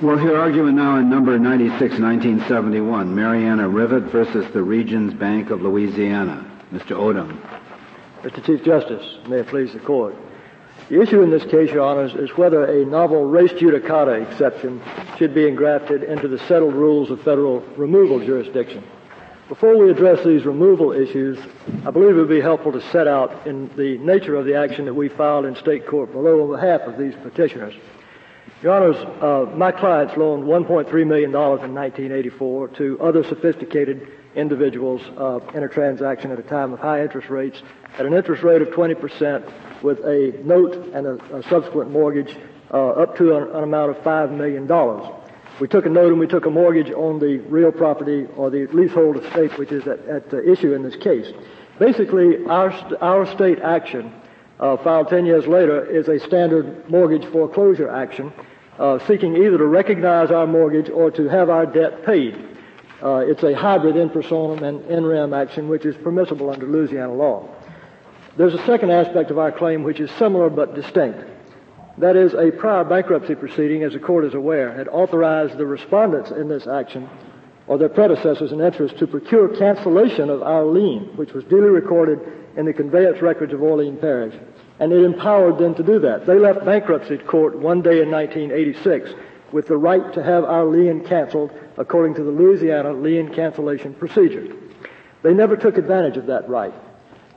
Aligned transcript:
We'll 0.00 0.16
hear 0.16 0.38
argument 0.38 0.76
now 0.76 0.98
in 0.98 1.10
number 1.10 1.36
96, 1.40 1.80
1971, 1.80 3.12
Mariana 3.12 3.68
Rivet 3.68 4.04
versus 4.12 4.46
the 4.52 4.62
Regions 4.62 5.12
Bank 5.12 5.50
of 5.50 5.60
Louisiana. 5.60 6.48
Mr. 6.72 6.92
Odom. 6.92 7.36
Mr. 8.22 8.44
Chief 8.46 8.62
Justice, 8.62 9.04
may 9.26 9.38
it 9.38 9.48
please 9.48 9.72
the 9.72 9.80
court. 9.80 10.14
The 10.88 11.02
issue 11.02 11.22
in 11.22 11.30
this 11.30 11.42
case, 11.46 11.72
Your 11.72 11.82
Honors, 11.82 12.14
is 12.14 12.30
whether 12.36 12.64
a 12.64 12.86
novel 12.86 13.24
res 13.24 13.50
judicata 13.50 14.24
exception 14.24 14.80
should 15.16 15.34
be 15.34 15.48
engrafted 15.48 16.04
into 16.04 16.28
the 16.28 16.38
settled 16.46 16.74
rules 16.74 17.10
of 17.10 17.20
federal 17.22 17.58
removal 17.76 18.24
jurisdiction. 18.24 18.84
Before 19.48 19.76
we 19.76 19.90
address 19.90 20.24
these 20.24 20.44
removal 20.44 20.92
issues, 20.92 21.40
I 21.84 21.90
believe 21.90 22.10
it 22.10 22.20
would 22.20 22.28
be 22.28 22.40
helpful 22.40 22.70
to 22.70 22.90
set 22.92 23.08
out 23.08 23.48
in 23.48 23.68
the 23.76 23.98
nature 23.98 24.36
of 24.36 24.44
the 24.44 24.54
action 24.54 24.84
that 24.84 24.94
we 24.94 25.08
filed 25.08 25.44
in 25.44 25.56
state 25.56 25.88
court 25.88 26.12
below 26.12 26.44
on 26.44 26.52
behalf 26.52 26.82
of 26.82 26.98
these 26.98 27.14
petitioners. 27.16 27.74
Your 28.60 28.72
Honors, 28.72 28.96
uh, 29.22 29.56
my 29.56 29.70
clients 29.70 30.16
loaned 30.16 30.42
$1.3 30.42 31.06
million 31.06 31.30
in 31.30 31.32
1984 31.32 32.68
to 32.68 33.00
other 33.00 33.22
sophisticated 33.22 34.08
individuals 34.34 35.00
uh, 35.16 35.38
in 35.54 35.62
a 35.62 35.68
transaction 35.68 36.32
at 36.32 36.40
a 36.40 36.42
time 36.42 36.72
of 36.72 36.80
high 36.80 37.00
interest 37.00 37.28
rates 37.28 37.62
at 38.00 38.04
an 38.04 38.14
interest 38.14 38.42
rate 38.42 38.60
of 38.60 38.68
20% 38.68 39.82
with 39.84 40.00
a 40.00 40.40
note 40.42 40.74
and 40.92 41.06
a, 41.06 41.36
a 41.36 41.42
subsequent 41.44 41.92
mortgage 41.92 42.36
uh, 42.74 42.88
up 42.90 43.16
to 43.16 43.36
an, 43.36 43.44
an, 43.54 43.62
amount 43.62 43.96
of 43.96 43.96
$5 43.98 44.36
million. 44.36 44.66
We 45.60 45.68
took 45.68 45.86
a 45.86 45.88
note 45.88 46.10
and 46.10 46.18
we 46.18 46.26
took 46.26 46.46
a 46.46 46.50
mortgage 46.50 46.90
on 46.90 47.20
the 47.20 47.38
real 47.48 47.70
property 47.70 48.26
or 48.36 48.50
the 48.50 48.66
leasehold 48.72 49.18
estate, 49.18 49.56
which 49.56 49.70
is 49.70 49.86
at, 49.86 50.04
at 50.06 50.34
issue 50.34 50.74
in 50.74 50.82
this 50.82 50.96
case. 50.96 51.32
Basically, 51.78 52.44
our, 52.46 52.72
our 53.00 53.24
state 53.24 53.60
action, 53.60 54.12
uh, 54.58 54.76
filed 54.78 55.10
10 55.10 55.26
years 55.26 55.46
later, 55.46 55.84
is 55.84 56.08
a 56.08 56.18
standard 56.18 56.90
mortgage 56.90 57.24
foreclosure 57.26 57.88
action 57.88 58.32
uh, 58.78 58.98
seeking 59.06 59.36
either 59.36 59.58
to 59.58 59.66
recognize 59.66 60.30
our 60.30 60.46
mortgage 60.46 60.88
or 60.88 61.10
to 61.10 61.28
have 61.28 61.50
our 61.50 61.66
debt 61.66 62.04
paid. 62.04 62.34
Uh, 63.02 63.16
it's 63.18 63.42
a 63.42 63.54
hybrid 63.54 63.96
in 63.96 64.10
personam 64.10 64.62
and 64.62 64.84
in 64.86 65.06
rem 65.06 65.32
action, 65.32 65.68
which 65.68 65.84
is 65.84 65.96
permissible 65.96 66.50
under 66.50 66.66
Louisiana 66.66 67.12
law. 67.12 67.48
There's 68.36 68.54
a 68.54 68.64
second 68.66 68.90
aspect 68.90 69.30
of 69.30 69.38
our 69.38 69.52
claim 69.52 69.82
which 69.82 70.00
is 70.00 70.10
similar 70.12 70.50
but 70.50 70.74
distinct. 70.74 71.24
That 71.98 72.14
is, 72.14 72.34
a 72.34 72.52
prior 72.52 72.84
bankruptcy 72.84 73.34
proceeding, 73.34 73.82
as 73.82 73.92
the 73.92 73.98
court 73.98 74.24
is 74.24 74.34
aware, 74.34 74.72
had 74.72 74.86
authorized 74.86 75.58
the 75.58 75.66
respondents 75.66 76.30
in 76.30 76.48
this 76.48 76.68
action 76.68 77.08
or 77.66 77.76
their 77.76 77.88
predecessors 77.88 78.52
in 78.52 78.60
interest 78.60 78.98
to 78.98 79.06
procure 79.06 79.48
cancellation 79.56 80.30
of 80.30 80.42
our 80.42 80.64
lien, 80.64 81.16
which 81.16 81.32
was 81.32 81.44
duly 81.44 81.68
recorded 81.68 82.20
in 82.56 82.64
the 82.64 82.72
conveyance 82.72 83.20
records 83.20 83.52
of 83.52 83.62
Orleans 83.62 84.00
Parish. 84.00 84.34
And 84.80 84.92
it 84.92 85.04
empowered 85.04 85.58
them 85.58 85.74
to 85.74 85.82
do 85.82 85.98
that. 86.00 86.26
They 86.26 86.38
left 86.38 86.64
bankruptcy 86.64 87.18
court 87.18 87.58
one 87.58 87.82
day 87.82 88.00
in 88.00 88.10
1986 88.10 89.10
with 89.52 89.66
the 89.66 89.76
right 89.76 90.12
to 90.12 90.22
have 90.22 90.44
our 90.44 90.66
lien 90.66 91.04
canceled 91.04 91.50
according 91.76 92.14
to 92.14 92.22
the 92.22 92.30
Louisiana 92.30 92.92
lien 92.92 93.34
cancellation 93.34 93.94
procedure. 93.94 94.54
They 95.22 95.34
never 95.34 95.56
took 95.56 95.78
advantage 95.78 96.16
of 96.16 96.26
that 96.26 96.48
right. 96.48 96.74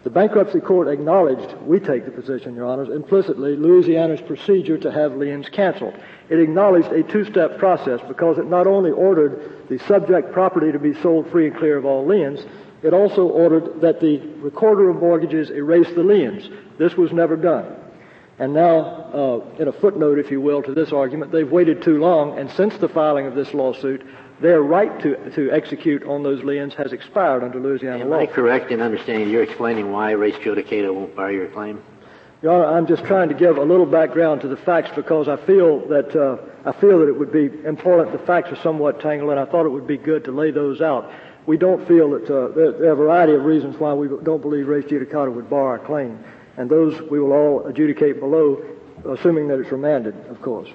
The 0.04 0.10
bankruptcy 0.10 0.62
court 0.62 0.88
acknowledged, 0.88 1.54
we 1.62 1.80
take 1.80 2.06
the 2.06 2.12
position, 2.12 2.56
Your 2.56 2.66
Honors, 2.66 2.90
implicitly, 2.90 3.56
Louisiana's 3.56 4.22
procedure 4.22 4.78
to 4.80 4.92
have 4.92 5.16
liens 5.16 5.48
canceled. 5.50 5.94
It 6.28 6.40
acknowledged 6.40 6.88
a 6.88 7.04
two-step 7.04 7.60
process 7.60 8.02
because 8.08 8.40
it 8.40 8.48
not 8.48 8.66
only 8.66 8.90
ordered 8.90 9.68
the 9.70 9.78
subject 9.80 10.32
property 10.34 10.72
to 10.72 10.80
be 10.80 10.96
sold 11.02 11.30
free 11.30 11.48
and 11.48 11.56
clear 11.56 11.78
of 11.78 11.86
all 11.86 12.04
liens, 12.04 12.44
it 12.84 12.94
also 12.94 13.28
ordered 13.28 13.82
that 13.82 14.00
the 14.00 14.18
recorder 14.42 14.90
of 14.90 14.98
mortgages 14.98 15.50
erase 15.50 15.88
the 15.96 16.04
liens. 16.04 16.50
This 16.78 16.96
was 16.96 17.12
never 17.12 17.36
done. 17.36 17.76
And 18.40 18.54
now, 18.54 18.80
uh, 18.80 19.40
in 19.60 19.68
a 19.68 19.72
footnote, 19.72 20.18
if 20.18 20.32
you 20.32 20.42
will, 20.42 20.64
to 20.64 20.74
this 20.74 20.92
argument, 20.92 21.32
they've 21.32 21.50
waited 21.50 21.84
too 21.84 22.00
long, 22.00 22.40
and 22.40 22.50
since 22.50 22.76
the 22.78 22.90
filing 22.90 23.28
of 23.28 23.36
this 23.36 23.54
lawsuit, 23.54 24.04
their 24.42 24.64
right 24.64 25.00
to, 25.02 25.30
to 25.36 25.52
execute 25.52 26.04
on 26.04 26.24
those 26.24 26.44
liens 26.44 26.74
has 26.74 26.92
expired 26.92 27.44
under 27.44 27.60
Louisiana 27.60 28.04
Am 28.04 28.10
law. 28.10 28.18
Am 28.18 28.24
I 28.24 28.26
correct 28.26 28.72
in 28.72 28.82
understanding 28.82 29.30
you're 29.30 29.44
explaining 29.44 29.92
why 29.92 30.12
res 30.12 30.34
judicata 30.36 30.92
won't 30.92 31.16
bar 31.16 31.32
your 31.32 31.48
claim? 31.50 31.84
Your 32.42 32.66
Honor, 32.66 32.78
I'm 32.78 32.88
just 32.88 33.04
trying 33.04 33.30
to 33.30 33.36
give 33.36 33.58
a 33.58 33.64
little 33.64 33.86
background 33.86 34.42
to 34.42 34.48
the 34.48 34.58
facts 34.58 34.90
because 34.96 35.28
I 35.28 35.38
feel 35.46 35.88
that 35.90 36.16
uh, 36.16 36.38
I 36.68 36.72
feel 36.72 36.98
that 37.00 37.08
it 37.08 37.20
would 37.20 37.32
be 37.32 37.46
important. 37.64 38.18
The 38.18 38.26
facts 38.26 38.52
are 38.52 38.62
somewhat 38.64 39.00
tangled, 39.00 39.30
and 39.30 39.40
I 39.40 39.46
thought 39.46 39.68
it 39.68 39.70
would 39.70 39.86
be 39.86 39.98
good 39.98 40.24
to 40.24 40.32
lay 40.32 40.50
those 40.50 40.82
out. 40.82 41.12
We 41.46 41.58
don't 41.58 41.88
feel 41.88 42.12
that 42.12 42.24
uh, 42.24 42.50
there, 42.56 42.72
there, 42.72 42.90
are 42.90 42.94
a 42.94 42.96
variety 42.96 43.34
of 43.34 43.46
reasons 43.46 43.78
why 43.80 43.94
we 43.94 44.08
don't 44.24 44.42
believe 44.42 44.68
res 44.68 44.86
judicata 44.86 45.34
would 45.34 45.50
bar 45.50 45.70
our 45.70 45.80
claim, 45.80 46.24
and 46.58 46.70
those 46.70 47.02
we 47.10 47.20
will 47.20 47.34
all 47.34 47.66
adjudicate 47.68 48.20
below, 48.20 48.64
assuming 49.10 49.48
that 49.48 49.60
it's 49.60 49.72
remanded, 49.72 50.16
of 50.28 50.42
course. 50.42 50.70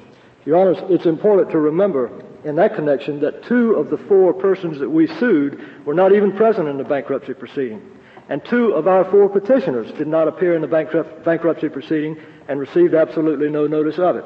Your 0.45 0.59
Honor, 0.59 0.93
it's 0.93 1.07
important 1.07 1.51
to 1.51 1.59
remember 1.59 2.11
in 2.45 2.57
that 2.57 2.75
connection 2.77 3.21
that 3.21 3.45
two 3.45 3.75
of 3.75 3.91
the 3.91 3.99
four 3.99 4.33
persons 4.33 4.79
that 4.79 4.89
we 4.89 5.07
sued 5.19 5.61
were 5.85 5.95
not 5.95 6.13
even 6.13 6.33
present 6.33 6.69
in 6.69 6.79
the 6.79 6.85
bankruptcy 6.85 7.35
proceeding. 7.35 7.83
And 8.29 8.45
two 8.45 8.73
of 8.73 8.89
our 8.89 9.05
four 9.05 9.29
petitioners 9.29 9.91
did 9.99 10.07
not 10.07 10.29
appear 10.29 10.55
in 10.55 10.63
the 10.63 10.69
bankrupt, 10.69 11.25
bankruptcy 11.25 11.69
proceeding 11.69 12.17
and 12.49 12.59
received 12.59 12.95
absolutely 12.95 13.49
no 13.49 13.67
notice 13.67 13.99
of 13.99 14.17
it. 14.17 14.25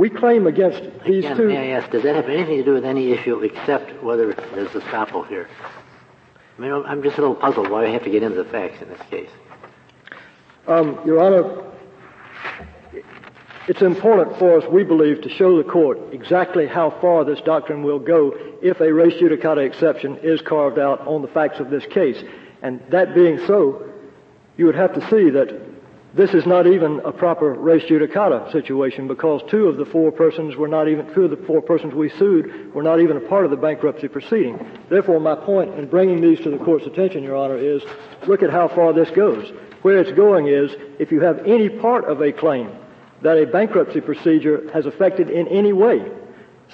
We 0.00 0.08
claim 0.08 0.46
against 0.46 0.80
these 1.04 1.26
Again, 1.26 1.36
two. 1.36 1.48
May 1.48 1.74
I 1.74 1.78
ask, 1.78 1.90
does 1.90 2.04
that 2.04 2.16
have 2.16 2.30
anything 2.30 2.56
to 2.56 2.64
do 2.64 2.72
with 2.72 2.86
any 2.86 3.12
issue 3.12 3.40
except 3.40 4.02
whether 4.02 4.32
there's 4.32 4.74
a 4.74 4.80
estoppel 4.80 5.28
here? 5.28 5.46
I 6.56 6.62
mean, 6.62 6.72
I'm 6.72 7.02
just 7.02 7.18
a 7.18 7.20
little 7.20 7.36
puzzled 7.36 7.68
why 7.68 7.84
we 7.84 7.92
have 7.92 8.04
to 8.04 8.10
get 8.10 8.22
into 8.22 8.42
the 8.42 8.48
facts 8.48 8.80
in 8.80 8.88
this 8.88 9.00
case. 9.10 9.28
Um, 10.66 10.98
Your 11.04 11.20
Honor, 11.20 11.70
it's 13.68 13.82
important 13.82 14.38
for 14.38 14.56
us, 14.62 14.64
we 14.72 14.84
believe, 14.84 15.20
to 15.20 15.28
show 15.28 15.58
the 15.58 15.70
court 15.70 15.98
exactly 16.12 16.66
how 16.66 16.92
far 17.02 17.26
this 17.26 17.42
doctrine 17.42 17.82
will 17.82 17.98
go 17.98 18.34
if 18.62 18.80
a 18.80 18.90
res 18.90 19.12
judicata 19.20 19.66
exception 19.66 20.16
is 20.22 20.40
carved 20.40 20.78
out 20.78 21.06
on 21.06 21.20
the 21.20 21.28
facts 21.28 21.60
of 21.60 21.68
this 21.68 21.84
case. 21.84 22.24
And 22.62 22.80
that 22.88 23.14
being 23.14 23.38
so, 23.46 23.86
you 24.56 24.64
would 24.64 24.76
have 24.76 24.94
to 24.94 25.06
see 25.10 25.28
that 25.28 25.69
this 26.12 26.34
is 26.34 26.44
not 26.44 26.66
even 26.66 27.00
a 27.04 27.12
proper 27.12 27.52
res 27.52 27.82
judicata 27.82 28.50
situation 28.50 29.06
because 29.06 29.42
two 29.48 29.66
of 29.66 29.76
the 29.76 29.84
four 29.84 30.10
persons 30.10 30.56
were 30.56 30.66
not 30.66 30.88
even, 30.88 31.12
two 31.14 31.24
of 31.24 31.30
the 31.30 31.36
four 31.46 31.62
persons 31.62 31.94
we 31.94 32.08
sued 32.08 32.74
were 32.74 32.82
not 32.82 33.00
even 33.00 33.16
a 33.16 33.20
part 33.20 33.44
of 33.44 33.50
the 33.50 33.56
bankruptcy 33.56 34.08
proceeding. 34.08 34.58
Therefore, 34.88 35.20
my 35.20 35.36
point 35.36 35.74
in 35.74 35.86
bringing 35.86 36.20
these 36.20 36.40
to 36.40 36.50
the 36.50 36.58
court's 36.58 36.86
attention, 36.86 37.22
Your 37.22 37.36
Honor, 37.36 37.56
is 37.56 37.82
look 38.26 38.42
at 38.42 38.50
how 38.50 38.68
far 38.68 38.92
this 38.92 39.10
goes. 39.10 39.52
Where 39.82 39.98
it's 39.98 40.12
going 40.12 40.48
is 40.48 40.72
if 40.98 41.12
you 41.12 41.20
have 41.20 41.46
any 41.46 41.68
part 41.68 42.04
of 42.04 42.20
a 42.20 42.32
claim 42.32 42.70
that 43.22 43.38
a 43.38 43.46
bankruptcy 43.46 44.00
procedure 44.00 44.68
has 44.72 44.86
affected 44.86 45.30
in 45.30 45.46
any 45.48 45.72
way 45.72 46.04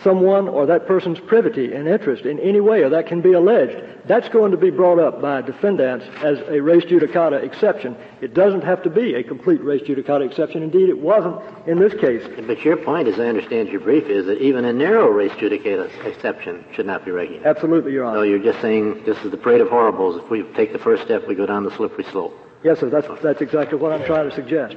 someone 0.03 0.49
or 0.49 0.67
that 0.67 0.87
person's 0.87 1.19
privity 1.21 1.73
and 1.73 1.89
interest 1.89 2.25
in 2.25 2.39
any 2.41 2.61
way, 2.61 2.83
or 2.83 2.91
that 2.91 3.07
can 3.07 3.21
be 3.23 3.33
alleged, 3.33 3.77
that's 4.07 4.29
going 4.29 4.51
to 4.51 4.57
be 4.57 4.71
brought 4.71 4.99
up 4.99 5.21
by 5.21 5.41
defendants 5.43 6.05
as 6.23 6.39
a 6.49 6.61
res 6.61 6.85
judicata 6.85 7.43
exception. 7.43 7.97
It 8.21 8.35
doesn't 8.35 8.63
have 8.63 8.83
to 8.83 8.91
be 8.91 9.15
a 9.15 9.23
complete 9.23 9.61
res 9.63 9.83
judicata 9.83 10.27
exception. 10.27 10.63
Indeed, 10.63 10.89
it 10.89 10.99
wasn't 10.99 11.41
in 11.67 11.79
this 11.79 11.95
case. 11.95 12.23
But 12.47 12.61
your 12.63 12.77
point, 12.77 13.09
as 13.09 13.19
I 13.19 13.27
understand 13.27 13.69
your 13.69 13.81
brief, 13.81 14.05
is 14.05 14.27
that 14.27 14.41
even 14.41 14.65
a 14.65 14.73
narrow 14.73 15.09
res 15.09 15.33
judicata 15.33 15.91
exception 16.05 16.65
should 16.75 16.87
not 16.87 17.05
be 17.05 17.11
recognized. 17.11 17.47
Absolutely, 17.47 17.93
Your 17.93 18.05
Honor. 18.05 18.19
So 18.19 18.23
you're 18.23 18.39
just 18.39 18.61
saying 18.61 19.05
this 19.05 19.19
is 19.25 19.31
the 19.31 19.39
parade 19.39 19.61
of 19.61 19.69
horribles. 19.69 20.23
If 20.23 20.31
we 20.31 20.43
take 20.55 20.73
the 20.73 20.79
first 20.79 21.03
step, 21.05 21.27
we 21.27 21.35
go 21.35 21.47
down 21.47 21.65
the 21.65 21.75
slippery 21.77 22.05
slope. 22.05 22.37
Yes, 22.63 22.81
sir. 22.81 22.91
That's, 22.91 23.09
that's 23.23 23.41
exactly 23.41 23.79
what 23.79 23.93
I'm 23.93 24.05
trying 24.05 24.29
to 24.29 24.35
suggest. 24.35 24.77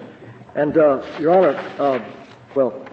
And, 0.55 0.77
uh, 0.77 1.05
Your 1.19 1.37
Honor, 1.37 1.57
uh, 1.77 1.99
well, 2.55 2.85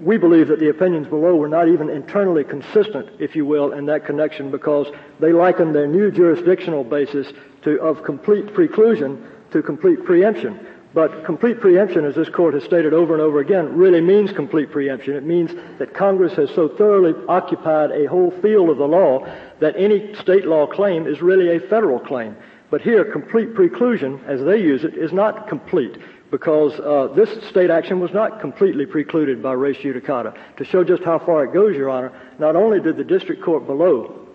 we 0.00 0.16
believe 0.16 0.48
that 0.48 0.60
the 0.60 0.68
opinions 0.68 1.08
below 1.08 1.34
were 1.34 1.48
not 1.48 1.68
even 1.68 1.90
internally 1.90 2.44
consistent, 2.44 3.08
if 3.18 3.34
you 3.34 3.44
will, 3.44 3.72
in 3.72 3.86
that 3.86 4.04
connection 4.04 4.50
because 4.50 4.86
they 5.18 5.32
likened 5.32 5.74
their 5.74 5.86
new 5.86 6.10
jurisdictional 6.10 6.84
basis 6.84 7.32
to, 7.62 7.80
of 7.80 8.04
complete 8.04 8.46
preclusion 8.46 9.20
to 9.50 9.62
complete 9.62 10.04
preemption. 10.04 10.66
But 10.94 11.24
complete 11.24 11.60
preemption, 11.60 12.04
as 12.04 12.14
this 12.14 12.28
court 12.28 12.54
has 12.54 12.64
stated 12.64 12.94
over 12.94 13.12
and 13.12 13.22
over 13.22 13.40
again, 13.40 13.76
really 13.76 14.00
means 14.00 14.32
complete 14.32 14.70
preemption. 14.70 15.14
It 15.14 15.24
means 15.24 15.50
that 15.78 15.94
Congress 15.94 16.34
has 16.34 16.50
so 16.54 16.68
thoroughly 16.68 17.14
occupied 17.28 17.90
a 17.90 18.06
whole 18.06 18.30
field 18.40 18.70
of 18.70 18.78
the 18.78 18.88
law 18.88 19.26
that 19.60 19.76
any 19.76 20.14
state 20.14 20.46
law 20.46 20.66
claim 20.66 21.06
is 21.06 21.20
really 21.20 21.56
a 21.56 21.60
federal 21.60 22.00
claim. 22.00 22.36
But 22.70 22.80
here, 22.82 23.04
complete 23.04 23.54
preclusion, 23.54 24.24
as 24.26 24.42
they 24.42 24.60
use 24.60 24.84
it, 24.84 24.94
is 24.94 25.12
not 25.12 25.48
complete 25.48 25.98
because 26.30 26.78
uh, 26.78 27.12
this 27.14 27.30
state 27.48 27.70
action 27.70 28.00
was 28.00 28.12
not 28.12 28.40
completely 28.40 28.86
precluded 28.86 29.42
by 29.42 29.52
res 29.52 29.76
judicata. 29.76 30.36
To 30.56 30.64
show 30.64 30.84
just 30.84 31.02
how 31.02 31.18
far 31.18 31.44
it 31.44 31.52
goes, 31.52 31.76
Your 31.76 31.90
Honor, 31.90 32.12
not 32.38 32.56
only 32.56 32.80
did 32.80 32.96
the 32.96 33.04
district 33.04 33.42
court 33.42 33.66
below 33.66 34.26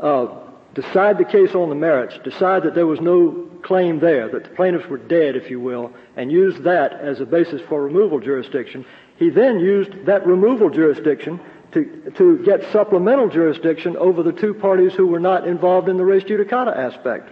uh, 0.00 0.26
decide 0.74 1.18
the 1.18 1.24
case 1.24 1.54
on 1.54 1.68
the 1.68 1.74
merits, 1.74 2.18
decide 2.24 2.64
that 2.64 2.74
there 2.74 2.86
was 2.86 3.00
no 3.00 3.48
claim 3.62 4.00
there, 4.00 4.28
that 4.28 4.44
the 4.44 4.50
plaintiffs 4.50 4.88
were 4.88 4.98
dead, 4.98 5.36
if 5.36 5.50
you 5.50 5.60
will, 5.60 5.92
and 6.16 6.30
used 6.30 6.64
that 6.64 6.92
as 6.92 7.20
a 7.20 7.26
basis 7.26 7.62
for 7.68 7.82
removal 7.82 8.18
jurisdiction, 8.20 8.84
he 9.16 9.30
then 9.30 9.60
used 9.60 10.06
that 10.06 10.26
removal 10.26 10.68
jurisdiction 10.68 11.40
to, 11.72 12.12
to 12.16 12.42
get 12.44 12.70
supplemental 12.72 13.28
jurisdiction 13.28 13.96
over 13.96 14.22
the 14.22 14.32
two 14.32 14.52
parties 14.52 14.92
who 14.92 15.06
were 15.06 15.20
not 15.20 15.46
involved 15.46 15.88
in 15.88 15.96
the 15.96 16.04
res 16.04 16.24
judicata 16.24 16.76
aspect. 16.76 17.30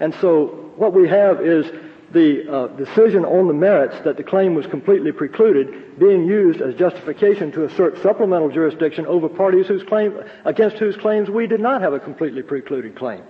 And 0.00 0.14
so 0.20 0.72
what 0.76 0.92
we 0.92 1.08
have 1.08 1.40
is 1.40 1.66
the 2.14 2.50
uh, 2.50 2.66
decision 2.68 3.24
on 3.24 3.48
the 3.48 3.54
merits 3.54 3.96
that 4.04 4.16
the 4.16 4.22
claim 4.22 4.54
was 4.54 4.66
completely 4.66 5.12
precluded 5.12 5.98
being 5.98 6.24
used 6.24 6.60
as 6.60 6.74
justification 6.76 7.52
to 7.52 7.64
assert 7.64 8.00
supplemental 8.02 8.48
jurisdiction 8.48 9.04
over 9.06 9.28
parties 9.28 9.66
whose 9.66 9.82
claim, 9.82 10.16
against 10.44 10.78
whose 10.78 10.96
claims 10.96 11.28
we 11.28 11.46
did 11.46 11.60
not 11.60 11.82
have 11.82 11.92
a 11.92 12.00
completely 12.00 12.42
precluded 12.42 12.96
claim. 12.96 13.22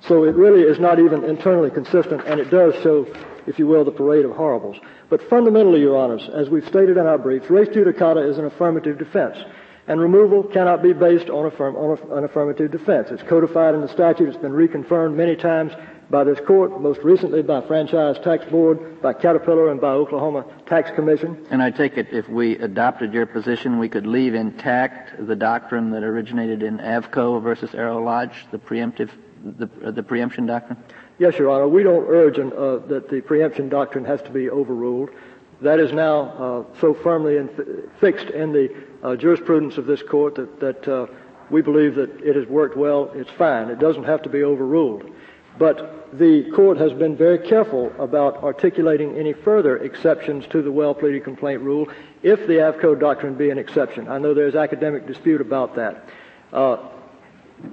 So 0.00 0.24
it 0.24 0.36
really 0.36 0.62
is 0.62 0.78
not 0.78 0.98
even 1.00 1.24
internally 1.24 1.70
consistent, 1.70 2.22
and 2.26 2.38
it 2.38 2.50
does 2.50 2.74
show, 2.82 3.06
if 3.46 3.58
you 3.58 3.66
will, 3.66 3.84
the 3.84 3.90
parade 3.90 4.26
of 4.26 4.32
horribles. 4.32 4.76
But 5.08 5.28
fundamentally, 5.28 5.80
Your 5.80 5.96
Honors, 5.96 6.28
as 6.32 6.50
we've 6.50 6.66
stated 6.66 6.98
in 6.98 7.06
our 7.06 7.18
briefs, 7.18 7.48
res 7.48 7.68
judicata 7.68 8.28
is 8.28 8.38
an 8.38 8.44
affirmative 8.44 8.98
defense. 8.98 9.36
And 9.88 10.00
removal 10.00 10.42
cannot 10.42 10.82
be 10.82 10.92
based 10.92 11.30
on, 11.30 11.46
affirm, 11.46 11.76
on 11.76 12.18
an 12.18 12.24
affirmative 12.24 12.72
defense. 12.72 13.08
It's 13.10 13.22
codified 13.22 13.74
in 13.74 13.80
the 13.80 13.88
statute. 13.88 14.28
It's 14.28 14.36
been 14.36 14.52
reconfirmed 14.52 15.14
many 15.14 15.36
times 15.36 15.72
by 16.08 16.24
this 16.24 16.38
court, 16.40 16.80
most 16.80 17.00
recently 17.02 17.42
by 17.42 17.60
Franchise 17.62 18.16
Tax 18.22 18.44
Board, 18.46 19.02
by 19.02 19.12
Caterpillar, 19.12 19.70
and 19.70 19.80
by 19.80 19.90
Oklahoma 19.90 20.44
Tax 20.66 20.90
Commission. 20.92 21.46
And 21.50 21.62
I 21.62 21.70
take 21.70 21.96
it 21.96 22.08
if 22.12 22.28
we 22.28 22.56
adopted 22.58 23.12
your 23.12 23.26
position, 23.26 23.78
we 23.78 23.88
could 23.88 24.06
leave 24.06 24.34
intact 24.34 25.26
the 25.26 25.34
doctrine 25.34 25.90
that 25.90 26.04
originated 26.04 26.62
in 26.62 26.78
Avco 26.78 27.42
versus 27.42 27.74
Aero 27.74 28.02
Lodge, 28.02 28.46
the 28.52 28.58
preemptive, 28.58 29.10
the, 29.44 29.68
uh, 29.84 29.90
the 29.90 30.02
preemption 30.02 30.46
doctrine? 30.46 30.78
Yes, 31.18 31.38
Your 31.38 31.50
Honor. 31.50 31.66
We 31.66 31.82
don't 31.82 32.06
urge 32.08 32.38
an, 32.38 32.52
uh, 32.52 32.78
that 32.88 33.08
the 33.10 33.20
preemption 33.20 33.68
doctrine 33.68 34.04
has 34.04 34.22
to 34.22 34.30
be 34.30 34.48
overruled. 34.48 35.10
That 35.62 35.80
is 35.80 35.92
now 35.92 36.20
uh, 36.20 36.80
so 36.80 36.94
firmly 36.94 37.38
in, 37.38 37.48
fixed 37.98 38.28
in 38.28 38.52
the 38.52 38.76
uh, 39.02 39.16
jurisprudence 39.16 39.78
of 39.78 39.86
this 39.86 40.02
court 40.02 40.34
that, 40.34 40.60
that 40.60 40.86
uh, 40.86 41.06
we 41.50 41.62
believe 41.62 41.94
that 41.94 42.10
it 42.20 42.36
has 42.36 42.46
worked 42.46 42.76
well. 42.76 43.10
It's 43.14 43.30
fine. 43.30 43.70
It 43.70 43.78
doesn't 43.78 44.04
have 44.04 44.22
to 44.22 44.28
be 44.28 44.42
overruled. 44.42 45.10
But 45.58 46.08
the 46.12 46.50
court 46.54 46.78
has 46.78 46.92
been 46.92 47.16
very 47.16 47.38
careful 47.38 47.92
about 47.98 48.42
articulating 48.42 49.16
any 49.16 49.32
further 49.32 49.78
exceptions 49.78 50.44
to 50.48 50.62
the 50.62 50.70
well 50.70 50.94
pleaded 50.94 51.24
complaint 51.24 51.62
rule 51.62 51.88
if 52.22 52.40
the 52.40 52.54
AVCO 52.54 52.98
doctrine 53.00 53.34
be 53.34 53.50
an 53.50 53.58
exception. 53.58 54.08
I 54.08 54.18
know 54.18 54.34
there's 54.34 54.54
academic 54.54 55.06
dispute 55.06 55.40
about 55.40 55.76
that. 55.76 56.04
Uh, 56.52 56.76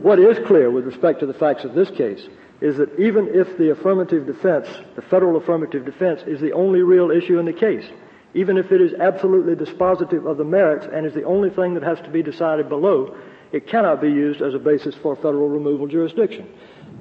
what 0.01 0.19
is 0.19 0.37
clear 0.47 0.71
with 0.71 0.85
respect 0.85 1.19
to 1.19 1.25
the 1.25 1.33
facts 1.33 1.65
of 1.65 1.73
this 1.73 1.89
case 1.91 2.25
is 2.61 2.77
that 2.77 2.97
even 2.97 3.27
if 3.33 3.57
the 3.57 3.71
affirmative 3.71 4.25
defense, 4.25 4.67
the 4.95 5.01
federal 5.01 5.35
affirmative 5.35 5.83
defense, 5.85 6.21
is 6.25 6.39
the 6.39 6.53
only 6.53 6.81
real 6.81 7.11
issue 7.11 7.37
in 7.37 7.45
the 7.45 7.53
case, 7.53 7.85
even 8.33 8.57
if 8.57 8.71
it 8.71 8.79
is 8.79 8.93
absolutely 8.93 9.53
dispositive 9.53 10.29
of 10.29 10.37
the 10.37 10.43
merits 10.45 10.87
and 10.91 11.05
is 11.05 11.13
the 11.13 11.23
only 11.23 11.49
thing 11.49 11.73
that 11.73 11.83
has 11.83 11.99
to 11.99 12.09
be 12.09 12.23
decided 12.23 12.69
below, 12.69 13.15
it 13.51 13.67
cannot 13.67 13.99
be 13.99 14.07
used 14.07 14.41
as 14.41 14.53
a 14.53 14.59
basis 14.59 14.95
for 14.95 15.15
federal 15.17 15.49
removal 15.49 15.87
jurisdiction. 15.87 16.47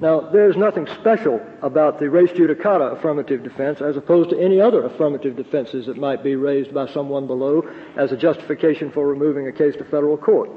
Now, 0.01 0.19
there's 0.31 0.57
nothing 0.57 0.87
special 0.99 1.39
about 1.61 1.99
the 1.99 2.09
res 2.09 2.29
judicata 2.31 2.97
affirmative 2.97 3.43
defense 3.43 3.79
as 3.81 3.95
opposed 3.95 4.31
to 4.31 4.39
any 4.39 4.59
other 4.59 4.85
affirmative 4.85 5.35
defenses 5.35 5.85
that 5.85 5.97
might 5.97 6.23
be 6.23 6.35
raised 6.35 6.73
by 6.73 6.87
someone 6.87 7.27
below 7.27 7.67
as 7.95 8.11
a 8.11 8.17
justification 8.17 8.91
for 8.91 9.07
removing 9.07 9.47
a 9.47 9.51
case 9.51 9.75
to 9.77 9.85
federal 9.85 10.17
court. 10.17 10.49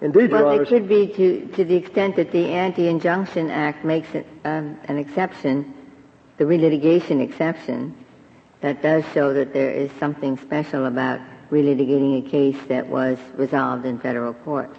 Indeed, 0.00 0.30
well, 0.30 0.42
Your 0.42 0.52
Honor. 0.52 0.62
it 0.62 0.68
could 0.68 0.88
be 0.88 1.08
to, 1.08 1.46
to 1.56 1.64
the 1.64 1.74
extent 1.74 2.16
that 2.16 2.30
the 2.30 2.46
Anti-Injunction 2.52 3.50
Act 3.50 3.84
makes 3.84 4.14
it, 4.14 4.26
um, 4.44 4.78
an 4.84 4.96
exception, 4.96 5.74
the 6.36 6.44
relitigation 6.44 7.20
exception, 7.20 7.96
that 8.60 8.80
does 8.80 9.04
show 9.12 9.32
that 9.34 9.52
there 9.52 9.70
is 9.70 9.90
something 9.98 10.36
special 10.38 10.86
about 10.86 11.20
relitigating 11.50 12.24
a 12.24 12.30
case 12.30 12.58
that 12.68 12.86
was 12.86 13.18
resolved 13.34 13.86
in 13.86 13.98
federal 13.98 14.34
court. 14.34 14.76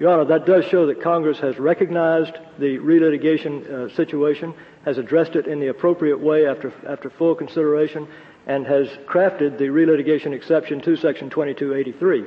Your 0.00 0.10
Honor, 0.10 0.24
that 0.24 0.44
does 0.44 0.64
show 0.64 0.86
that 0.86 1.00
Congress 1.00 1.38
has 1.38 1.56
recognized 1.58 2.34
the 2.58 2.78
relitigation 2.78 3.70
uh, 3.70 3.94
situation, 3.94 4.52
has 4.84 4.98
addressed 4.98 5.36
it 5.36 5.46
in 5.46 5.60
the 5.60 5.68
appropriate 5.68 6.18
way 6.18 6.48
after, 6.48 6.72
after 6.88 7.10
full 7.10 7.36
consideration, 7.36 8.08
and 8.46 8.66
has 8.66 8.88
crafted 9.06 9.56
the 9.56 9.66
relitigation 9.66 10.32
exception 10.32 10.80
to 10.80 10.96
Section 10.96 11.30
2283. 11.30 12.24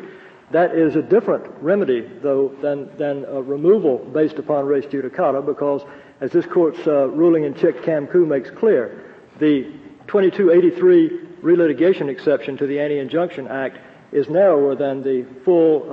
That 0.51 0.75
is 0.75 0.95
a 0.95 1.01
different 1.01 1.45
remedy, 1.61 2.09
though, 2.21 2.55
than, 2.61 2.95
than 2.97 3.25
a 3.25 3.41
removal 3.41 3.97
based 3.97 4.39
upon 4.39 4.65
res 4.65 4.85
judicata, 4.85 5.45
because 5.45 5.81
as 6.21 6.31
this 6.31 6.45
court's 6.45 6.79
uh, 6.87 7.09
ruling 7.09 7.43
in 7.43 7.53
Chick 7.53 7.83
Kam 7.83 8.07
Choo 8.09 8.25
makes 8.25 8.49
clear, 8.49 9.03
the 9.39 9.63
2283 10.07 11.27
relitigation 11.43 12.07
exception 12.07 12.55
to 12.57 12.65
the 12.65 12.79
Anti-Injunction 12.79 13.49
Act 13.49 13.77
is 14.11 14.29
narrower 14.29 14.75
than 14.75 15.03
the 15.03 15.25
full 15.43 15.83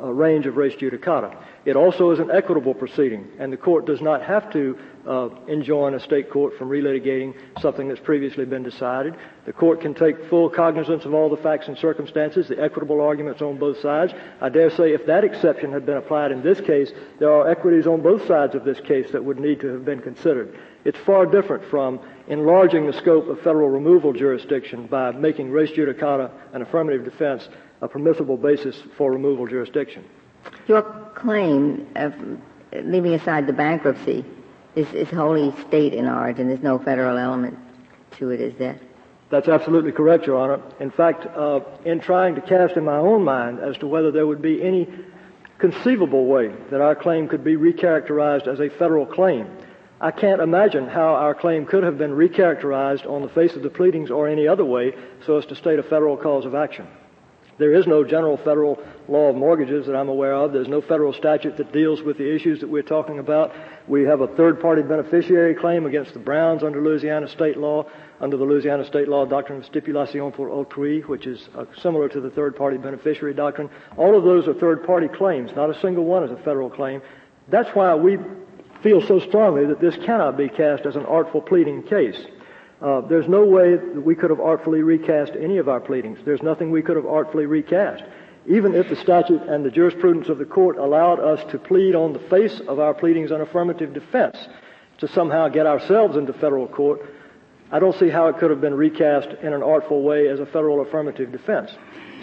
uh, 0.00 0.06
uh, 0.06 0.10
range 0.10 0.46
of 0.46 0.56
res 0.56 0.74
judicata. 0.74 1.36
It 1.64 1.76
also 1.76 2.10
is 2.10 2.18
an 2.18 2.30
equitable 2.30 2.74
proceeding, 2.74 3.28
and 3.38 3.52
the 3.52 3.56
court 3.56 3.86
does 3.86 4.00
not 4.00 4.22
have 4.22 4.52
to 4.52 4.76
uh, 5.06 5.28
enjoin 5.46 5.94
a 5.94 6.00
state 6.00 6.30
court 6.30 6.58
from 6.58 6.68
relitigating 6.68 7.34
something 7.60 7.88
that's 7.88 8.00
previously 8.00 8.44
been 8.44 8.62
decided. 8.62 9.14
The 9.46 9.52
court 9.52 9.80
can 9.80 9.94
take 9.94 10.28
full 10.28 10.50
cognizance 10.50 11.04
of 11.04 11.14
all 11.14 11.30
the 11.30 11.36
facts 11.36 11.68
and 11.68 11.78
circumstances, 11.78 12.48
the 12.48 12.60
equitable 12.60 13.00
arguments 13.00 13.42
on 13.42 13.58
both 13.58 13.80
sides. 13.80 14.12
I 14.40 14.48
dare 14.48 14.70
say 14.70 14.92
if 14.92 15.06
that 15.06 15.24
exception 15.24 15.72
had 15.72 15.86
been 15.86 15.96
applied 15.96 16.32
in 16.32 16.42
this 16.42 16.60
case, 16.60 16.92
there 17.18 17.32
are 17.32 17.48
equities 17.48 17.86
on 17.86 18.02
both 18.02 18.26
sides 18.26 18.54
of 18.54 18.64
this 18.64 18.80
case 18.80 19.10
that 19.12 19.24
would 19.24 19.38
need 19.38 19.60
to 19.60 19.68
have 19.68 19.84
been 19.84 20.00
considered. 20.00 20.58
It's 20.84 20.98
far 20.98 21.26
different 21.26 21.64
from 21.70 22.00
enlarging 22.26 22.86
the 22.86 22.92
scope 22.92 23.28
of 23.28 23.38
federal 23.38 23.68
removal 23.68 24.12
jurisdiction 24.12 24.86
by 24.86 25.12
making 25.12 25.50
res 25.50 25.70
judicata 25.70 26.30
an 26.52 26.62
affirmative 26.62 27.04
defense 27.04 27.48
a 27.82 27.88
permissible 27.88 28.36
basis 28.36 28.80
for 28.96 29.12
removal 29.12 29.46
jurisdiction. 29.46 30.04
Your 30.68 30.82
claim 31.14 31.86
of 31.96 32.14
leaving 32.72 33.12
aside 33.12 33.46
the 33.46 33.52
bankruptcy 33.52 34.24
is, 34.74 34.90
is 34.92 35.08
wholly 35.08 35.52
state 35.68 35.92
in 35.92 36.08
origin. 36.08 36.48
There's 36.48 36.62
no 36.62 36.78
federal 36.78 37.18
element 37.18 37.58
to 38.18 38.30
it, 38.30 38.40
is 38.40 38.54
there? 38.58 38.80
That's 39.30 39.48
absolutely 39.48 39.92
correct, 39.92 40.26
Your 40.26 40.38
Honor. 40.38 40.62
In 40.78 40.90
fact, 40.90 41.26
uh, 41.26 41.60
in 41.84 42.00
trying 42.00 42.34
to 42.36 42.40
cast 42.40 42.76
in 42.76 42.84
my 42.84 42.96
own 42.96 43.24
mind 43.24 43.60
as 43.60 43.76
to 43.78 43.86
whether 43.86 44.10
there 44.10 44.26
would 44.26 44.42
be 44.42 44.62
any 44.62 44.88
conceivable 45.58 46.26
way 46.26 46.52
that 46.70 46.80
our 46.80 46.94
claim 46.94 47.28
could 47.28 47.42
be 47.42 47.56
recharacterized 47.56 48.46
as 48.46 48.60
a 48.60 48.68
federal 48.68 49.06
claim, 49.06 49.46
I 50.00 50.10
can't 50.10 50.42
imagine 50.42 50.88
how 50.88 51.14
our 51.14 51.34
claim 51.34 51.64
could 51.64 51.82
have 51.82 51.96
been 51.96 52.10
recharacterized 52.10 53.08
on 53.08 53.22
the 53.22 53.28
face 53.28 53.54
of 53.54 53.62
the 53.62 53.70
pleadings 53.70 54.10
or 54.10 54.28
any 54.28 54.46
other 54.48 54.64
way 54.64 54.94
so 55.24 55.38
as 55.38 55.46
to 55.46 55.54
state 55.54 55.78
a 55.78 55.82
federal 55.82 56.16
cause 56.16 56.44
of 56.44 56.54
action. 56.54 56.86
There 57.58 57.74
is 57.74 57.86
no 57.86 58.02
general 58.02 58.36
federal 58.38 58.82
law 59.08 59.28
of 59.28 59.36
mortgages 59.36 59.86
that 59.86 59.94
I'm 59.94 60.08
aware 60.08 60.34
of. 60.34 60.52
There's 60.52 60.68
no 60.68 60.80
federal 60.80 61.12
statute 61.12 61.56
that 61.58 61.72
deals 61.72 62.02
with 62.02 62.16
the 62.16 62.34
issues 62.34 62.60
that 62.60 62.68
we're 62.68 62.82
talking 62.82 63.18
about. 63.18 63.52
We 63.86 64.04
have 64.04 64.20
a 64.20 64.26
third 64.26 64.60
party 64.60 64.82
beneficiary 64.82 65.54
claim 65.54 65.86
against 65.86 66.14
the 66.14 66.18
Browns 66.18 66.62
under 66.62 66.82
Louisiana 66.82 67.28
state 67.28 67.58
law, 67.58 67.86
under 68.20 68.36
the 68.36 68.44
Louisiana 68.44 68.84
state 68.86 69.08
law 69.08 69.26
doctrine 69.26 69.58
of 69.58 69.66
stipulation 69.66 70.32
pour 70.32 70.48
autrui, 70.48 71.06
which 71.06 71.26
is 71.26 71.48
uh, 71.54 71.64
similar 71.80 72.08
to 72.08 72.20
the 72.20 72.30
third 72.30 72.56
party 72.56 72.78
beneficiary 72.78 73.34
doctrine. 73.34 73.68
All 73.96 74.16
of 74.16 74.24
those 74.24 74.48
are 74.48 74.54
third 74.54 74.86
party 74.86 75.08
claims. 75.08 75.50
Not 75.54 75.68
a 75.68 75.80
single 75.80 76.04
one 76.04 76.24
is 76.24 76.30
a 76.30 76.36
federal 76.36 76.70
claim. 76.70 77.02
That's 77.48 77.70
why 77.70 77.94
we 77.94 78.18
feel 78.82 79.06
so 79.06 79.20
strongly 79.20 79.66
that 79.66 79.80
this 79.80 79.96
cannot 80.04 80.36
be 80.36 80.48
cast 80.48 80.86
as 80.86 80.96
an 80.96 81.04
artful 81.04 81.42
pleading 81.42 81.82
case. 81.82 82.20
Uh, 82.82 83.00
there's 83.02 83.28
no 83.28 83.44
way 83.44 83.76
that 83.76 84.02
we 84.04 84.16
could 84.16 84.30
have 84.30 84.40
artfully 84.40 84.82
recast 84.82 85.32
any 85.40 85.58
of 85.58 85.68
our 85.68 85.78
pleadings. 85.78 86.18
There's 86.24 86.42
nothing 86.42 86.70
we 86.70 86.82
could 86.82 86.96
have 86.96 87.06
artfully 87.06 87.46
recast. 87.46 88.02
Even 88.46 88.74
if 88.74 88.88
the 88.88 88.96
statute 88.96 89.42
and 89.42 89.64
the 89.64 89.70
jurisprudence 89.70 90.28
of 90.28 90.38
the 90.38 90.44
court 90.44 90.78
allowed 90.78 91.20
us 91.20 91.48
to 91.52 91.58
plead 91.58 91.94
on 91.94 92.12
the 92.12 92.18
face 92.18 92.60
of 92.66 92.80
our 92.80 92.92
pleadings 92.92 93.30
an 93.30 93.40
affirmative 93.40 93.94
defense 93.94 94.36
to 94.98 95.06
somehow 95.06 95.46
get 95.46 95.64
ourselves 95.64 96.16
into 96.16 96.32
federal 96.32 96.66
court, 96.66 97.02
I 97.70 97.78
don't 97.78 97.96
see 97.98 98.08
how 98.08 98.26
it 98.26 98.38
could 98.38 98.50
have 98.50 98.60
been 98.60 98.74
recast 98.74 99.28
in 99.42 99.52
an 99.52 99.62
artful 99.62 100.02
way 100.02 100.26
as 100.26 100.40
a 100.40 100.46
federal 100.46 100.80
affirmative 100.82 101.30
defense. 101.30 101.70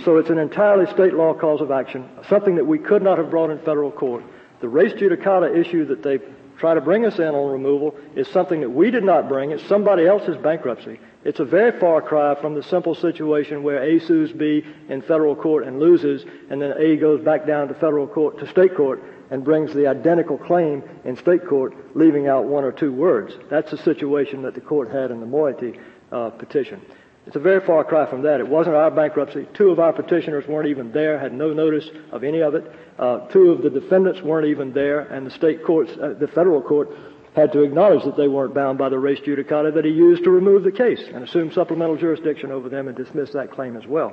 So 0.04 0.18
it's 0.18 0.30
an 0.30 0.38
entirely 0.38 0.92
state 0.92 1.14
law 1.14 1.34
cause 1.34 1.62
of 1.62 1.72
action, 1.72 2.08
something 2.28 2.56
that 2.56 2.66
we 2.66 2.80
could 2.80 3.02
not 3.02 3.18
have 3.18 3.30
brought 3.30 3.50
in 3.50 3.60
federal 3.60 3.92
court. 3.92 4.24
The 4.60 4.68
res 4.68 4.92
judicata 4.92 5.58
issue 5.58 5.86
that 5.86 6.04
they 6.04 6.20
try 6.60 6.74
to 6.74 6.82
bring 6.82 7.06
us 7.06 7.18
in 7.18 7.28
on 7.28 7.52
removal 7.52 7.96
is 8.16 8.28
something 8.28 8.60
that 8.62 8.70
we 8.70 8.92
did 8.92 9.04
not 9.04 9.30
bring. 9.30 9.52
It's 9.52 9.66
somebody 9.68 10.06
else's 10.06 10.38
bankruptcy. 10.38 11.00
It's 11.24 11.40
a 11.40 11.46
very 11.46 11.80
far 11.80 12.02
cry 12.02 12.36
from 12.40 12.54
the 12.54 12.64
simple 12.64 12.96
situation 12.96 13.64
where 13.64 13.82
A 13.82 14.00
sues 14.00 14.32
B 14.32 14.64
in 14.90 15.02
federal 15.02 15.36
court 15.36 15.66
and 15.66 15.80
loses, 15.80 16.26
and 16.50 16.62
then 16.62 16.74
A 16.78 16.98
goes 16.98 17.24
back 17.24 17.48
down 17.48 17.70
to 17.70 17.74
federal 17.74 18.08
court, 18.08 18.40
to 18.40 18.48
state 18.48 18.76
court, 18.76 19.02
and 19.32 19.44
brings 19.44 19.74
the 19.74 19.88
identical 19.88 20.38
claim 20.38 20.84
in 21.06 21.16
state 21.16 21.46
court, 21.48 21.74
leaving 21.96 22.28
out 22.28 22.46
one 22.46 22.64
or 22.64 22.72
two 22.72 22.92
words. 22.92 23.34
That's 23.50 23.72
the 23.72 23.78
situation 23.78 24.42
that 24.44 24.54
the 24.54 24.62
court 24.62 24.92
had 24.92 25.12
in 25.12 25.20
the 25.20 25.26
Moitie 25.26 25.80
uh, 26.12 26.30
petition. 26.32 26.82
It's 27.30 27.36
a 27.36 27.40
very 27.40 27.64
far 27.64 27.84
cry 27.84 28.08
from 28.08 28.24
that. 28.24 28.40
It 28.40 28.48
wasn't 28.48 28.76
our 28.76 28.90
bankruptcy. 28.90 29.48
Two 29.54 29.70
of 29.70 29.80
our 29.80 29.94
petitioners 29.94 30.48
weren't 30.48 30.68
even 30.68 30.92
there, 30.92 31.20
had 31.20 31.32
no 31.32 31.54
notice 31.54 31.88
of 32.12 32.24
any 32.24 32.40
of 32.40 32.56
it. 32.56 32.64
Uh, 32.98 33.20
two 33.28 33.52
of 33.52 33.62
the 33.62 33.70
defendants 33.70 34.20
weren't 34.24 34.48
even 34.48 34.74
there, 34.74 35.02
and 35.02 35.28
the 35.28 35.30
state 35.30 35.64
courts, 35.64 35.92
uh, 36.02 36.16
the 36.20 36.28
federal 36.28 36.60
court, 36.60 36.90
had 37.36 37.52
to 37.52 37.62
acknowledge 37.62 38.04
that 38.04 38.18
they 38.18 38.28
weren't 38.28 38.56
bound 38.56 38.80
by 38.80 38.90
the 38.90 38.98
res 38.98 39.20
judicata 39.20 39.72
that 39.76 39.86
he 39.86 39.92
used 39.92 40.24
to 40.24 40.32
remove 40.32 40.64
the 40.64 40.72
case 40.72 41.04
and 41.14 41.24
assume 41.24 41.52
supplemental 41.52 41.96
jurisdiction 41.96 42.52
over 42.52 42.68
them 42.68 42.88
and 42.88 42.98
dismiss 42.98 43.30
that 43.34 43.52
claim 43.52 43.78
as 43.78 43.86
well. 43.86 44.12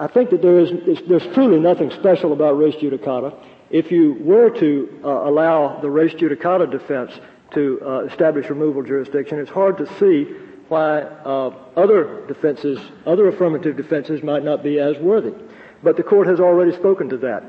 I 0.00 0.08
think 0.08 0.30
that 0.30 0.42
there 0.42 0.58
is 0.58 0.98
there's 1.06 1.32
truly 1.32 1.60
nothing 1.60 1.92
special 1.92 2.32
about 2.32 2.58
res 2.58 2.74
judicata. 2.74 3.40
If 3.70 3.92
you 3.92 4.14
were 4.14 4.50
to 4.58 5.00
uh, 5.04 5.08
allow 5.08 5.80
the 5.80 5.90
res 5.90 6.12
judicata 6.12 6.68
defense 6.68 7.12
to 7.52 7.80
uh, 7.86 7.98
establish 8.00 8.50
removal 8.50 8.82
jurisdiction, 8.82 9.38
it's 9.38 9.48
hard 9.48 9.78
to 9.78 9.86
see 10.00 10.49
why 10.70 11.00
uh, 11.00 11.52
other 11.76 12.24
defenses, 12.26 12.78
other 13.04 13.28
affirmative 13.28 13.76
defenses, 13.76 14.22
might 14.22 14.44
not 14.44 14.62
be 14.62 14.78
as 14.78 14.96
worthy. 14.98 15.34
But 15.82 15.96
the 15.96 16.02
court 16.02 16.26
has 16.28 16.40
already 16.40 16.72
spoken 16.72 17.08
to 17.10 17.16
that. 17.18 17.42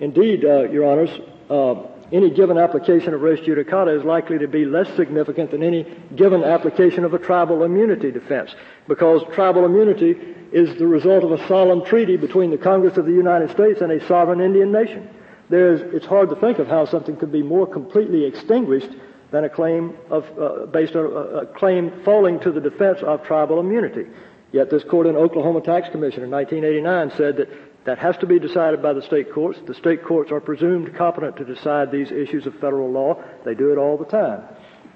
Indeed, 0.00 0.44
uh, 0.44 0.64
Your 0.70 0.90
Honors, 0.90 1.10
uh, 1.48 1.86
any 2.12 2.30
given 2.30 2.58
application 2.58 3.14
of 3.14 3.22
res 3.22 3.40
judicata 3.40 3.96
is 3.96 4.04
likely 4.04 4.38
to 4.38 4.48
be 4.48 4.64
less 4.64 4.94
significant 4.96 5.52
than 5.52 5.62
any 5.62 5.86
given 6.16 6.42
application 6.42 7.04
of 7.04 7.14
a 7.14 7.18
tribal 7.18 7.62
immunity 7.62 8.10
defense, 8.10 8.54
because 8.88 9.22
tribal 9.32 9.64
immunity 9.64 10.16
is 10.52 10.76
the 10.78 10.86
result 10.86 11.24
of 11.24 11.32
a 11.32 11.46
solemn 11.46 11.84
treaty 11.84 12.16
between 12.16 12.50
the 12.50 12.58
Congress 12.58 12.96
of 12.96 13.06
the 13.06 13.12
United 13.12 13.50
States 13.50 13.80
and 13.80 13.92
a 13.92 14.06
sovereign 14.06 14.40
Indian 14.40 14.70
nation. 14.72 15.08
There's, 15.48 15.80
it's 15.94 16.06
hard 16.06 16.30
to 16.30 16.36
think 16.36 16.58
of 16.58 16.66
how 16.66 16.86
something 16.86 17.16
could 17.16 17.32
be 17.32 17.42
more 17.42 17.66
completely 17.66 18.24
extinguished 18.24 18.90
than 19.34 19.42
a 19.42 19.48
claim 19.48 19.94
of, 20.10 20.24
uh, 20.38 20.66
based 20.66 20.94
on 20.94 21.04
a, 21.06 21.08
a 21.08 21.46
claim 21.46 21.90
falling 22.04 22.38
to 22.38 22.52
the 22.52 22.60
defense 22.60 23.00
of 23.02 23.24
tribal 23.24 23.58
immunity. 23.58 24.06
Yet 24.52 24.70
this 24.70 24.84
court 24.84 25.08
in 25.08 25.16
Oklahoma 25.16 25.60
Tax 25.60 25.88
Commission 25.90 26.22
in 26.22 26.30
1989 26.30 27.10
said 27.16 27.36
that 27.38 27.48
that 27.84 27.98
has 27.98 28.16
to 28.18 28.26
be 28.26 28.38
decided 28.38 28.80
by 28.80 28.92
the 28.92 29.02
state 29.02 29.32
courts. 29.32 29.58
The 29.66 29.74
state 29.74 30.04
courts 30.04 30.30
are 30.30 30.40
presumed 30.40 30.94
competent 30.94 31.36
to 31.38 31.44
decide 31.44 31.90
these 31.90 32.12
issues 32.12 32.46
of 32.46 32.54
federal 32.60 32.92
law. 32.92 33.20
They 33.44 33.54
do 33.54 33.72
it 33.72 33.76
all 33.76 33.98
the 33.98 34.04
time. 34.04 34.42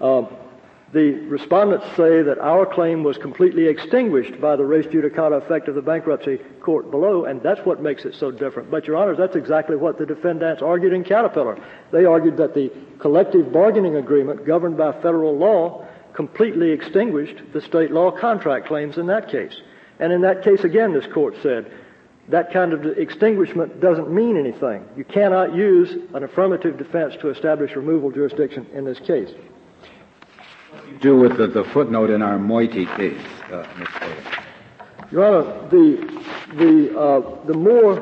Um, 0.01 0.29
the 0.93 1.13
respondents 1.27 1.85
say 1.97 2.23
that 2.23 2.39
our 2.39 2.65
claim 2.65 3.03
was 3.03 3.19
completely 3.19 3.67
extinguished 3.67 4.41
by 4.41 4.57
the 4.57 4.65
res 4.65 4.87
judicata 4.87 5.37
effect 5.37 5.69
of 5.69 5.75
the 5.75 5.83
bankruptcy 5.83 6.39
court 6.63 6.91
below, 6.91 7.27
and 7.27 7.43
that's 7.43 7.61
what 7.67 7.83
makes 7.83 8.07
it 8.07 8.15
so 8.15 8.31
different. 8.31 8.71
But, 8.71 8.87
Your 8.87 8.97
Honors, 8.97 9.19
that's 9.19 9.37
exactly 9.37 9.77
what 9.77 9.99
the 9.99 10.07
defendants 10.07 10.63
argued 10.63 10.95
in 10.95 11.05
Caterpillar. 11.05 11.63
They 11.93 12.07
argued 12.07 12.39
that 12.39 12.55
the 12.55 12.71
collective 13.01 13.53
bargaining 13.53 13.97
agreement 13.97 14.47
governed 14.47 14.79
by 14.79 14.93
federal 14.93 15.37
law 15.37 15.87
completely 16.15 16.71
extinguished 16.71 17.53
the 17.53 17.61
state 17.61 17.91
law 17.91 18.11
contract 18.11 18.67
claims 18.67 18.97
in 18.97 19.07
that 19.09 19.29
case. 19.29 19.61
And 20.01 20.11
in 20.11 20.23
that 20.23 20.43
case, 20.43 20.65
again, 20.65 20.95
this 20.95 21.07
court 21.13 21.35
said 21.43 21.71
that 22.29 22.51
kind 22.51 22.73
of 22.73 22.85
extinguishment 22.99 23.81
doesn't 23.81 24.11
mean 24.11 24.39
anything. 24.39 24.85
You 24.97 25.05
cannot 25.05 25.55
use 25.55 25.93
an 26.15 26.23
affirmative 26.23 26.79
defense 26.79 27.15
to 27.21 27.29
establish 27.29 27.77
removal 27.77 28.11
jurisdiction 28.11 28.67
in 28.73 28.87
this 28.87 28.99
case 29.01 29.31
do 31.01 31.17
with 31.17 31.37
the, 31.37 31.47
the 31.47 31.65
footnote 31.65 32.11
in 32.11 32.23
our 32.23 32.39
Moitie 32.39 32.87
case, 32.97 33.21
uh, 33.53 33.67
Your 35.11 35.25
Honor, 35.25 35.69
the, 35.69 36.23
the, 36.57 36.99
uh, 36.99 37.47
the 37.47 37.55
more 37.55 37.97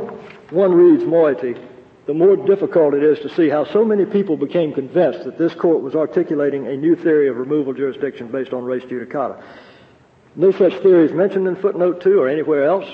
one 0.50 0.72
reads 0.72 1.04
Moitie, 1.04 1.60
the 2.06 2.14
more 2.14 2.36
difficult 2.36 2.94
it 2.94 3.02
is 3.02 3.18
to 3.20 3.34
see 3.34 3.48
how 3.48 3.64
so 3.64 3.84
many 3.84 4.04
people 4.04 4.36
became 4.36 4.72
convinced 4.72 5.24
that 5.24 5.38
this 5.38 5.54
court 5.54 5.82
was 5.82 5.94
articulating 5.94 6.66
a 6.66 6.76
new 6.76 6.94
theory 6.94 7.28
of 7.28 7.36
removal 7.36 7.72
jurisdiction 7.72 8.28
based 8.28 8.52
on 8.52 8.64
res 8.64 8.82
judicata. 8.84 9.42
No 10.36 10.52
such 10.52 10.74
theory 10.82 11.06
is 11.06 11.12
mentioned 11.12 11.48
in 11.48 11.56
footnote 11.56 12.02
2 12.02 12.20
or 12.20 12.28
anywhere 12.28 12.64
else. 12.64 12.86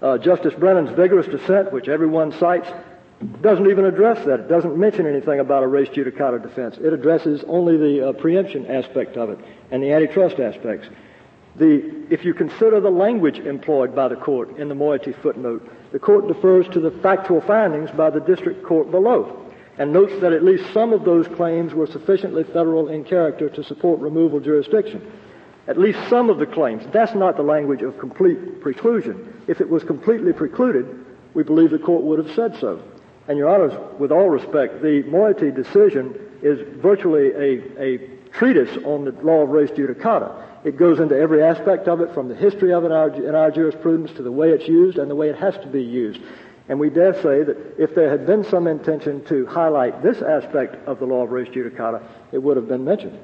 Uh, 0.00 0.16
Justice 0.16 0.54
Brennan's 0.54 0.94
vigorous 0.96 1.26
dissent, 1.26 1.72
which 1.72 1.88
everyone 1.88 2.32
cites, 2.32 2.68
doesn't 3.40 3.70
even 3.70 3.84
address 3.84 4.24
that. 4.26 4.40
It 4.40 4.48
doesn't 4.48 4.76
mention 4.76 5.06
anything 5.06 5.40
about 5.40 5.62
a 5.62 5.66
res 5.66 5.88
judicata 5.88 6.42
defense. 6.42 6.76
It 6.78 6.92
addresses 6.92 7.44
only 7.46 7.76
the 7.76 8.08
uh, 8.08 8.12
preemption 8.12 8.66
aspect 8.66 9.16
of 9.16 9.30
it 9.30 9.38
and 9.70 9.82
the 9.82 9.92
antitrust 9.92 10.40
aspects. 10.40 10.88
The, 11.56 12.06
if 12.10 12.24
you 12.24 12.34
consider 12.34 12.80
the 12.80 12.90
language 12.90 13.38
employed 13.38 13.94
by 13.94 14.08
the 14.08 14.16
court 14.16 14.58
in 14.58 14.68
the 14.68 14.74
Moitie 14.74 15.20
footnote, 15.22 15.70
the 15.92 16.00
court 16.00 16.26
defers 16.26 16.66
to 16.70 16.80
the 16.80 16.90
factual 16.90 17.40
findings 17.40 17.90
by 17.92 18.10
the 18.10 18.20
district 18.20 18.64
court 18.64 18.90
below 18.90 19.40
and 19.78 19.92
notes 19.92 20.12
that 20.20 20.32
at 20.32 20.44
least 20.44 20.72
some 20.72 20.92
of 20.92 21.04
those 21.04 21.26
claims 21.28 21.74
were 21.74 21.86
sufficiently 21.86 22.44
federal 22.44 22.88
in 22.88 23.04
character 23.04 23.48
to 23.48 23.64
support 23.64 24.00
removal 24.00 24.40
jurisdiction. 24.40 25.10
At 25.66 25.78
least 25.78 25.98
some 26.08 26.30
of 26.30 26.38
the 26.38 26.46
claims. 26.46 26.84
That's 26.92 27.14
not 27.14 27.36
the 27.36 27.42
language 27.42 27.82
of 27.82 27.98
complete 27.98 28.60
preclusion. 28.60 29.32
If 29.48 29.60
it 29.60 29.68
was 29.68 29.82
completely 29.82 30.32
precluded, 30.32 31.04
we 31.32 31.42
believe 31.42 31.70
the 31.70 31.78
court 31.78 32.04
would 32.04 32.24
have 32.24 32.34
said 32.36 32.56
so. 32.60 32.82
And 33.26 33.38
Your 33.38 33.48
Honors, 33.48 33.72
with 33.98 34.12
all 34.12 34.28
respect, 34.28 34.82
the 34.82 35.02
Moitie 35.04 35.54
decision 35.54 36.18
is 36.42 36.58
virtually 36.76 37.30
a, 37.32 37.82
a 37.82 37.98
treatise 38.32 38.76
on 38.84 39.06
the 39.06 39.12
law 39.22 39.42
of 39.42 39.48
res 39.48 39.70
judicata. 39.70 40.42
It 40.64 40.76
goes 40.76 41.00
into 41.00 41.16
every 41.18 41.42
aspect 41.42 41.88
of 41.88 42.00
it, 42.00 42.12
from 42.12 42.28
the 42.28 42.34
history 42.34 42.72
of 42.72 42.84
it 42.84 42.86
in 42.86 42.92
our, 42.92 43.08
in 43.14 43.34
our 43.34 43.50
jurisprudence 43.50 44.12
to 44.16 44.22
the 44.22 44.32
way 44.32 44.50
it's 44.50 44.68
used 44.68 44.98
and 44.98 45.10
the 45.10 45.14
way 45.14 45.30
it 45.30 45.36
has 45.36 45.54
to 45.58 45.66
be 45.66 45.82
used. 45.82 46.20
And 46.68 46.78
we 46.78 46.90
dare 46.90 47.14
say 47.14 47.42
that 47.44 47.76
if 47.78 47.94
there 47.94 48.10
had 48.10 48.26
been 48.26 48.44
some 48.44 48.66
intention 48.66 49.24
to 49.26 49.46
highlight 49.46 50.02
this 50.02 50.20
aspect 50.22 50.86
of 50.86 50.98
the 50.98 51.06
law 51.06 51.22
of 51.22 51.30
res 51.30 51.48
judicata, 51.48 52.02
it 52.32 52.38
would 52.38 52.56
have 52.56 52.68
been 52.68 52.84
mentioned. 52.84 53.18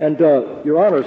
And, 0.00 0.20
uh, 0.20 0.62
Your 0.64 0.84
Honors, 0.84 1.06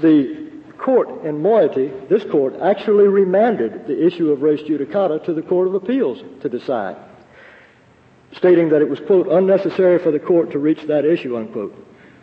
the 0.00 0.50
court 0.78 1.24
in 1.24 1.42
Moitie, 1.42 2.08
this 2.08 2.24
court, 2.24 2.54
actually 2.60 3.08
remanded 3.08 3.86
the 3.86 4.06
issue 4.06 4.30
of 4.30 4.42
res 4.42 4.60
judicata 4.60 5.24
to 5.24 5.32
the 5.32 5.42
Court 5.42 5.68
of 5.68 5.74
Appeals 5.74 6.22
to 6.42 6.48
decide 6.48 6.96
stating 8.36 8.68
that 8.70 8.82
it 8.82 8.88
was, 8.88 9.00
quote, 9.00 9.28
unnecessary 9.28 9.98
for 9.98 10.10
the 10.10 10.18
court 10.18 10.50
to 10.52 10.58
reach 10.58 10.82
that 10.86 11.04
issue, 11.04 11.36
unquote. 11.36 11.74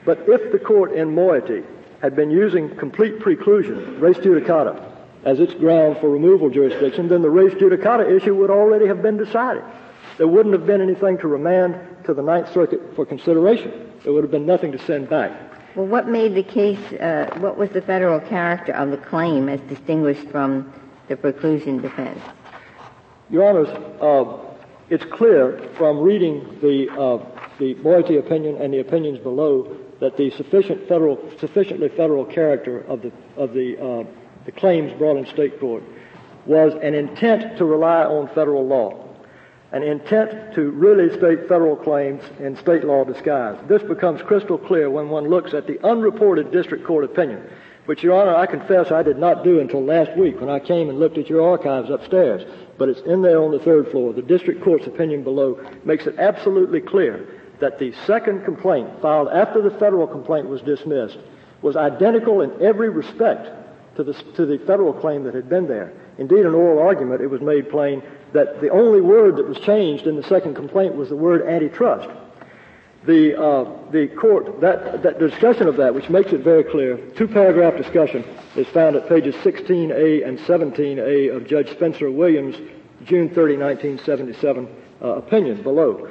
But 0.06 0.20
if 0.28 0.52
the 0.52 0.60
court 0.60 0.94
in 0.94 1.16
Moitie 1.16 1.66
had 2.02 2.16
been 2.16 2.32
using 2.32 2.76
complete 2.78 3.20
preclusion, 3.20 4.02
res 4.02 4.18
judicata, 4.18 4.90
as 5.24 5.40
its 5.40 5.54
ground 5.54 5.98
for 6.00 6.10
removal 6.10 6.50
jurisdiction, 6.50 7.08
then 7.08 7.22
the 7.22 7.30
res 7.30 7.54
judicata 7.54 8.10
issue 8.10 8.36
would 8.36 8.50
already 8.50 8.88
have 8.88 9.02
been 9.02 9.18
decided. 9.18 9.64
There 10.18 10.28
wouldn't 10.28 10.54
have 10.54 10.66
been 10.66 10.82
anything 10.82 11.18
to 11.20 11.28
remand 11.28 12.06
to 12.06 12.14
the 12.14 12.22
Ninth 12.22 12.52
Circuit 12.54 12.82
for 12.96 13.06
consideration. 13.06 13.92
There 14.04 14.14
would 14.14 14.24
have 14.24 14.32
been 14.32 14.46
nothing 14.46 14.72
to 14.72 14.80
send 14.80 15.10
back. 15.10 15.32
Well, 15.76 15.86
what 15.86 16.08
made 16.08 16.36
the 16.36 16.44
case, 16.44 16.80
uh, 16.94 17.34
what 17.38 17.58
was 17.58 17.70
the 17.70 17.82
federal 17.82 18.20
character 18.20 18.74
of 18.74 18.92
the 18.92 18.98
claim 18.98 19.48
as 19.48 19.62
distinguished 19.62 20.28
from 20.30 20.74
the 21.08 21.16
preclusion 21.16 21.82
defense? 21.82 22.20
Your 23.30 23.48
Honors, 23.48 23.70
uh, 24.02 24.41
it's 24.92 25.06
clear 25.06 25.58
from 25.78 26.02
reading 26.02 26.60
the, 26.62 26.90
uh, 26.92 27.18
the 27.60 28.18
opinion 28.20 28.58
and 28.58 28.74
the 28.74 28.80
opinions 28.80 29.18
below 29.20 29.78
that 30.02 30.18
the 30.18 30.30
sufficient 30.32 30.86
federal, 30.90 31.18
sufficiently 31.40 31.88
federal 31.88 32.26
character 32.26 32.82
of 32.82 33.02
the, 33.02 33.12
of 33.38 33.54
the, 33.54 33.82
uh, 33.82 34.04
the 34.46 34.52
claims 34.52 34.92
brought 34.98 35.16
in 35.16 35.26
state 35.28 35.58
court 35.62 35.82
was 36.46 36.74
an 36.84 36.94
intent 36.94 37.58
to 37.58 37.64
rely 37.64 38.04
on 38.04 38.28
federal 38.36 38.68
law, 38.68 39.08
an 39.72 39.82
intent 39.82 40.54
to 40.56 40.72
really 40.72 41.08
state 41.18 41.48
federal 41.48 41.78
claims 41.78 42.22
in 42.40 42.58
state 42.58 42.84
law 42.84 43.06
disguise. 43.06 43.58
This 43.70 43.84
becomes 43.84 44.22
crystal 44.24 44.58
clear 44.58 44.90
when 44.90 45.08
one 45.08 45.30
looks 45.30 45.54
at 45.54 45.68
the 45.68 45.82
unreported 45.88 46.52
district 46.52 46.84
court 46.84 47.06
opinion, 47.06 47.48
which, 47.86 48.04
Your 48.04 48.20
Honor, 48.22 48.36
I 48.36 48.46
confess 48.46 48.92
I 48.92 49.04
did 49.04 49.18
not 49.18 49.44
do 49.46 49.60
until 49.62 49.86
last 49.86 50.18
week 50.18 50.42
when 50.42 50.50
I 50.50 50.60
came 50.60 50.90
and 50.90 51.00
looked 51.00 51.18
at 51.18 51.30
your 51.30 51.50
archives 51.50 51.90
upstairs 51.90 52.44
but 52.82 52.90
it's 52.90 53.02
in 53.02 53.22
there 53.22 53.40
on 53.44 53.52
the 53.52 53.60
third 53.60 53.92
floor. 53.92 54.12
The 54.12 54.24
district 54.24 54.64
court's 54.64 54.88
opinion 54.88 55.24
below 55.24 55.64
makes 55.86 56.08
it 56.08 56.16
absolutely 56.18 56.82
clear 56.82 57.28
that 57.60 57.78
the 57.78 57.94
second 58.08 58.44
complaint 58.44 58.90
filed 59.04 59.28
after 59.28 59.62
the 59.62 59.70
federal 59.78 60.08
complaint 60.08 60.48
was 60.48 60.64
dismissed 60.64 61.20
was 61.62 61.76
identical 61.76 62.42
in 62.42 62.60
every 62.60 62.90
respect 62.90 63.48
to 63.98 64.04
the, 64.04 64.14
to 64.34 64.48
the 64.48 64.58
federal 64.66 64.94
claim 64.94 65.24
that 65.26 65.36
had 65.36 65.48
been 65.48 65.68
there. 65.68 65.94
Indeed, 66.18 66.40
in 66.40 66.56
oral 66.56 66.80
argument, 66.80 67.22
it 67.22 67.28
was 67.28 67.40
made 67.40 67.70
plain 67.70 68.02
that 68.34 68.62
the 68.62 68.70
only 68.70 69.00
word 69.00 69.36
that 69.36 69.48
was 69.48 69.60
changed 69.60 70.08
in 70.08 70.16
the 70.16 70.24
second 70.24 70.56
complaint 70.56 70.96
was 70.96 71.10
the 71.10 71.16
word 71.16 71.48
antitrust. 71.48 72.10
The, 73.04 73.36
uh, 73.36 73.92
the 73.92 74.08
court, 74.10 74.62
that, 74.62 75.02
that 75.02 75.18
discussion 75.18 75.68
of 75.68 75.76
that, 75.78 75.96
which 75.96 76.10
makes 76.10 76.34
it 76.34 76.42
very 76.42 76.64
clear, 76.64 76.98
two 77.16 77.28
paragraph 77.28 77.76
discussion 77.76 78.24
is 78.56 78.68
found 78.68 78.96
at 78.96 79.10
pages 79.10 79.34
16A 79.36 80.28
and 80.28 80.38
17A 80.38 81.36
of 81.36 81.48
Judge 81.48 81.72
Spencer 81.72 82.12
Williams' 82.12 82.56
June 83.06 83.30
30, 83.30 83.58
1977 83.58 84.68
uh, 85.02 85.08
opinion 85.16 85.64
below. 85.64 86.08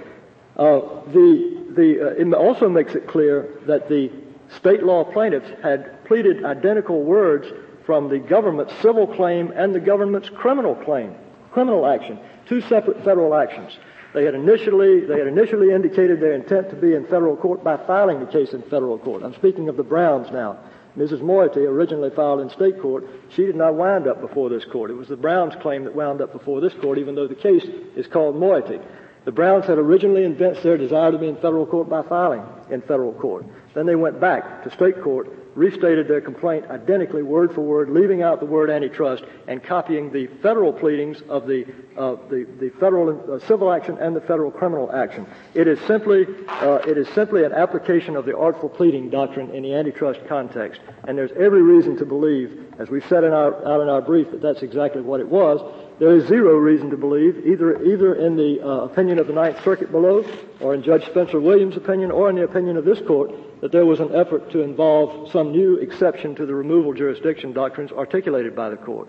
Uh, 0.56 0.80
the, 1.12 1.64
the, 1.76 2.08
uh, 2.08 2.20
it 2.20 2.34
also 2.34 2.68
makes 2.68 2.96
it 2.96 3.06
clear 3.06 3.60
that 3.66 3.88
the 3.88 4.10
state 4.56 4.82
law 4.82 5.04
plaintiffs 5.04 5.48
had 5.62 6.04
pleaded 6.06 6.44
identical 6.44 7.04
words 7.04 7.46
from 7.86 8.08
the 8.08 8.18
government's 8.18 8.74
civil 8.82 9.06
claim 9.06 9.52
and 9.54 9.72
the 9.72 9.80
government's 9.80 10.28
criminal 10.28 10.74
claim, 10.74 11.14
criminal 11.52 11.86
action, 11.86 12.18
two 12.48 12.60
separate 12.62 12.96
federal 13.04 13.34
actions. 13.34 13.78
They 14.12 14.24
had 14.24 14.34
initially, 14.34 15.06
they 15.06 15.18
had 15.18 15.28
initially 15.28 15.72
indicated 15.72 16.20
their 16.20 16.32
intent 16.32 16.70
to 16.70 16.76
be 16.76 16.94
in 16.94 17.04
federal 17.04 17.36
court 17.36 17.62
by 17.62 17.76
filing 17.76 18.20
the 18.20 18.26
case 18.26 18.52
in 18.52 18.62
federal 18.62 18.98
court. 18.98 19.22
I'm 19.22 19.34
speaking 19.34 19.68
of 19.68 19.76
the 19.76 19.84
Browns 19.84 20.30
now. 20.32 20.58
Mrs. 20.96 21.20
Moitie 21.20 21.68
originally 21.68 22.10
filed 22.10 22.40
in 22.40 22.50
state 22.50 22.80
court. 22.80 23.06
She 23.30 23.46
did 23.46 23.54
not 23.54 23.76
wind 23.76 24.08
up 24.08 24.20
before 24.20 24.50
this 24.50 24.64
court. 24.64 24.90
It 24.90 24.94
was 24.94 25.06
the 25.06 25.16
Browns' 25.16 25.54
claim 25.62 25.84
that 25.84 25.94
wound 25.94 26.20
up 26.20 26.32
before 26.32 26.60
this 26.60 26.74
court, 26.74 26.98
even 26.98 27.14
though 27.14 27.28
the 27.28 27.36
case 27.36 27.64
is 27.94 28.08
called 28.08 28.34
Moitie. 28.34 28.82
The 29.24 29.32
Browns 29.32 29.66
had 29.66 29.78
originally 29.78 30.24
evinced 30.24 30.62
their 30.62 30.76
desire 30.76 31.12
to 31.12 31.18
be 31.18 31.28
in 31.28 31.36
federal 31.36 31.66
court 31.66 31.88
by 31.88 32.02
filing 32.02 32.42
in 32.70 32.80
federal 32.80 33.12
court. 33.12 33.44
Then 33.74 33.86
they 33.86 33.94
went 33.94 34.20
back 34.20 34.64
to 34.64 34.70
state 34.70 35.00
court, 35.02 35.28
restated 35.54 36.08
their 36.08 36.20
complaint 36.20 36.66
identically, 36.70 37.22
word 37.22 37.52
for 37.54 37.62
word, 37.62 37.90
leaving 37.90 38.22
out 38.22 38.40
the 38.40 38.46
word 38.46 38.70
antitrust 38.70 39.24
and 39.48 39.62
copying 39.62 40.12
the 40.12 40.26
federal 40.42 40.72
pleadings 40.72 41.22
of 41.28 41.46
the 41.46 41.64
uh, 41.96 42.16
the, 42.28 42.46
the 42.58 42.70
federal 42.80 43.34
uh, 43.34 43.38
civil 43.46 43.72
action 43.72 43.98
and 43.98 44.14
the 44.14 44.20
federal 44.20 44.50
criminal 44.50 44.90
action. 44.92 45.26
It 45.54 45.66
is 45.66 45.78
simply 45.86 46.26
uh, 46.48 46.76
it 46.86 46.96
is 46.96 47.08
simply 47.08 47.44
an 47.44 47.52
application 47.52 48.16
of 48.16 48.24
the 48.24 48.36
artful 48.36 48.68
pleading 48.68 49.10
doctrine 49.10 49.50
in 49.50 49.62
the 49.62 49.74
antitrust 49.74 50.20
context, 50.28 50.80
and 51.04 51.18
there's 51.18 51.32
every 51.32 51.62
reason 51.62 51.96
to 51.98 52.04
believe, 52.04 52.74
as 52.78 52.88
we've 52.88 53.06
said 53.08 53.24
in 53.24 53.32
our, 53.32 53.54
out 53.66 53.80
in 53.80 53.88
our 53.88 54.00
brief, 54.00 54.30
that 54.30 54.40
that's 54.40 54.62
exactly 54.62 55.02
what 55.02 55.20
it 55.20 55.28
was. 55.28 55.60
There 55.98 56.16
is 56.16 56.26
zero 56.28 56.56
reason 56.56 56.88
to 56.90 56.96
believe, 56.96 57.46
either, 57.46 57.84
either 57.84 58.14
in 58.14 58.34
the 58.34 58.62
uh, 58.62 58.84
opinion 58.84 59.18
of 59.18 59.26
the 59.26 59.34
Ninth 59.34 59.62
Circuit 59.62 59.92
below, 59.92 60.24
or 60.58 60.72
in 60.72 60.82
Judge 60.82 61.04
Spencer 61.04 61.38
Williams' 61.38 61.76
opinion, 61.76 62.10
or 62.10 62.30
in 62.30 62.36
the 62.36 62.44
opinion 62.44 62.78
of 62.78 62.86
this 62.86 63.00
court, 63.06 63.30
that 63.60 63.72
there 63.72 63.86
was 63.86 64.00
an 64.00 64.14
effort 64.14 64.50
to 64.52 64.60
involve 64.62 65.30
some 65.30 65.52
new 65.52 65.76
exception 65.76 66.34
to 66.34 66.46
the 66.46 66.54
removal 66.54 66.92
jurisdiction 66.92 67.52
doctrines 67.52 67.92
articulated 67.92 68.56
by 68.56 68.70
the 68.70 68.76
court. 68.76 69.08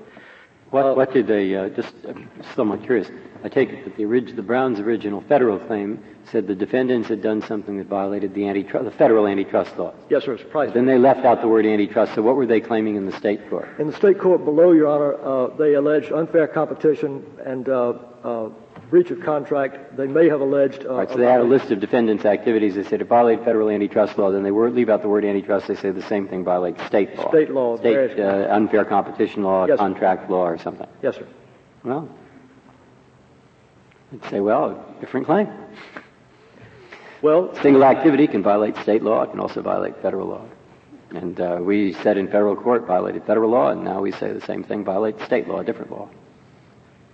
What, 0.72 0.86
uh, 0.86 0.94
what 0.94 1.14
did 1.14 1.28
they, 1.28 1.54
uh, 1.56 1.70
just 1.70 1.94
somewhat 2.56 2.84
curious, 2.84 3.10
I 3.44 3.50
take 3.50 3.70
it 3.70 3.84
that 3.84 3.98
the, 3.98 4.06
orig- 4.06 4.36
the 4.36 4.42
Browns' 4.42 4.80
original 4.80 5.22
federal 5.22 5.60
claim 5.60 6.02
said 6.32 6.48
the 6.48 6.56
defendants 6.56 7.10
had 7.10 7.22
done 7.22 7.42
something 7.42 7.78
that 7.78 7.88
violated 7.88 8.34
the 8.34 8.48
antitrust, 8.48 8.86
the 8.86 8.92
federal 8.92 9.28
antitrust 9.28 9.78
laws. 9.78 9.96
Yes, 10.10 10.24
sir. 10.24 10.38
Surprising. 10.38 10.74
Then 10.74 10.86
they 10.86 10.98
left 10.98 11.26
out 11.26 11.42
the 11.42 11.48
word 11.48 11.66
antitrust. 11.66 12.16
So 12.16 12.22
what 12.22 12.36
were 12.38 12.46
they 12.46 12.62
claiming 12.62 12.96
in 12.96 13.06
the 13.06 13.12
state 13.18 13.50
court? 13.50 13.68
In 13.80 13.88
the 13.88 13.94
state 13.94 14.20
court 14.20 14.46
below, 14.46 14.72
Your 14.72 14.88
Honor, 14.88 15.16
uh, 15.16 15.48
they 15.58 15.74
alleged 15.74 16.12
unfair 16.14 16.48
competition 16.48 17.26
and 17.44 17.68
uh, 17.68 17.94
uh, 18.24 18.50
breach 18.92 19.10
of 19.10 19.22
contract. 19.22 19.96
They 19.96 20.06
may 20.06 20.30
have 20.30 20.42
alleged. 20.42 20.86
Uh, 20.86 20.96
right, 20.96 21.10
so 21.10 21.16
they 21.16 21.26
had 21.26 21.40
a 21.40 21.46
list 21.46 21.72
of 21.72 21.80
defendants' 21.80 22.26
activities. 22.26 22.76
They 22.76 22.84
said 22.84 23.02
it 23.02 23.08
violated 23.08 23.44
federal 23.44 23.70
antitrust 23.70 24.18
law. 24.20 24.30
Then 24.30 24.44
they 24.44 24.52
leave 24.52 24.90
out 24.90 25.02
the 25.02 25.08
word 25.08 25.26
antitrust. 25.26 25.68
They 25.68 25.76
say 25.76 25.90
the 25.90 26.04
same 26.04 26.28
thing 26.28 26.44
violates 26.44 26.86
state 26.86 27.18
law. 27.18 27.30
State 27.30 27.50
law. 27.50 27.78
State 27.78 28.20
uh, 28.20 28.48
unfair 28.52 28.86
competition 28.86 29.44
law, 29.44 29.66
yes, 29.66 29.80
contract 29.80 30.30
law, 30.30 30.46
or 30.46 30.58
something. 30.60 30.88
Yes, 31.02 31.16
sir. 31.16 31.26
Well, 31.84 32.08
I'd 34.14 34.30
say, 34.30 34.40
well, 34.42 34.86
different 35.00 35.26
claim. 35.26 35.48
Well, 37.22 37.56
single 37.62 37.86
activity 37.86 38.28
can 38.28 38.44
violate 38.44 38.76
state 38.78 39.04
law. 39.04 39.24
It 39.24 39.32
can 39.32 39.40
also 39.40 39.62
violate 39.62 40.02
federal 40.02 40.28
law. 40.28 40.46
And 41.12 41.40
uh, 41.40 41.60
we 41.62 41.94
said 41.94 42.18
in 42.18 42.28
federal 42.28 42.56
court 42.56 42.86
violated 42.88 43.26
federal 43.26 43.52
law, 43.52 43.70
and 43.70 43.84
now 43.84 44.02
we 44.02 44.12
say 44.12 44.34
the 44.34 44.42
same 44.42 44.64
thing 44.64 44.84
violates 44.84 45.24
state 45.24 45.48
law, 45.48 45.64
different 45.64 45.92
law. 45.92 46.10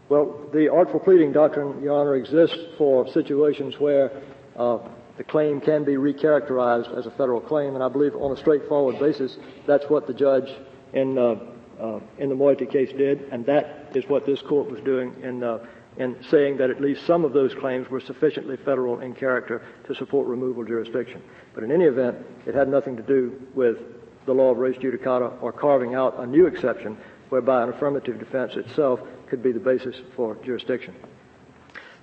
Well, 0.10 0.40
the 0.54 0.72
artful 0.72 1.02
pleading 1.02 1.34
doctrine, 1.34 1.84
Your 1.84 2.00
Honor, 2.00 2.16
exists 2.16 2.58
for 2.78 3.06
situations 3.12 3.78
where 3.78 4.10
uh, 4.56 4.80
the 5.18 5.26
claim 5.26 5.60
can 5.60 5.84
be 5.84 5.96
recharacterized 5.96 6.98
as 6.98 7.06
a 7.06 7.12
federal 7.12 7.42
claim, 7.42 7.76
and 7.76 7.84
I 7.84 7.90
believe 7.90 8.16
on 8.16 8.32
a 8.32 8.38
straightforward 8.38 9.00
basis, 9.00 9.38
that's 9.66 9.84
what 9.90 10.08
the 10.08 10.14
judge 10.14 10.50
in 10.94 11.18
uh, 11.18 11.36
uh, 11.82 12.00
in 12.18 12.30
the 12.30 12.36
Moitie 12.36 12.72
case 12.72 12.92
did, 12.98 13.24
and 13.32 13.46
that 13.48 13.92
is 13.96 14.08
what 14.08 14.26
this 14.26 14.42
court 14.42 14.72
was 14.72 14.80
doing 14.82 15.14
in 15.22 15.44
uh, 15.44 15.60
in 15.98 16.16
saying 16.30 16.58
that 16.58 16.70
at 16.70 16.80
least 16.80 17.06
some 17.06 17.26
of 17.26 17.34
those 17.34 17.54
claims 17.56 17.90
were 17.90 18.00
sufficiently 18.00 18.56
federal 18.56 19.02
in 19.02 19.14
character 19.14 19.62
to 19.88 19.96
support 19.96 20.26
removal 20.28 20.64
jurisdiction. 20.64 21.22
But 21.54 21.66
in 21.66 21.72
any 21.72 21.86
event, 21.86 22.18
it 22.46 22.56
had 22.56 22.70
nothing 22.70 22.96
to 22.96 23.04
do 23.04 23.42
with 23.54 23.78
the 24.26 24.34
law 24.34 24.52
of 24.52 24.58
res 24.58 24.78
judicata 24.78 25.42
or 25.42 25.52
carving 25.52 25.96
out 25.96 26.18
a 26.20 26.26
new 26.26 26.48
exception 26.48 26.98
whereby 27.30 27.64
an 27.64 27.70
affirmative 27.70 28.20
defense 28.20 28.56
itself 28.56 29.02
could 29.30 29.44
be 29.44 29.52
the 29.52 29.60
basis 29.60 29.96
for 30.16 30.36
jurisdiction. 30.44 30.96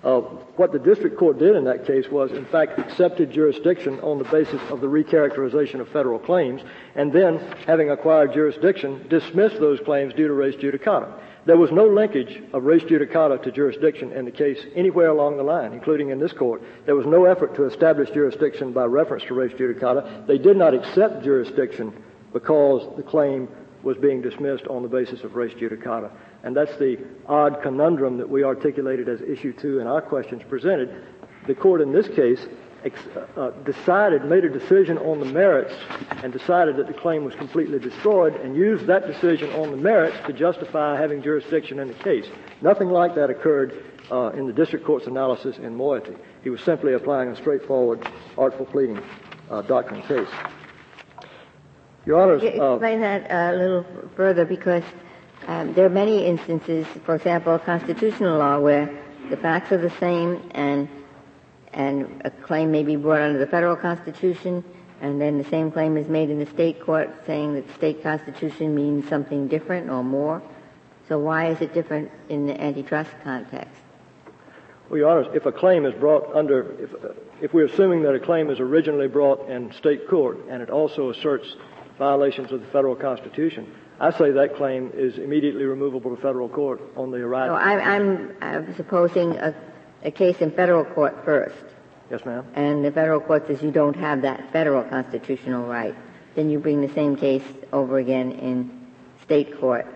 Uh, 0.05 0.21
what 0.57 0.71
the 0.71 0.79
district 0.79 1.17
court 1.17 1.39
did 1.39 1.57
in 1.57 1.65
that 1.65 1.87
case 1.87 2.07
was, 2.11 2.31
in 2.33 2.45
fact, 2.45 2.79
accepted 2.79 3.33
jurisdiction 3.33 3.99
on 4.01 4.19
the 4.19 4.25
basis 4.25 4.61
of 4.69 4.83
the 4.83 4.87
recharacterization 4.87 5.81
of 5.81 5.89
federal 5.89 6.19
claims, 6.19 6.61
and 6.95 7.11
then, 7.11 7.39
having 7.67 7.91
acquired 7.91 8.35
jurisdiction, 8.35 9.07
dismissed 9.09 9.59
those 9.61 9.81
claims 9.81 10.13
due 10.13 10.29
to 10.29 10.35
res 10.35 10.55
judicata. 10.57 11.11
There 11.47 11.57
was 11.57 11.71
no 11.71 11.87
linkage 11.87 12.43
of 12.53 12.65
res 12.65 12.83
judicata 12.83 13.43
to 13.45 13.51
jurisdiction 13.51 14.13
in 14.13 14.27
the 14.27 14.31
case 14.31 14.59
anywhere 14.75 15.09
along 15.09 15.39
the 15.39 15.43
line, 15.43 15.73
including 15.73 16.11
in 16.11 16.19
this 16.19 16.33
court. 16.33 16.63
There 16.85 16.97
was 16.97 17.07
no 17.07 17.25
effort 17.25 17.55
to 17.57 17.65
establish 17.65 18.11
jurisdiction 18.11 18.73
by 18.73 18.85
reference 18.85 19.25
to 19.25 19.35
res 19.35 19.53
judicata. 19.53 20.27
They 20.27 20.39
did 20.39 20.59
not 20.59 20.75
accept 20.75 21.25
jurisdiction 21.25 21.95
because 22.35 22.95
the 22.97 23.03
claim 23.03 23.49
was 23.85 23.97
being 23.99 24.23
dismissed 24.23 24.67
on 24.67 24.83
the 24.83 24.89
basis 24.89 25.23
of 25.23 25.37
res 25.37 25.53
judicata. 25.55 26.11
And 26.43 26.57
that's 26.57 26.77
the 26.77 26.99
odd 27.27 27.63
conundrum 27.63 28.19
that 28.19 28.29
we 28.29 28.43
articulated 28.43 29.09
as 29.09 29.21
issue 29.21 29.53
two 29.53 29.81
in 29.81 29.87
our 29.87 30.03
questions 30.03 30.43
presented. 30.49 31.05
The 31.47 31.55
court 31.55 31.81
in 31.81 31.93
this 31.93 32.09
case 32.09 32.47
uh, 33.37 33.51
decided, 33.65 34.25
made 34.27 34.45
a 34.45 34.49
decision 34.49 34.99
on 34.99 35.19
the 35.19 35.25
merits 35.25 35.75
and 36.23 36.33
decided 36.33 36.77
that 36.77 36.87
the 36.87 36.93
claim 36.93 37.25
was 37.25 37.35
completely 37.35 37.79
destroyed 37.79 38.35
and 38.37 38.55
used 38.55 38.87
that 38.87 39.07
decision 39.07 39.51
on 39.53 39.71
the 39.71 39.77
merits 39.77 40.17
to 40.27 40.33
justify 40.33 40.99
having 40.99 41.23
jurisdiction 41.23 41.79
in 41.79 41.89
the 41.89 41.95
case. 41.95 42.27
Nothing 42.61 42.89
like 42.89 43.15
that 43.15 43.31
occurred 43.31 43.85
uh, 44.11 44.31
in 44.31 44.47
the 44.47 44.53
district 44.53 44.85
court's 44.85 45.07
analysis 45.07 45.57
in 45.57 45.77
Moitie. 45.77 46.17
He 46.43 46.51
was 46.51 46.61
simply 46.61 46.93
applying 46.93 47.31
a 47.31 47.37
straightforward, 47.37 48.07
artful 48.37 48.67
pleading 48.67 49.01
uh, 49.51 49.63
doctrine 49.63 50.03
case. 50.03 50.29
Your 52.07 52.21
Honor, 52.21 52.35
uh, 52.35 52.75
explain 52.75 53.01
that 53.01 53.31
a 53.31 53.57
little 53.57 53.87
further 54.15 54.45
because 54.45 54.85
um, 55.47 55.73
there 55.75 55.87
are 55.87 55.91
many 55.91 56.27
instances, 56.27 56.87
for 57.05 57.15
example, 57.15 57.59
constitutional 57.59 58.39
law, 58.39 58.59
where 58.59 58.91
the 59.31 59.37
facts 59.37 59.73
are 59.73 59.79
the 59.79 59.95
same 59.99 60.51
and 60.53 60.89
and 61.73 62.23
a 62.25 62.31
claim 62.31 62.71
may 62.71 62.85
be 62.85 62.95
brought 62.95 63.21
under 63.21 63.39
the 63.39 63.47
federal 63.47 63.75
constitution, 63.75 64.63
and 65.01 65.21
then 65.21 65.39
the 65.39 65.49
same 65.51 65.73
claim 65.73 65.97
is 65.97 66.09
made 66.09 66.31
in 66.31 66.39
the 66.39 66.47
state 66.47 66.81
court 66.81 67.11
saying 67.27 67.55
that 67.55 67.67
the 67.67 67.75
state 67.75 68.03
constitution 68.03 68.75
means 68.75 69.09
something 69.09 69.49
different 69.49 69.91
or 69.91 70.05
more. 70.05 70.41
So 71.09 71.19
why 71.19 71.49
is 71.49 71.61
it 71.61 71.75
different 71.75 72.13
in 72.29 72.47
the 72.47 72.59
antitrust 72.61 73.11
context? 73.25 73.81
Well, 74.89 74.99
Your 74.99 75.11
Honor, 75.11 75.35
if 75.35 75.47
a 75.47 75.53
claim 75.53 75.85
is 75.85 75.95
brought 75.95 76.33
under, 76.35 76.81
if, 76.81 76.95
uh, 76.95 77.09
if 77.41 77.53
we're 77.53 77.67
assuming 77.67 78.03
that 78.03 78.15
a 78.15 78.21
claim 78.21 78.51
is 78.51 78.61
originally 78.61 79.09
brought 79.09 79.49
in 79.51 79.73
state 79.73 80.09
court 80.09 80.39
and 80.49 80.63
it 80.63 80.71
also 80.71 81.11
asserts 81.11 81.57
violations 81.99 82.53
of 82.53 82.61
the 82.61 82.67
federal 82.69 82.97
constitution, 82.97 83.73
I 84.01 84.11
say 84.11 84.33
that 84.33 84.57
claim 84.57 84.91
is 84.95 85.19
immediately 85.19 85.65
removable 85.65 86.15
to 86.15 86.21
federal 86.21 86.49
court 86.49 86.81
on 86.97 87.11
the 87.11 87.19
arrival. 87.19 87.57
So 87.57 87.63
I, 87.63 87.97
I'm, 87.97 88.37
I'm 88.41 88.77
supposing 88.77 89.37
a 89.37 89.55
a 90.05 90.11
case 90.11 90.37
in 90.41 90.51
federal 90.51 90.85
court 90.85 91.25
first. 91.25 91.65
Yes, 92.11 92.25
ma'am. 92.25 92.47
And 92.55 92.85
the 92.85 92.93
federal 92.93 93.21
court 93.21 93.47
says 93.47 93.63
you 93.63 93.71
don't 93.71 93.97
have 93.97 94.23
that 94.23 94.53
federal 94.53 94.85
constitutional 94.85 95.67
right. 95.67 95.95
Then 96.35 96.51
you 96.51 96.59
bring 96.59 96.87
the 96.87 96.93
same 96.93 97.17
case 97.17 97.45
over 97.73 97.99
again 97.99 98.33
in 98.33 98.87
state 99.23 99.59
court 99.59 99.87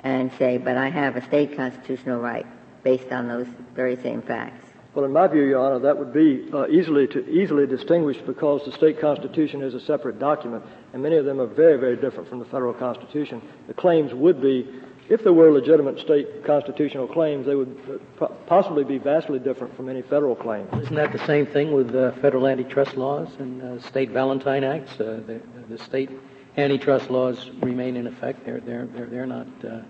and 0.00 0.30
say, 0.38 0.58
but 0.58 0.76
I 0.76 0.88
have 0.88 1.16
a 1.16 1.24
state 1.26 1.56
constitutional 1.56 2.20
right 2.20 2.46
based 2.84 3.10
on 3.12 3.28
those 3.28 3.46
very 3.74 3.96
same 3.96 4.22
facts. 4.22 4.61
Well, 4.94 5.06
in 5.06 5.12
my 5.12 5.26
view, 5.26 5.42
Your 5.44 5.64
Honor, 5.64 5.78
that 5.78 5.98
would 5.98 6.12
be 6.12 6.46
uh, 6.52 6.68
easily 6.68 7.06
to 7.08 7.26
easily 7.26 7.66
distinguished 7.66 8.26
because 8.26 8.62
the 8.66 8.72
state 8.72 9.00
constitution 9.00 9.62
is 9.62 9.72
a 9.72 9.80
separate 9.80 10.18
document, 10.18 10.64
and 10.92 11.02
many 11.02 11.16
of 11.16 11.24
them 11.24 11.40
are 11.40 11.46
very, 11.46 11.78
very 11.78 11.96
different 11.96 12.28
from 12.28 12.40
the 12.40 12.44
federal 12.46 12.74
constitution. 12.74 13.40
The 13.68 13.74
claims 13.74 14.12
would 14.12 14.42
be 14.42 14.68
if 15.08 15.24
there 15.24 15.32
were 15.32 15.50
legitimate 15.50 15.98
state 15.98 16.44
constitutional 16.44 17.08
claims, 17.08 17.46
they 17.46 17.54
would 17.54 18.00
possibly 18.46 18.84
be 18.84 18.98
vastly 18.98 19.38
different 19.38 19.74
from 19.76 19.88
any 19.88 20.02
federal 20.02 20.36
claim. 20.36 20.68
Isn't 20.74 20.94
that 20.94 21.12
the 21.12 21.26
same 21.26 21.46
thing 21.46 21.72
with 21.72 21.94
uh, 21.94 22.12
federal 22.20 22.46
antitrust 22.46 22.96
laws 22.96 23.28
and 23.38 23.62
uh, 23.62 23.80
state 23.80 24.10
Valentine 24.10 24.62
Acts? 24.62 24.92
Uh, 24.92 25.20
the, 25.26 25.40
the, 25.68 25.78
state 25.78 26.10
antitrust 26.56 27.10
laws 27.10 27.50
remain 27.60 27.96
in 27.96 28.06
effect. 28.06 28.44
They're, 28.44 28.60
they're, 28.60 28.86
they're, 28.86 29.06
they're 29.06 29.26
not 29.26 29.48
uh, 29.64 29.80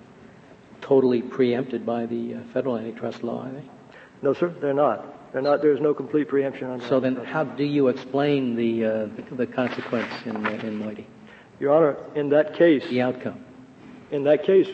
totally 0.81 1.23
preempted 1.23 1.85
by 1.85 2.07
the 2.07 2.35
uh, 2.35 2.39
federal 2.53 2.79
antitrust 2.79 3.23
law, 3.23 3.45
are 3.45 3.51
they? 3.53 3.65
No, 4.23 4.33
sir, 4.33 4.55
they're 4.61 4.73
not. 4.73 5.33
They're 5.33 5.43
not. 5.43 5.63
There's 5.63 5.81
no 5.81 5.95
complete 5.95 6.29
preemption 6.29 6.69
on 6.69 6.81
So 6.83 7.01
then, 7.01 7.17
how 7.17 7.43
do 7.43 7.65
you 7.65 7.89
explain 7.89 8.55
the, 8.55 8.85
uh, 8.85 9.07
the, 9.31 9.37
the, 9.37 9.47
consequence 9.47 10.13
in, 10.25 10.37
in 10.37 10.81
Moitie? 10.81 11.07
Your 11.59 11.75
Honor, 11.75 11.97
in 12.15 12.29
that 12.31 12.55
case... 12.55 12.85
The 12.89 13.03
outcome. 13.03 13.45
In 14.11 14.25
that 14.25 14.45
case, 14.45 14.69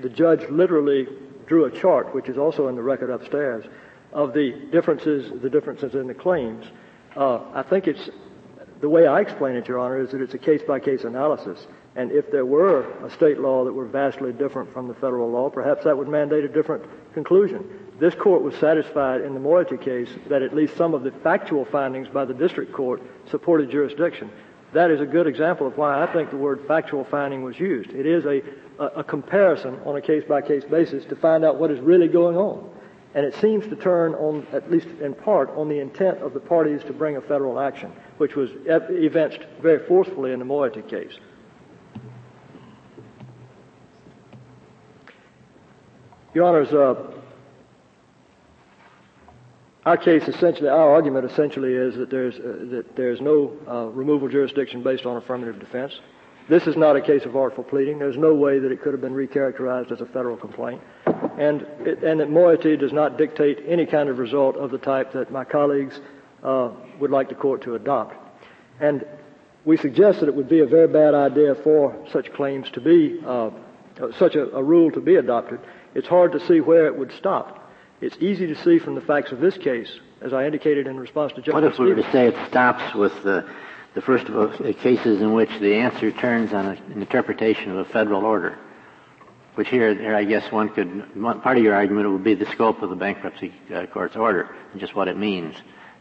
the 0.00 0.08
judge 0.08 0.48
literally 0.50 1.06
drew 1.46 1.64
a 1.64 1.70
chart, 1.70 2.14
which 2.14 2.28
is 2.28 2.38
also 2.38 2.68
in 2.68 2.76
the 2.76 2.82
record 2.82 3.10
upstairs, 3.10 3.64
of 4.12 4.32
the 4.32 4.52
differences, 4.72 5.30
the 5.42 5.50
differences 5.50 5.94
in 5.94 6.06
the 6.06 6.14
claims. 6.14 6.64
Uh, 7.14 7.40
I 7.52 7.62
think 7.62 7.88
it's 7.88 8.08
the 8.80 8.88
way 8.88 9.06
I 9.06 9.20
explain 9.20 9.56
it, 9.56 9.68
Your 9.68 9.80
Honor, 9.80 10.00
is 10.00 10.12
that 10.12 10.22
it's 10.22 10.34
a 10.34 10.38
case-by-case 10.38 11.04
analysis. 11.04 11.66
And 11.96 12.12
if 12.12 12.30
there 12.30 12.46
were 12.46 12.82
a 13.04 13.10
state 13.10 13.40
law 13.40 13.64
that 13.64 13.72
were 13.72 13.86
vastly 13.86 14.32
different 14.32 14.72
from 14.72 14.86
the 14.86 14.94
federal 14.94 15.30
law, 15.30 15.50
perhaps 15.50 15.84
that 15.84 15.96
would 15.98 16.08
mandate 16.08 16.44
a 16.44 16.48
different 16.48 16.84
conclusion. 17.12 17.87
This 17.98 18.14
court 18.14 18.42
was 18.42 18.54
satisfied 18.56 19.22
in 19.22 19.34
the 19.34 19.40
Moitie 19.40 19.80
case 19.80 20.08
that 20.28 20.42
at 20.42 20.54
least 20.54 20.76
some 20.76 20.94
of 20.94 21.02
the 21.02 21.10
factual 21.10 21.64
findings 21.64 22.08
by 22.08 22.24
the 22.24 22.34
district 22.34 22.72
court 22.72 23.02
supported 23.28 23.70
jurisdiction. 23.70 24.30
That 24.72 24.90
is 24.90 25.00
a 25.00 25.06
good 25.06 25.26
example 25.26 25.66
of 25.66 25.76
why 25.76 26.02
I 26.02 26.12
think 26.12 26.30
the 26.30 26.36
word 26.36 26.60
factual 26.68 27.04
finding 27.04 27.42
was 27.42 27.58
used. 27.58 27.90
It 27.90 28.06
is 28.06 28.24
a, 28.24 28.42
a, 28.78 29.00
a 29.00 29.04
comparison 29.04 29.80
on 29.84 29.96
a 29.96 30.00
case 30.00 30.22
by 30.28 30.42
case 30.42 30.64
basis 30.64 31.04
to 31.06 31.16
find 31.16 31.44
out 31.44 31.56
what 31.56 31.70
is 31.72 31.80
really 31.80 32.06
going 32.06 32.36
on. 32.36 32.70
And 33.14 33.24
it 33.24 33.34
seems 33.36 33.66
to 33.66 33.74
turn 33.74 34.14
on, 34.14 34.46
at 34.52 34.70
least 34.70 34.86
in 35.00 35.14
part, 35.14 35.50
on 35.56 35.68
the 35.68 35.80
intent 35.80 36.18
of 36.18 36.34
the 36.34 36.40
parties 36.40 36.84
to 36.84 36.92
bring 36.92 37.16
a 37.16 37.20
federal 37.20 37.58
action, 37.58 37.90
which 38.18 38.36
was 38.36 38.50
evinced 38.66 39.40
very 39.60 39.84
forcefully 39.86 40.32
in 40.32 40.38
the 40.38 40.44
Moitie 40.44 40.88
case. 40.88 41.18
Your 46.34 46.44
Honors, 46.44 46.72
uh, 46.72 47.17
our 49.88 49.96
case 49.96 50.28
essentially, 50.28 50.68
our 50.68 50.92
argument 50.92 51.24
essentially 51.30 51.72
is 51.72 51.96
that 51.96 52.10
there's, 52.10 52.34
uh, 52.34 52.66
that 52.72 52.94
there's 52.94 53.22
no 53.22 53.56
uh, 53.66 53.86
removal 53.86 54.28
jurisdiction 54.28 54.82
based 54.82 55.06
on 55.06 55.16
affirmative 55.16 55.58
defense. 55.58 55.98
This 56.46 56.66
is 56.66 56.76
not 56.76 56.94
a 56.94 57.00
case 57.00 57.24
of 57.24 57.34
artful 57.34 57.64
pleading. 57.64 57.98
There's 57.98 58.18
no 58.18 58.34
way 58.34 58.58
that 58.58 58.70
it 58.70 58.82
could 58.82 58.92
have 58.92 59.00
been 59.00 59.14
recharacterized 59.14 59.90
as 59.90 60.02
a 60.02 60.06
federal 60.06 60.36
complaint. 60.36 60.82
And, 61.38 61.62
it, 61.80 62.02
and 62.02 62.20
that 62.20 62.28
Moitie 62.28 62.78
does 62.78 62.92
not 62.92 63.16
dictate 63.16 63.60
any 63.66 63.86
kind 63.86 64.10
of 64.10 64.18
result 64.18 64.56
of 64.56 64.70
the 64.70 64.78
type 64.78 65.12
that 65.14 65.32
my 65.32 65.44
colleagues 65.44 65.98
uh, 66.42 66.70
would 67.00 67.10
like 67.10 67.30
the 67.30 67.34
court 67.34 67.62
to 67.62 67.74
adopt. 67.74 68.14
And 68.80 69.06
we 69.64 69.78
suggest 69.78 70.20
that 70.20 70.28
it 70.28 70.34
would 70.34 70.50
be 70.50 70.60
a 70.60 70.66
very 70.66 70.88
bad 70.88 71.14
idea 71.14 71.54
for 71.54 71.96
such 72.12 72.30
claims 72.34 72.70
to 72.72 72.80
be, 72.82 73.20
uh, 73.26 73.50
such 74.18 74.34
a, 74.34 74.54
a 74.54 74.62
rule 74.62 74.90
to 74.90 75.00
be 75.00 75.16
adopted. 75.16 75.60
It's 75.94 76.08
hard 76.08 76.32
to 76.32 76.46
see 76.46 76.60
where 76.60 76.86
it 76.86 76.96
would 76.96 77.12
stop. 77.12 77.57
It's 78.00 78.16
easy 78.20 78.46
to 78.46 78.54
see 78.62 78.78
from 78.78 78.94
the 78.94 79.00
facts 79.00 79.32
of 79.32 79.40
this 79.40 79.58
case, 79.58 79.90
as 80.20 80.32
I 80.32 80.46
indicated 80.46 80.86
in 80.86 81.00
response 81.00 81.32
to 81.32 81.38
Justice 81.38 81.54
What 81.54 81.64
if 81.64 81.78
we 81.78 81.86
were 81.86 81.96
to 81.96 82.12
say 82.12 82.28
it 82.28 82.48
stops 82.48 82.94
with 82.94 83.12
the, 83.24 83.48
the 83.94 84.02
first 84.02 84.26
of 84.26 84.58
the 84.58 84.72
cases 84.72 85.20
in 85.20 85.32
which 85.32 85.50
the 85.60 85.74
answer 85.74 86.12
turns 86.12 86.52
on 86.52 86.66
a, 86.66 86.70
an 86.70 87.02
interpretation 87.02 87.72
of 87.72 87.78
a 87.78 87.84
federal 87.86 88.24
order? 88.24 88.56
Which 89.56 89.68
here, 89.68 89.92
here 89.94 90.14
I 90.14 90.22
guess 90.22 90.52
one 90.52 90.68
could, 90.68 91.20
one, 91.20 91.40
part 91.40 91.58
of 91.58 91.64
your 91.64 91.74
argument 91.74 92.08
would 92.12 92.22
be 92.22 92.34
the 92.34 92.46
scope 92.52 92.82
of 92.82 92.90
the 92.90 92.96
bankruptcy 92.96 93.52
uh, 93.74 93.86
court's 93.86 94.14
order 94.14 94.54
and 94.70 94.80
just 94.80 94.94
what 94.94 95.08
it 95.08 95.16
means. 95.16 95.56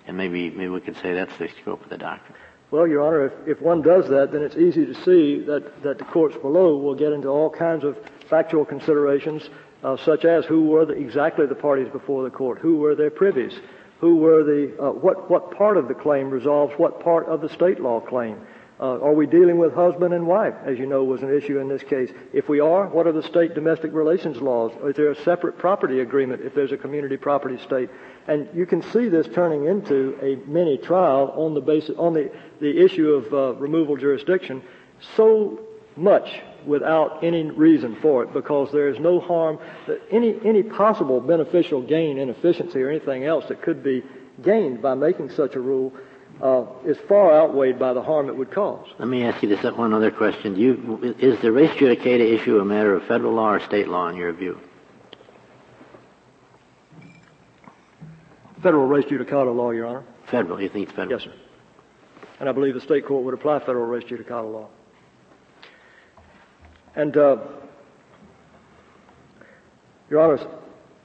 And 0.05 0.15
maybe, 0.15 0.51
maybe 0.51 0.69
we 0.69 0.81
could 0.81 0.97
say 0.97 1.13
that's 1.13 1.35
the 1.39 1.49
scope 1.61 1.83
of 1.83 1.89
the 1.89 1.97
doctrine. 1.97 2.37
Well, 2.69 2.85
Your 2.85 3.01
Honor, 3.01 3.25
if, 3.25 3.57
if 3.57 3.61
one 3.61 3.81
does 3.81 4.07
that, 4.09 4.31
then 4.31 4.43
it's 4.43 4.55
easy 4.55 4.85
to 4.85 4.93
see 5.03 5.39
that, 5.45 5.81
that 5.81 5.97
the 5.97 6.03
courts 6.03 6.37
below 6.37 6.77
will 6.77 6.95
get 6.95 7.11
into 7.11 7.29
all 7.29 7.49
kinds 7.49 7.83
of 7.83 7.97
factual 8.29 8.65
considerations 8.65 9.49
uh, 9.83 9.97
such 9.97 10.25
as 10.25 10.45
who 10.45 10.67
were 10.67 10.85
the, 10.85 10.93
exactly 10.93 11.45
the 11.45 11.55
parties 11.55 11.87
before 11.91 12.23
the 12.23 12.29
court, 12.29 12.59
who 12.59 12.77
were 12.77 12.95
their 12.95 13.11
privies, 13.11 13.53
who 13.99 14.17
were 14.17 14.43
the, 14.43 14.75
uh, 14.81 14.91
what, 14.91 15.29
what 15.29 15.55
part 15.57 15.77
of 15.77 15.87
the 15.87 15.93
claim 15.93 16.29
resolves 16.29 16.73
what 16.77 16.99
part 17.03 17.27
of 17.27 17.41
the 17.41 17.49
state 17.49 17.79
law 17.79 17.99
claim. 17.99 18.39
Uh, 18.79 18.99
are 19.01 19.13
we 19.13 19.25
dealing 19.25 19.57
with 19.57 19.73
husband 19.73 20.13
and 20.13 20.27
wife, 20.27 20.53
as 20.63 20.77
you 20.77 20.85
know 20.85 21.03
was 21.03 21.23
an 21.23 21.35
issue 21.35 21.57
in 21.57 21.67
this 21.67 21.81
case? 21.81 22.11
If 22.31 22.47
we 22.47 22.59
are, 22.59 22.87
what 22.87 23.07
are 23.07 23.11
the 23.11 23.23
state 23.23 23.55
domestic 23.55 23.91
relations 23.91 24.37
laws? 24.37 24.71
Is 24.83 24.95
there 24.95 25.09
a 25.09 25.23
separate 25.23 25.57
property 25.57 26.01
agreement 26.01 26.43
if 26.43 26.53
there's 26.53 26.71
a 26.71 26.77
community 26.77 27.17
property 27.17 27.57
state? 27.63 27.89
And 28.27 28.47
you 28.53 28.67
can 28.67 28.83
see 28.83 29.09
this 29.09 29.27
turning 29.33 29.65
into 29.65 30.15
a 30.21 30.35
mini 30.47 30.77
trial 30.77 31.33
on 31.35 31.55
the 31.55 31.61
basis, 31.61 31.95
on 31.97 32.13
the, 32.13 32.31
the 32.61 32.85
issue 32.85 33.09
of 33.09 33.33
uh, 33.33 33.59
removal 33.59 33.97
jurisdiction 33.97 34.61
so 35.15 35.59
much 35.95 36.29
without 36.67 37.23
any 37.23 37.49
reason 37.49 37.97
for 38.01 38.23
it 38.23 38.33
because 38.33 38.71
there 38.71 38.89
is 38.89 38.99
no 38.99 39.19
harm 39.19 39.57
that 39.87 40.01
any 40.11 40.35
any 40.45 40.63
possible 40.63 41.19
beneficial 41.19 41.81
gain 41.81 42.17
in 42.17 42.29
efficiency 42.29 42.81
or 42.81 42.89
anything 42.89 43.23
else 43.23 43.45
that 43.47 43.61
could 43.61 43.83
be 43.83 44.03
gained 44.43 44.81
by 44.81 44.93
making 44.93 45.29
such 45.29 45.55
a 45.55 45.59
rule 45.59 45.93
uh, 46.41 46.65
is 46.85 46.97
far 47.07 47.33
outweighed 47.33 47.79
by 47.79 47.93
the 47.93 48.01
harm 48.01 48.29
it 48.29 48.35
would 48.35 48.51
cause. 48.51 48.87
Let 48.99 49.07
me 49.07 49.23
ask 49.23 49.41
you 49.41 49.49
this 49.49 49.63
one 49.75 49.93
other 49.93 50.11
question. 50.11 50.53
Do 50.53 50.61
you, 50.61 51.15
is 51.19 51.39
the 51.41 51.51
res 51.51 51.71
judicata 51.71 52.21
issue 52.21 52.59
a 52.59 52.65
matter 52.65 52.93
of 52.93 53.03
federal 53.07 53.33
law 53.33 53.53
or 53.53 53.59
state 53.59 53.87
law 53.87 54.07
in 54.09 54.15
your 54.15 54.33
view? 54.33 54.59
Federal 58.61 58.87
res 58.87 59.05
judicata 59.05 59.55
law, 59.55 59.71
Your 59.71 59.87
Honor. 59.87 60.03
Federal. 60.29 60.61
You 60.61 60.69
think 60.69 60.89
it's 60.89 60.95
federal? 60.95 61.19
Yes, 61.19 61.23
sir. 61.23 61.33
And 62.39 62.49
I 62.49 62.51
believe 62.51 62.75
the 62.75 62.81
state 62.81 63.05
court 63.05 63.23
would 63.23 63.33
apply 63.33 63.59
federal 63.59 63.85
res 63.85 64.03
judicata 64.03 64.51
law. 64.51 64.67
And, 66.97 67.15
uh, 67.15 67.37
Your 70.09 70.19
Honors, 70.19 70.41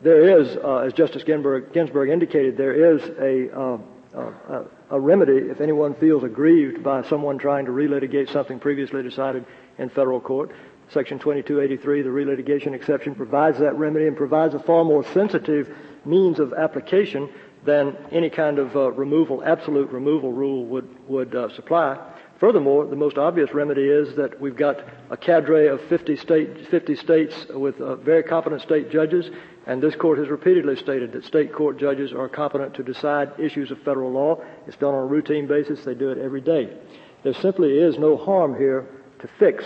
there 0.00 0.40
is, 0.40 0.56
uh, 0.56 0.78
as 0.78 0.94
Justice 0.94 1.22
Ginsburg, 1.22 1.74
Ginsburg, 1.74 2.08
indicated, 2.08 2.56
there 2.56 2.94
is 2.94 3.02
a, 3.20 3.54
uh, 3.54 3.78
uh 4.14 4.64
a 4.90 4.98
remedy 4.98 5.50
if 5.50 5.60
anyone 5.60 5.94
feels 5.94 6.24
aggrieved 6.24 6.82
by 6.82 7.02
someone 7.02 7.36
trying 7.36 7.66
to 7.66 7.72
relitigate 7.72 8.32
something 8.32 8.58
previously 8.58 9.02
decided 9.02 9.44
in 9.78 9.90
federal 9.90 10.18
court. 10.18 10.50
Section 10.88 11.18
2283, 11.18 12.00
the 12.02 12.08
relitigation 12.08 12.74
exception, 12.74 13.14
provides 13.14 13.58
that 13.58 13.76
remedy 13.76 14.06
and 14.06 14.16
provides 14.16 14.54
a 14.54 14.60
far 14.60 14.84
more 14.84 15.04
sensitive 15.12 15.74
means 16.06 16.38
of 16.38 16.54
application 16.54 17.28
than 17.64 17.96
any 18.10 18.30
kind 18.30 18.58
of 18.58 18.74
uh, 18.74 18.90
removal, 18.92 19.42
absolute 19.44 19.90
removal 19.90 20.32
rule 20.32 20.64
would, 20.64 20.88
would 21.06 21.34
uh, 21.34 21.54
supply. 21.54 21.98
Furthermore, 22.42 22.86
the 22.86 22.96
most 22.96 23.18
obvious 23.18 23.54
remedy 23.54 23.84
is 23.84 24.16
that 24.16 24.40
we've 24.40 24.56
got 24.56 24.80
a 25.10 25.16
cadre 25.16 25.68
of 25.68 25.80
50, 25.82 26.16
state, 26.16 26.66
50 26.72 26.96
states 26.96 27.46
with 27.50 27.80
uh, 27.80 27.94
very 27.94 28.24
competent 28.24 28.62
state 28.62 28.90
judges, 28.90 29.30
and 29.68 29.80
this 29.80 29.94
court 29.94 30.18
has 30.18 30.26
repeatedly 30.28 30.74
stated 30.74 31.12
that 31.12 31.24
state 31.24 31.52
court 31.54 31.78
judges 31.78 32.12
are 32.12 32.28
competent 32.28 32.74
to 32.74 32.82
decide 32.82 33.30
issues 33.38 33.70
of 33.70 33.78
federal 33.82 34.10
law. 34.10 34.42
It's 34.66 34.76
done 34.76 34.92
on 34.92 35.04
a 35.04 35.06
routine 35.06 35.46
basis. 35.46 35.84
They 35.84 35.94
do 35.94 36.10
it 36.10 36.18
every 36.18 36.40
day. 36.40 36.76
There 37.22 37.32
simply 37.32 37.78
is 37.78 37.96
no 37.96 38.16
harm 38.16 38.58
here 38.58 38.88
to 39.20 39.28
fix, 39.38 39.64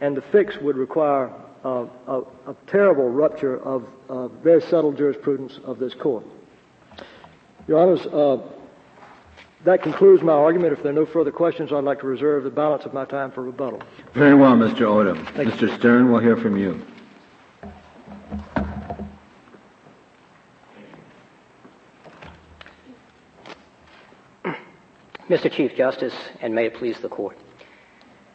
and 0.00 0.16
the 0.16 0.22
fix 0.32 0.56
would 0.62 0.78
require 0.78 1.30
uh, 1.62 1.84
a, 2.08 2.20
a, 2.46 2.56
terrible 2.68 3.10
rupture 3.10 3.62
of 3.62 3.86
uh, 4.08 4.28
very 4.28 4.62
settled 4.62 4.96
jurisprudence 4.96 5.58
of 5.62 5.78
this 5.78 5.92
court. 5.92 6.24
Your 7.68 7.78
Honors, 7.78 8.06
uh, 8.06 8.38
that 9.64 9.82
concludes 9.82 10.22
my 10.22 10.32
argument. 10.32 10.72
If 10.72 10.82
there 10.82 10.90
are 10.90 10.94
no 10.94 11.06
further 11.06 11.32
questions, 11.32 11.72
I'd 11.72 11.84
like 11.84 12.00
to 12.00 12.06
reserve 12.06 12.44
the 12.44 12.50
balance 12.50 12.84
of 12.84 12.92
my 12.92 13.04
time 13.04 13.30
for 13.30 13.42
rebuttal. 13.42 13.82
Very 14.14 14.34
well, 14.34 14.52
Mr. 14.52 14.82
Odom. 14.82 15.24
Thank 15.34 15.50
Mr. 15.50 15.74
Stern, 15.78 16.10
we'll 16.10 16.20
hear 16.20 16.36
from 16.36 16.56
you. 16.56 16.84
Mr. 25.28 25.50
Chief 25.50 25.74
Justice, 25.74 26.14
and 26.40 26.54
may 26.54 26.66
it 26.66 26.74
please 26.74 26.98
the 27.00 27.08
Court. 27.08 27.38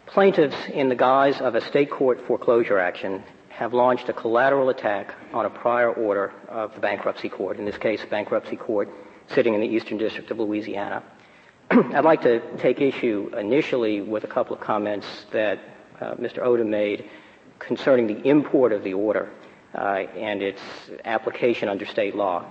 Plaintiffs, 0.07 0.55
in 0.73 0.89
the 0.89 0.95
guise 0.95 1.39
of 1.41 1.53
a 1.53 1.61
state 1.61 1.91
court 1.91 2.25
foreclosure 2.25 2.79
action, 2.79 3.21
have 3.49 3.73
launched 3.73 4.09
a 4.09 4.13
collateral 4.13 4.69
attack 4.69 5.13
on 5.33 5.45
a 5.45 5.49
prior 5.49 5.91
order 5.91 6.33
of 6.47 6.73
the 6.73 6.79
bankruptcy 6.79 7.29
court, 7.29 7.59
in 7.59 7.65
this 7.65 7.77
case, 7.77 8.03
bankruptcy 8.09 8.55
court 8.55 8.89
sitting 9.35 9.53
in 9.53 9.61
the 9.61 9.67
Eastern 9.67 9.97
District 9.97 10.31
of 10.31 10.39
Louisiana. 10.39 11.03
I'd 11.71 12.05
like 12.05 12.21
to 12.21 12.39
take 12.59 12.79
issue 12.79 13.29
initially 13.37 13.99
with 13.99 14.23
a 14.23 14.27
couple 14.27 14.55
of 14.55 14.61
comments 14.61 15.05
that 15.33 15.59
uh, 15.99 16.13
Mr. 16.15 16.39
Odom 16.39 16.67
made 16.67 17.09
concerning 17.59 18.07
the 18.07 18.25
import 18.25 18.71
of 18.71 18.83
the 18.85 18.93
order 18.93 19.29
uh, 19.75 20.05
and 20.15 20.41
its 20.41 20.61
application 21.03 21.67
under 21.67 21.85
state 21.85 22.15
law. 22.15 22.45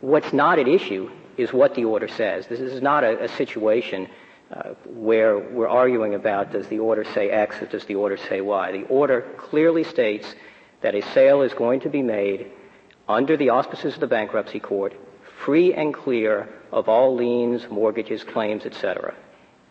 What's 0.00 0.32
not 0.32 0.58
at 0.58 0.66
issue 0.66 1.10
is 1.36 1.52
what 1.52 1.74
the 1.74 1.84
order 1.84 2.08
says. 2.08 2.46
This 2.46 2.60
is 2.60 2.80
not 2.80 3.04
a, 3.04 3.24
a 3.24 3.28
situation 3.28 4.08
uh, 4.50 4.70
where 4.86 5.38
we're 5.38 5.68
arguing 5.68 6.14
about 6.14 6.52
does 6.52 6.66
the 6.68 6.78
order 6.78 7.04
say 7.04 7.28
X 7.28 7.60
or 7.60 7.66
does 7.66 7.84
the 7.84 7.96
order 7.96 8.16
say 8.16 8.40
Y. 8.40 8.72
The 8.72 8.86
order 8.86 9.26
clearly 9.36 9.84
states 9.84 10.34
that 10.80 10.94
a 10.94 11.02
sale 11.12 11.42
is 11.42 11.52
going 11.52 11.80
to 11.80 11.90
be 11.90 12.00
made 12.00 12.50
under 13.06 13.36
the 13.36 13.50
auspices 13.50 13.94
of 13.94 14.00
the 14.00 14.06
bankruptcy 14.06 14.60
court 14.60 14.94
free 15.44 15.74
and 15.74 15.92
clear 15.92 16.48
of 16.72 16.88
all 16.88 17.14
liens, 17.14 17.66
mortgages, 17.70 18.24
claims, 18.24 18.64
etc. 18.64 19.14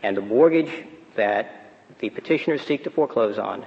And 0.03 0.15
the 0.15 0.21
mortgage 0.21 0.71
that 1.15 1.73
the 1.99 2.09
petitioners 2.09 2.61
seek 2.61 2.83
to 2.83 2.89
foreclose 2.89 3.37
on 3.37 3.65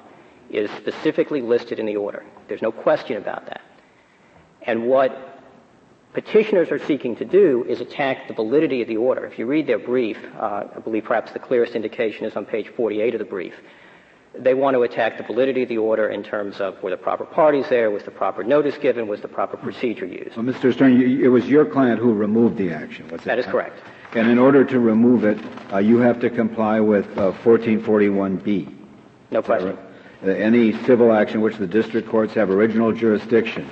is 0.50 0.70
specifically 0.72 1.42
listed 1.42 1.78
in 1.78 1.86
the 1.86 1.96
order. 1.96 2.24
There's 2.48 2.62
no 2.62 2.72
question 2.72 3.16
about 3.16 3.46
that. 3.46 3.62
And 4.62 4.86
what 4.86 5.40
petitioners 6.12 6.70
are 6.70 6.78
seeking 6.78 7.16
to 7.16 7.24
do 7.24 7.64
is 7.68 7.80
attack 7.80 8.28
the 8.28 8.34
validity 8.34 8.82
of 8.82 8.88
the 8.88 8.96
order. 8.96 9.26
If 9.26 9.38
you 9.38 9.46
read 9.46 9.66
their 9.66 9.78
brief, 9.78 10.18
uh, 10.38 10.64
I 10.74 10.78
believe 10.80 11.04
perhaps 11.04 11.32
the 11.32 11.38
clearest 11.38 11.74
indication 11.74 12.24
is 12.24 12.36
on 12.36 12.46
page 12.46 12.68
48 12.68 13.14
of 13.14 13.18
the 13.18 13.24
brief 13.24 13.54
they 14.38 14.54
want 14.54 14.74
to 14.74 14.82
attack 14.82 15.16
the 15.16 15.22
validity 15.22 15.62
of 15.62 15.68
the 15.68 15.78
order 15.78 16.08
in 16.08 16.22
terms 16.22 16.60
of 16.60 16.82
were 16.82 16.90
the 16.90 16.96
proper 16.96 17.24
parties 17.24 17.66
there, 17.68 17.90
was 17.90 18.02
the 18.02 18.10
proper 18.10 18.42
notice 18.42 18.76
given, 18.78 19.06
was 19.06 19.20
the 19.20 19.28
proper 19.28 19.56
procedure 19.56 20.06
used. 20.06 20.36
Well, 20.36 20.44
Mr. 20.44 20.72
Stern, 20.72 21.00
you, 21.00 21.24
it 21.24 21.28
was 21.28 21.46
your 21.46 21.64
client 21.64 22.00
who 22.00 22.12
removed 22.12 22.56
the 22.56 22.72
action. 22.72 23.08
Was 23.08 23.22
that 23.22 23.38
is 23.38 23.46
correct. 23.46 23.80
And 24.14 24.28
in 24.28 24.38
order 24.38 24.64
to 24.64 24.80
remove 24.80 25.24
it, 25.24 25.38
uh, 25.72 25.78
you 25.78 25.98
have 25.98 26.20
to 26.20 26.30
comply 26.30 26.80
with 26.80 27.06
uh, 27.18 27.32
1441B. 27.44 28.74
No 29.30 29.42
question. 29.42 29.78
Uh, 30.22 30.30
any 30.30 30.72
civil 30.84 31.12
action 31.12 31.40
which 31.40 31.56
the 31.56 31.66
district 31.66 32.08
courts 32.08 32.34
have 32.34 32.50
original 32.50 32.92
jurisdiction. 32.92 33.68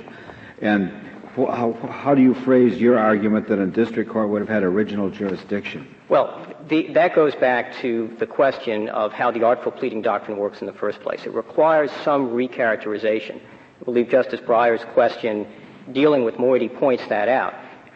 And 0.61 0.91
how, 1.35 1.73
how 1.89 2.15
do 2.15 2.21
you 2.21 2.33
phrase 2.33 2.79
your 2.79 2.97
argument 2.99 3.47
that 3.47 3.59
a 3.59 3.65
district 3.65 4.09
court 4.09 4.29
would 4.29 4.41
have 4.41 4.49
had 4.49 4.63
original 4.63 5.09
jurisdiction? 5.09 5.87
Well, 6.09 6.45
the, 6.67 6.93
that 6.93 7.15
goes 7.15 7.35
back 7.35 7.75
to 7.77 8.15
the 8.19 8.27
question 8.27 8.89
of 8.89 9.13
how 9.13 9.31
the 9.31 9.43
artful 9.43 9.71
pleading 9.71 10.01
doctrine 10.01 10.37
works 10.37 10.61
in 10.61 10.67
the 10.67 10.73
first 10.73 11.01
place. 11.01 11.25
It 11.25 11.33
requires 11.33 11.91
some 12.03 12.29
recharacterization. 12.29 13.39
I 13.81 13.83
believe 13.83 14.09
Justice 14.09 14.39
Breyer's 14.41 14.85
question 14.93 15.47
dealing 15.91 16.23
with 16.23 16.35
Moitie 16.35 16.73
points 16.73 17.05
that 17.07 17.27
out. 17.27 17.53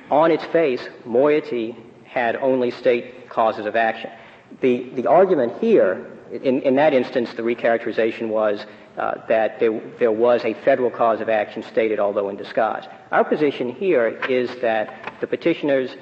On 0.10 0.32
its 0.32 0.44
face, 0.46 0.88
Moitie 1.06 1.76
had 2.06 2.36
only 2.38 2.72
state 2.72 3.30
causes 3.30 3.66
of 3.66 3.76
action. 3.76 4.10
The, 4.62 4.90
the 4.96 5.08
argument 5.08 5.60
here, 5.62 6.08
in, 6.32 6.62
in 6.62 6.76
that 6.76 6.94
instance, 6.94 7.34
the 7.34 7.44
recharacterization 7.44 8.30
was 8.30 8.66
that 8.98 9.60
there, 9.60 9.80
there 10.00 10.12
was 10.12 10.44
a 10.44 10.54
federal 10.54 10.90
cause 10.90 11.22
of 11.22 11.30
action 11.30 11.64
stated, 11.64 12.00
although 12.00 12.30
in 12.30 12.36
disguise. 12.36 12.84
Our 13.12 13.24
position 13.24 13.70
here 13.70 14.08
is 14.28 14.50
that 14.62 15.14
the 15.22 15.28
petitioners 15.28 15.96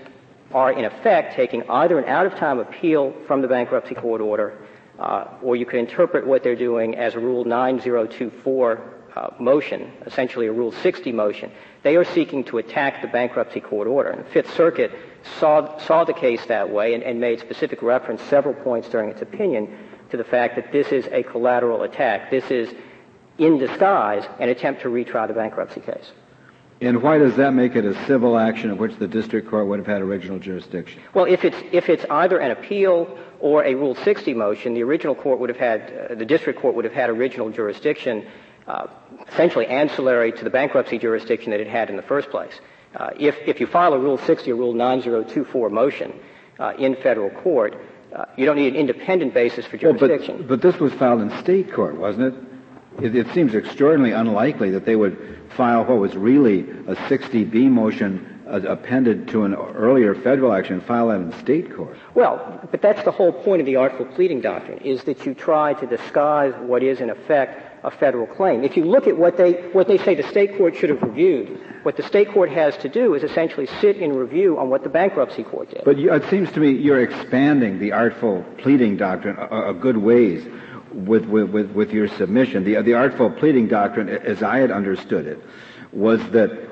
are, 0.54 0.72
in 0.72 0.86
effect, 0.86 1.36
taking 1.36 1.70
either 1.70 2.00
an 2.00 2.06
out-of-time 2.06 2.60
appeal 2.60 3.14
from 3.28 3.42
the 3.42 3.48
bankruptcy 3.48 3.96
court 3.96 4.22
order, 4.22 4.58
uh, 4.98 5.26
or 5.42 5.56
you 5.58 5.66
can 5.66 5.80
interpret 5.80 6.26
what 6.26 6.44
they're 6.44 6.56
doing 6.56 6.96
as 6.96 7.16
a 7.16 7.20
Rule 7.20 7.44
9024 7.44 8.94
uh, 9.16 9.30
motion, 9.40 9.92
essentially 10.06 10.48
a 10.48 10.52
Rule 10.52 10.72
60 10.72 11.12
motion. 11.12 11.52
They 11.84 11.98
are 11.98 12.06
seeking 12.06 12.44
to 12.46 12.58
attack 12.60 13.02
the 13.02 13.08
bankruptcy 13.08 13.60
court 13.60 13.88
order. 13.88 14.10
And 14.10 14.26
the 14.26 14.30
Fifth 14.30 14.54
Circuit 14.56 14.92
saw, 15.40 15.78
saw 15.80 16.04
the 16.04 16.14
case 16.14 16.46
that 16.48 16.70
way 16.70 16.94
and, 16.94 17.04
and 17.04 17.20
made 17.20 17.40
specific 17.40 17.82
reference 17.82 18.22
several 18.24 18.54
points 18.54 18.90
during 18.90 19.10
its 19.10 19.22
opinion 19.22 19.78
to 20.12 20.18
the 20.18 20.24
fact 20.24 20.56
that 20.56 20.72
this 20.72 20.92
is 20.92 21.08
a 21.12 21.24
collateral 21.24 21.84
attack. 21.84 22.30
This 22.32 22.50
is, 22.52 22.74
in 23.38 23.58
disguise, 23.58 24.26
an 24.40 24.50
attempt 24.50 24.82
to 24.82 24.90
retry 24.90 25.28
the 25.28 25.34
bankruptcy 25.34 25.82
case. 25.82 26.12
And 26.82 27.02
why 27.02 27.18
does 27.18 27.38
that 27.38 27.54
make 27.54 27.76
it 27.76 27.86
a 27.86 27.96
civil 28.06 28.38
action 28.38 28.70
of 28.70 28.80
which 28.80 28.98
the 28.98 29.08
district 29.08 29.50
court 29.50 29.68
would 29.68 29.80
have 29.80 29.88
had 29.88 30.02
original 30.02 30.40
jurisdiction? 30.40 31.02
Well, 31.14 31.26
if 31.26 31.46
it's 31.46 31.58
if 31.72 31.88
it's 31.88 32.06
either 32.10 32.38
an 32.38 32.52
appeal 32.52 33.18
or 33.40 33.64
a 33.64 33.76
Rule 33.76 33.96
60 33.96 34.34
motion, 34.34 34.74
the 34.74 34.84
original 34.84 35.16
court 35.16 35.40
would 35.40 35.50
have 35.50 35.58
had 35.58 36.10
uh, 36.12 36.16
the 36.16 36.26
district 36.26 36.60
court 36.60 36.76
would 36.76 36.84
have 36.84 36.94
had 36.94 37.10
original 37.10 37.50
jurisdiction, 37.50 38.28
uh, 38.68 38.88
essentially 39.30 39.68
ancillary 39.68 40.34
to 40.34 40.44
the 40.44 40.50
bankruptcy 40.50 40.98
jurisdiction 40.98 41.52
that 41.52 41.62
it 41.62 41.68
had 41.68 41.90
in 41.90 41.96
the 41.96 42.04
first 42.04 42.30
place. 42.30 42.54
Uh, 42.94 43.12
if 43.18 43.36
if 43.46 43.62
you 43.62 43.68
file 43.68 43.94
a 43.94 44.00
Rule 44.00 44.18
60 44.18 44.52
or 44.52 44.56
Rule 44.56 44.74
9024 44.74 45.70
motion 45.70 46.14
uh, 46.60 46.74
in 46.78 46.96
federal 46.98 47.30
court, 47.30 47.78
uh, 48.16 48.26
you 48.38 48.46
don't 48.46 48.56
need 48.56 48.74
an 48.74 48.80
independent 48.80 49.34
basis 49.34 49.66
for 49.66 49.78
jurisdiction. 49.78 50.38
Well, 50.40 50.48
but, 50.48 50.62
but 50.62 50.72
this 50.72 50.80
was 50.80 50.94
filed 50.94 51.22
in 51.22 51.30
state 51.42 51.74
court, 51.74 51.98
wasn't 51.98 52.34
it? 52.34 53.06
it? 53.06 53.16
It 53.16 53.34
seems 53.34 53.54
extraordinarily 53.54 54.14
unlikely 54.14 54.72
that 54.72 54.86
they 54.86 54.96
would 54.96 55.42
file 55.56 55.84
what 55.84 56.00
was 56.00 56.16
really 56.16 56.62
a 56.62 56.96
60B 56.96 57.70
motion 57.70 58.44
uh, 58.48 58.62
appended 58.68 59.28
to 59.30 59.44
an 59.44 59.54
earlier 59.54 60.16
federal 60.16 60.54
action, 60.54 60.80
file 60.82 61.10
that 61.10 61.20
in 61.20 61.34
state 61.40 61.76
court. 61.76 61.98
Well, 62.14 62.68
but 62.72 62.82
that's 62.82 63.04
the 63.04 63.12
whole 63.12 63.34
point 63.34 63.60
of 63.60 63.66
the 63.66 63.76
artful 63.76 64.06
pleading 64.06 64.42
doctrine, 64.42 64.78
is 64.80 65.04
that 65.06 65.26
you 65.26 65.34
try 65.34 65.74
to 65.74 65.88
disguise 65.88 66.54
what 66.62 66.84
is 66.84 67.02
in 67.02 67.10
effect 67.10 67.65
a 67.86 67.92
federal 67.92 68.26
claim. 68.26 68.64
If 68.64 68.76
you 68.76 68.84
look 68.84 69.06
at 69.06 69.16
what 69.16 69.38
they, 69.38 69.54
what 69.72 69.88
they 69.88 70.00
say 70.00 70.16
the 70.16 70.28
state 70.30 70.58
court 70.58 70.76
should 70.76 70.90
have 70.90 71.02
reviewed, 71.04 71.62
what 71.84 71.96
the 71.96 72.04
state 72.04 72.32
court 72.32 72.50
has 72.50 72.76
to 72.78 72.90
do 72.90 73.14
is 73.14 73.24
essentially 73.24 73.68
sit 73.80 73.98
in 73.98 74.12
review 74.12 74.58
on 74.58 74.72
what 74.72 74.84
the 74.84 74.90
bankruptcy 74.90 75.44
court 75.44 75.70
did. 75.70 75.84
But 75.86 75.98
you, 76.00 76.12
it 76.12 76.28
seems 76.32 76.52
to 76.54 76.60
me 76.60 76.72
you're 76.72 77.02
expanding 77.02 77.78
the 77.78 77.92
artful 77.92 78.44
pleading 78.58 78.98
doctrine 78.98 79.38
a, 79.38 79.70
a 79.70 79.74
good 79.74 79.98
ways 79.98 80.44
with, 80.92 81.26
with, 81.26 81.52
with, 81.52 81.92
your 81.92 82.08
submission. 82.08 82.64
The, 82.64 82.82
the 82.82 82.96
artful 82.96 83.30
pleading 83.30 83.68
doctrine, 83.68 84.10
as 84.10 84.42
I 84.42 84.58
had 84.58 84.72
understood 84.72 85.28
it, 85.28 85.40
was 85.92 86.20
that 86.32 86.70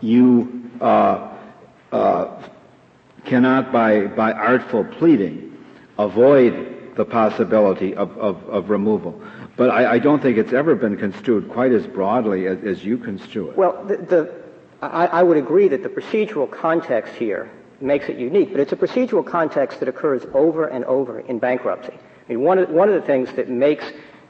you 0.00 0.70
uh, 0.80 1.36
uh, 1.92 2.48
cannot, 3.26 3.72
by, 3.72 4.06
by 4.06 4.32
artful 4.32 4.84
pleading, 4.84 5.54
avoid 5.98 6.94
the 6.96 7.04
possibility 7.04 7.94
of, 7.94 8.16
of, 8.18 8.42
of 8.48 8.70
removal. 8.70 9.20
But 9.56 9.70
I, 9.70 9.92
I, 9.92 9.98
don't 9.98 10.22
think 10.22 10.38
it's 10.38 10.52
ever 10.52 10.74
been 10.74 10.96
construed 10.96 11.50
quite 11.50 11.72
as 11.72 11.86
broadly 11.86 12.46
as, 12.46 12.58
as 12.64 12.84
you 12.84 12.96
construe 12.96 13.50
it. 13.50 13.56
Well, 13.56 13.84
the, 13.84 13.96
the 13.96 14.42
I, 14.80 15.06
I 15.06 15.22
would 15.22 15.36
agree 15.36 15.68
that 15.68 15.82
the 15.82 15.88
procedural 15.88 16.50
context 16.50 17.14
here 17.14 17.50
makes 17.80 18.08
it 18.08 18.16
unique, 18.16 18.50
but 18.50 18.60
it's 18.60 18.72
a 18.72 18.76
procedural 18.76 19.26
context 19.26 19.80
that 19.80 19.88
occurs 19.88 20.24
over 20.34 20.66
and 20.66 20.84
over 20.84 21.20
in 21.20 21.38
bankruptcy. 21.38 21.92
I 21.92 22.32
mean, 22.32 22.42
one 22.42 22.58
of, 22.58 22.70
one 22.70 22.88
of 22.88 22.94
the 22.94 23.06
things 23.06 23.32
that 23.34 23.48
makes 23.48 23.84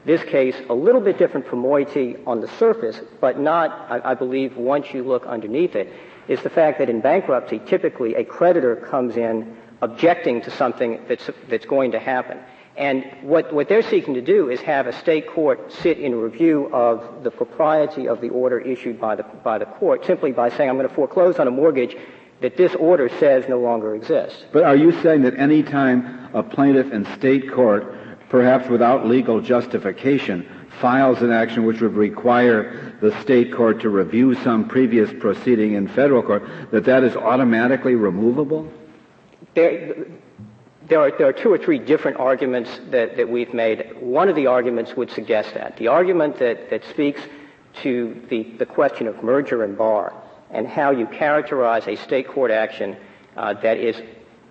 this 0.05 0.21
case 0.23 0.55
a 0.69 0.73
little 0.73 1.01
bit 1.01 1.17
different 1.17 1.47
from 1.47 1.63
Moitie 1.63 2.21
on 2.27 2.41
the 2.41 2.47
surface, 2.59 2.99
but 3.21 3.39
not, 3.39 3.71
I, 3.89 4.11
I 4.11 4.13
believe, 4.15 4.57
once 4.57 4.93
you 4.93 5.03
look 5.03 5.25
underneath 5.25 5.75
it, 5.75 5.93
is 6.27 6.41
the 6.41 6.49
fact 6.49 6.79
that 6.79 6.89
in 6.89 7.01
bankruptcy, 7.01 7.59
typically 7.59 8.15
a 8.15 8.23
creditor 8.23 8.75
comes 8.75 9.15
in 9.15 9.57
objecting 9.81 10.41
to 10.41 10.51
something 10.51 10.99
that's, 11.07 11.29
that's 11.47 11.65
going 11.65 11.91
to 11.91 11.99
happen. 11.99 12.39
And 12.75 13.05
what, 13.21 13.53
what 13.53 13.69
they're 13.69 13.83
seeking 13.83 14.15
to 14.15 14.21
do 14.21 14.49
is 14.49 14.59
have 14.61 14.87
a 14.87 14.93
state 14.93 15.27
court 15.27 15.71
sit 15.71 15.99
in 15.99 16.15
review 16.15 16.73
of 16.73 17.23
the 17.23 17.29
propriety 17.29 18.07
of 18.07 18.19
the 18.19 18.29
order 18.29 18.59
issued 18.59 18.99
by 18.99 19.15
the, 19.15 19.23
by 19.23 19.59
the 19.59 19.65
court 19.65 20.05
simply 20.05 20.31
by 20.31 20.49
saying, 20.49 20.69
I'm 20.69 20.77
going 20.77 20.89
to 20.89 20.95
foreclose 20.95 21.37
on 21.37 21.47
a 21.47 21.51
mortgage 21.51 21.95
that 22.41 22.57
this 22.57 22.73
order 22.75 23.09
says 23.19 23.45
no 23.47 23.59
longer 23.59 23.95
exists. 23.95 24.43
But 24.51 24.63
are 24.63 24.75
you 24.75 24.91
saying 25.01 25.21
that 25.21 25.35
any 25.37 25.61
time 25.61 26.29
a 26.33 26.41
plaintiff 26.41 26.91
in 26.91 27.05
state 27.17 27.51
court, 27.51 27.95
perhaps 28.29 28.67
without 28.69 29.05
legal 29.05 29.39
justification, 29.39 30.47
files 30.81 31.21
an 31.21 31.31
action 31.31 31.65
which 31.65 31.79
would 31.79 31.93
require 31.93 32.97
the 33.01 33.17
state 33.21 33.53
court 33.53 33.81
to 33.81 33.89
review 33.89 34.33
some 34.43 34.67
previous 34.67 35.11
proceeding 35.19 35.73
in 35.73 35.87
federal 35.87 36.23
court, 36.23 36.43
that 36.71 36.85
that 36.85 37.03
is 37.03 37.15
automatically 37.15 37.93
removable? 37.93 38.69
There, 39.53 40.07
there 40.87 40.99
are, 40.99 41.11
there 41.17 41.27
are 41.27 41.33
two 41.33 41.51
or 41.51 41.57
three 41.57 41.79
different 41.79 42.17
arguments 42.17 42.69
that, 42.89 43.15
that 43.17 43.29
we've 43.29 43.53
made. 43.53 43.95
One 43.99 44.29
of 44.29 44.35
the 44.35 44.47
arguments 44.47 44.95
would 44.95 45.11
suggest 45.11 45.53
that. 45.53 45.77
The 45.77 45.87
argument 45.87 46.39
that, 46.39 46.69
that 46.69 46.83
speaks 46.85 47.21
to 47.81 48.21
the, 48.29 48.43
the 48.57 48.65
question 48.65 49.07
of 49.07 49.23
merger 49.23 49.63
and 49.63 49.77
bar 49.77 50.13
and 50.51 50.67
how 50.67 50.91
you 50.91 51.07
characterize 51.07 51.87
a 51.87 51.95
state 51.95 52.27
court 52.27 52.51
action 52.51 52.97
uh, 53.35 53.53
that 53.61 53.77
is 53.77 54.01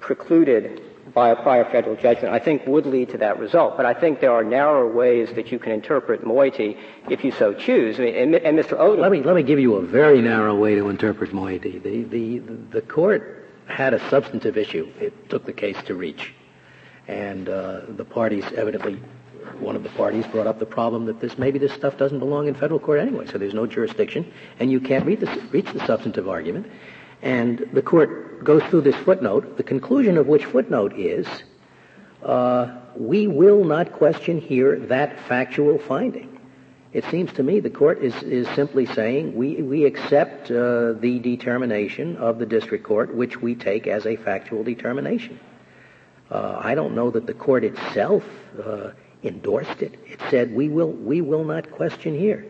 precluded 0.01 0.83
by 1.15 1.31
a 1.31 1.37
prior 1.37 1.65
federal 1.71 1.97
judgment, 1.97 2.33
I 2.33 2.39
think 2.39 2.67
would 2.67 2.87
lead 2.87 3.11
to 3.11 3.19
that 3.19 3.39
result. 3.39 3.77
But 3.77 3.87
I 3.87 3.95
think 3.95 4.21
there 4.21 4.33
are 4.33 4.45
narrower 4.45 4.91
ways 4.91 5.31
that 5.35 5.53
you 5.53 5.59
can 5.59 5.73
interpret 5.73 6.25
Moitie 6.25 6.79
if 7.11 7.25
you 7.25 7.33
so 7.33 7.53
choose. 7.53 7.99
I 7.99 8.05
mean, 8.05 8.15
and, 8.15 8.35
and, 8.37 8.59
Mr. 8.59 8.79
Odom. 8.79 9.01
Let 9.01 9.13
me, 9.13 9.23
let 9.23 9.35
me 9.35 9.43
give 9.43 9.59
you 9.59 9.75
a 9.75 9.83
very 9.83 10.23
narrow 10.23 10.55
way 10.55 10.75
to 10.77 10.89
interpret 10.89 11.31
Moitie. 11.31 11.83
The, 11.83 12.05
the, 12.05 12.39
the 12.71 12.83
court 12.83 13.42
had 13.73 13.95
a 13.95 14.11
substantive 14.11 14.57
issue 14.57 14.87
it 15.01 15.31
took 15.31 15.45
the 15.45 15.53
case 15.53 15.77
to 15.87 15.95
reach. 15.95 16.35
And 17.09 17.49
uh, 17.49 17.81
the 17.89 18.05
parties 18.05 18.45
evidently, 18.57 19.01
one 19.59 19.75
of 19.75 19.83
the 19.83 19.89
parties 19.91 20.27
brought 20.27 20.47
up 20.47 20.59
the 20.59 20.67
problem 20.67 21.07
that 21.07 21.21
this 21.21 21.39
maybe 21.39 21.59
this 21.59 21.73
stuff 21.73 21.97
doesn't 21.97 22.19
belong 22.19 22.49
in 22.49 22.55
federal 22.55 22.79
court 22.79 23.01
anyway, 23.01 23.27
so 23.27 23.39
there's 23.39 23.55
no 23.55 23.67
jurisdiction, 23.67 24.31
and 24.61 24.71
you 24.71 24.81
can't 24.81 25.05
reach 25.05 25.21
the, 25.21 25.49
reach 25.51 25.73
the 25.73 25.85
substantive 25.87 26.29
argument. 26.29 26.71
And 27.23 27.69
the 27.73 27.83
court 27.83 28.45
goes 28.45 28.63
through 28.65 28.83
this 28.83 28.97
footnote, 28.97 29.57
the 29.57 29.63
conclusion 29.63 30.19
of 30.19 30.27
which 30.27 30.45
footnote 30.45 30.93
is, 30.99 31.27
uh, 32.23 32.77
we 32.97 33.27
will 33.27 33.65
not 33.65 33.93
question 33.93 34.41
here 34.41 34.79
that 34.79 35.19
factual 35.27 35.79
finding. 35.79 36.32
It 36.93 37.05
seems 37.07 37.33
to 37.35 37.43
me 37.43 37.61
the 37.61 37.71
court 37.71 38.03
is, 38.03 38.15
is 38.23 38.47
simply 38.55 38.85
saying 38.85 39.35
we, 39.35 39.63
we 39.63 39.87
accept 39.87 40.51
uh, 40.51 40.93
the 40.93 41.21
determination 41.23 42.17
of 42.19 42.39
the 42.39 42.45
district 42.45 42.85
court, 42.85 43.15
which 43.15 43.41
we 43.41 43.55
take 43.55 43.87
as 43.87 44.07
a 44.07 44.17
factual 44.17 44.63
determination. 44.63 45.41
Uh, 46.31 46.59
I 46.61 46.75
don't 46.75 46.95
know 46.95 47.11
that 47.11 47.27
the 47.27 47.35
court 47.35 47.65
itself 47.65 48.25
uh, 48.63 48.91
endorsed 49.23 49.81
it. 49.81 49.99
It 50.07 50.21
said 50.31 50.55
we 50.55 50.69
will, 50.69 50.93
we 50.93 51.23
will 51.23 51.45
not 51.45 51.71
question 51.71 52.19
here. 52.19 52.47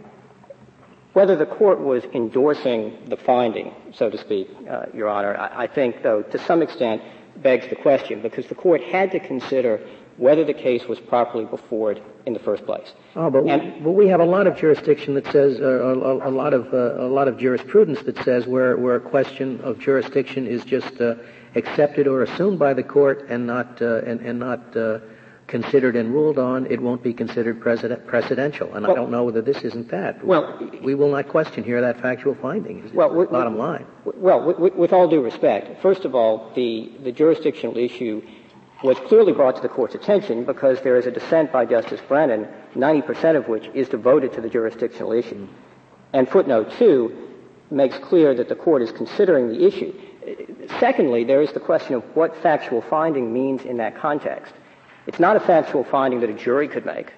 Whether 1.12 1.37
the 1.37 1.46
court 1.46 1.78
was 1.78 2.02
endorsing 2.12 2.96
the 3.07 3.16
finding, 3.16 3.74
so 3.94 4.11
to 4.11 4.18
speak, 4.18 4.48
uh, 4.68 4.87
Your 4.94 5.09
Honor, 5.09 5.37
I, 5.37 5.64
I 5.64 5.66
think, 5.66 6.02
though, 6.02 6.22
to 6.22 6.38
some 6.38 6.62
extent 6.62 7.02
begs 7.37 7.68
the 7.68 7.76
question 7.76 8.22
because 8.22 8.46
the 8.46 8.55
court 8.55 8.83
had 8.83 9.12
to 9.12 9.20
consider 9.20 9.87
whether 10.22 10.44
the 10.44 10.54
case 10.54 10.87
was 10.87 11.00
properly 11.00 11.44
before 11.44 11.90
it 11.90 12.02
in 12.26 12.32
the 12.32 12.38
first 12.38 12.64
place. 12.64 12.92
Oh, 13.16 13.28
but, 13.28 13.44
and, 13.44 13.74
we, 13.74 13.80
but 13.80 13.90
we 13.90 14.06
have 14.06 14.20
a 14.20 14.24
lot 14.24 14.46
of 14.46 14.56
jurisdiction 14.56 15.14
that 15.14 15.26
says 15.32 15.61
uh, 15.61 15.64
a, 15.64 16.28
a, 16.28 16.30
lot 16.30 16.54
of 16.54 16.72
uh, 16.72 17.02
a 17.02 17.11
lot 17.18 17.26
of 17.26 17.38
jurisprudence 17.38 18.00
that 18.04 18.16
says 18.24 18.46
where 18.46 18.76
where 18.76 18.94
a 18.94 19.00
question 19.00 19.61
of 19.62 19.80
jurisdiction 19.80 20.46
is 20.46 20.64
just 20.64 21.00
uh, 21.00 21.16
accepted 21.56 22.06
or 22.06 22.22
assumed 22.22 22.58
by 22.61 22.72
the 22.72 22.85
court 22.85 23.26
and 23.28 23.48
not 23.48 23.82
uh, 23.82 24.02
and, 24.06 24.20
and 24.20 24.38
not 24.38 24.76
uh, 24.76 25.00
considered 25.48 25.96
and 25.96 26.14
ruled 26.14 26.38
on, 26.38 26.66
it 26.66 26.80
won't 26.80 27.02
be 27.02 27.12
considered 27.12 27.61
precedent, 27.61 28.06
precedential. 28.06 28.74
And 28.74 28.87
well, 28.87 28.92
I 28.92 28.94
don't 28.94 29.11
know 29.11 29.24
whether 29.24 29.42
this 29.42 29.62
isn't 29.62 29.88
that. 29.90 30.24
Well, 30.24 30.44
we 30.82 30.94
will 30.94 31.11
not 31.11 31.28
question 31.28 31.64
here 31.64 31.80
that 31.80 32.00
factual 32.00 32.37
finding. 32.37 32.90
Well, 32.94 33.26
bottom 33.26 33.58
line. 33.58 33.87
Well, 34.04 34.40
with, 34.46 34.74
with 34.74 34.92
all 34.92 35.08
due 35.08 35.20
respect, 35.20 35.82
first 35.82 36.04
of 36.04 36.14
all, 36.14 36.52
the 36.54 36.92
the 37.02 37.11
jurisdictional 37.11 37.76
issue 37.76 38.22
was 38.83 38.99
clearly 39.07 39.33
brought 39.33 39.57
to 39.57 39.62
the 39.62 39.68
court's 39.68 39.95
attention 39.95 40.45
because 40.45 40.81
there 40.83 40.97
is 40.97 41.07
a 41.07 41.11
dissent 41.11 41.53
by 41.53 41.64
Justice 41.64 42.01
Brennan, 42.09 42.49
90% 42.75 43.37
of 43.37 43.49
which 43.49 43.68
is 43.75 43.88
devoted 43.88 44.33
to 44.33 44.40
the 44.40 44.49
jurisdictional 44.49 45.12
issue. 45.12 45.47
And 46.12 46.29
footnote 46.29 46.73
two 46.79 47.29
makes 47.71 47.97
clear 47.99 48.35
that 48.35 48.49
the 48.49 48.55
court 48.55 48.83
is 48.83 48.92
considering 48.92 49.49
the 49.49 49.64
issue. 49.66 49.92
Secondly, 50.79 51.25
there 51.25 51.42
is 51.42 51.53
the 51.53 51.61
question 51.61 51.95
of 51.95 52.03
what 52.14 52.37
factual 52.42 52.83
finding 52.83 53.33
means 53.33 53.64
in 53.64 53.79
that 53.79 53.97
context. 53.97 54.53
It's 55.07 55.18
not 55.18 55.37
a 55.37 55.40
factual 55.40 55.85
finding 55.85 56.21
that 56.21 56.31
a 56.31 56.35
jury 56.35 56.68
could 56.68 56.87
make. 56.87 57.12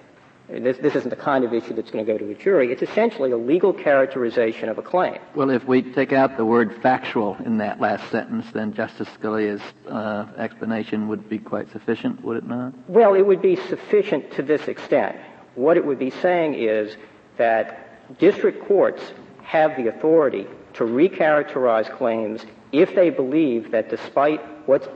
This, 0.47 0.77
this 0.77 0.95
isn't 0.95 1.09
the 1.09 1.15
kind 1.15 1.43
of 1.43 1.53
issue 1.53 1.73
that's 1.73 1.89
going 1.89 2.05
to 2.05 2.11
go 2.11 2.17
to 2.17 2.29
a 2.29 2.35
jury. 2.35 2.71
It's 2.71 2.83
essentially 2.83 3.31
a 3.31 3.37
legal 3.37 3.73
characterization 3.73 4.69
of 4.69 4.77
a 4.77 4.83
claim. 4.83 5.17
Well, 5.33 5.49
if 5.49 5.65
we 5.65 5.81
take 5.81 6.13
out 6.13 6.37
the 6.37 6.45
word 6.45 6.81
factual 6.81 7.35
in 7.43 7.57
that 7.57 7.81
last 7.81 8.09
sentence, 8.11 8.45
then 8.53 8.73
Justice 8.73 9.07
Scalia's 9.19 9.61
uh, 9.87 10.27
explanation 10.37 11.07
would 11.07 11.27
be 11.27 11.39
quite 11.39 11.71
sufficient, 11.71 12.23
would 12.23 12.37
it 12.37 12.47
not? 12.47 12.73
Well, 12.87 13.15
it 13.15 13.23
would 13.23 13.41
be 13.41 13.55
sufficient 13.55 14.31
to 14.33 14.43
this 14.43 14.67
extent. 14.67 15.17
What 15.55 15.77
it 15.77 15.85
would 15.85 15.99
be 15.99 16.11
saying 16.11 16.55
is 16.55 16.95
that 17.37 18.17
district 18.19 18.67
courts 18.67 19.01
have 19.43 19.75
the 19.77 19.87
authority 19.87 20.47
to 20.73 20.83
recharacterize 20.83 21.89
claims 21.97 22.45
if 22.71 22.93
they 22.93 23.09
believe 23.09 23.71
that 23.71 23.89
despite 23.89 24.41
what's, 24.67 24.87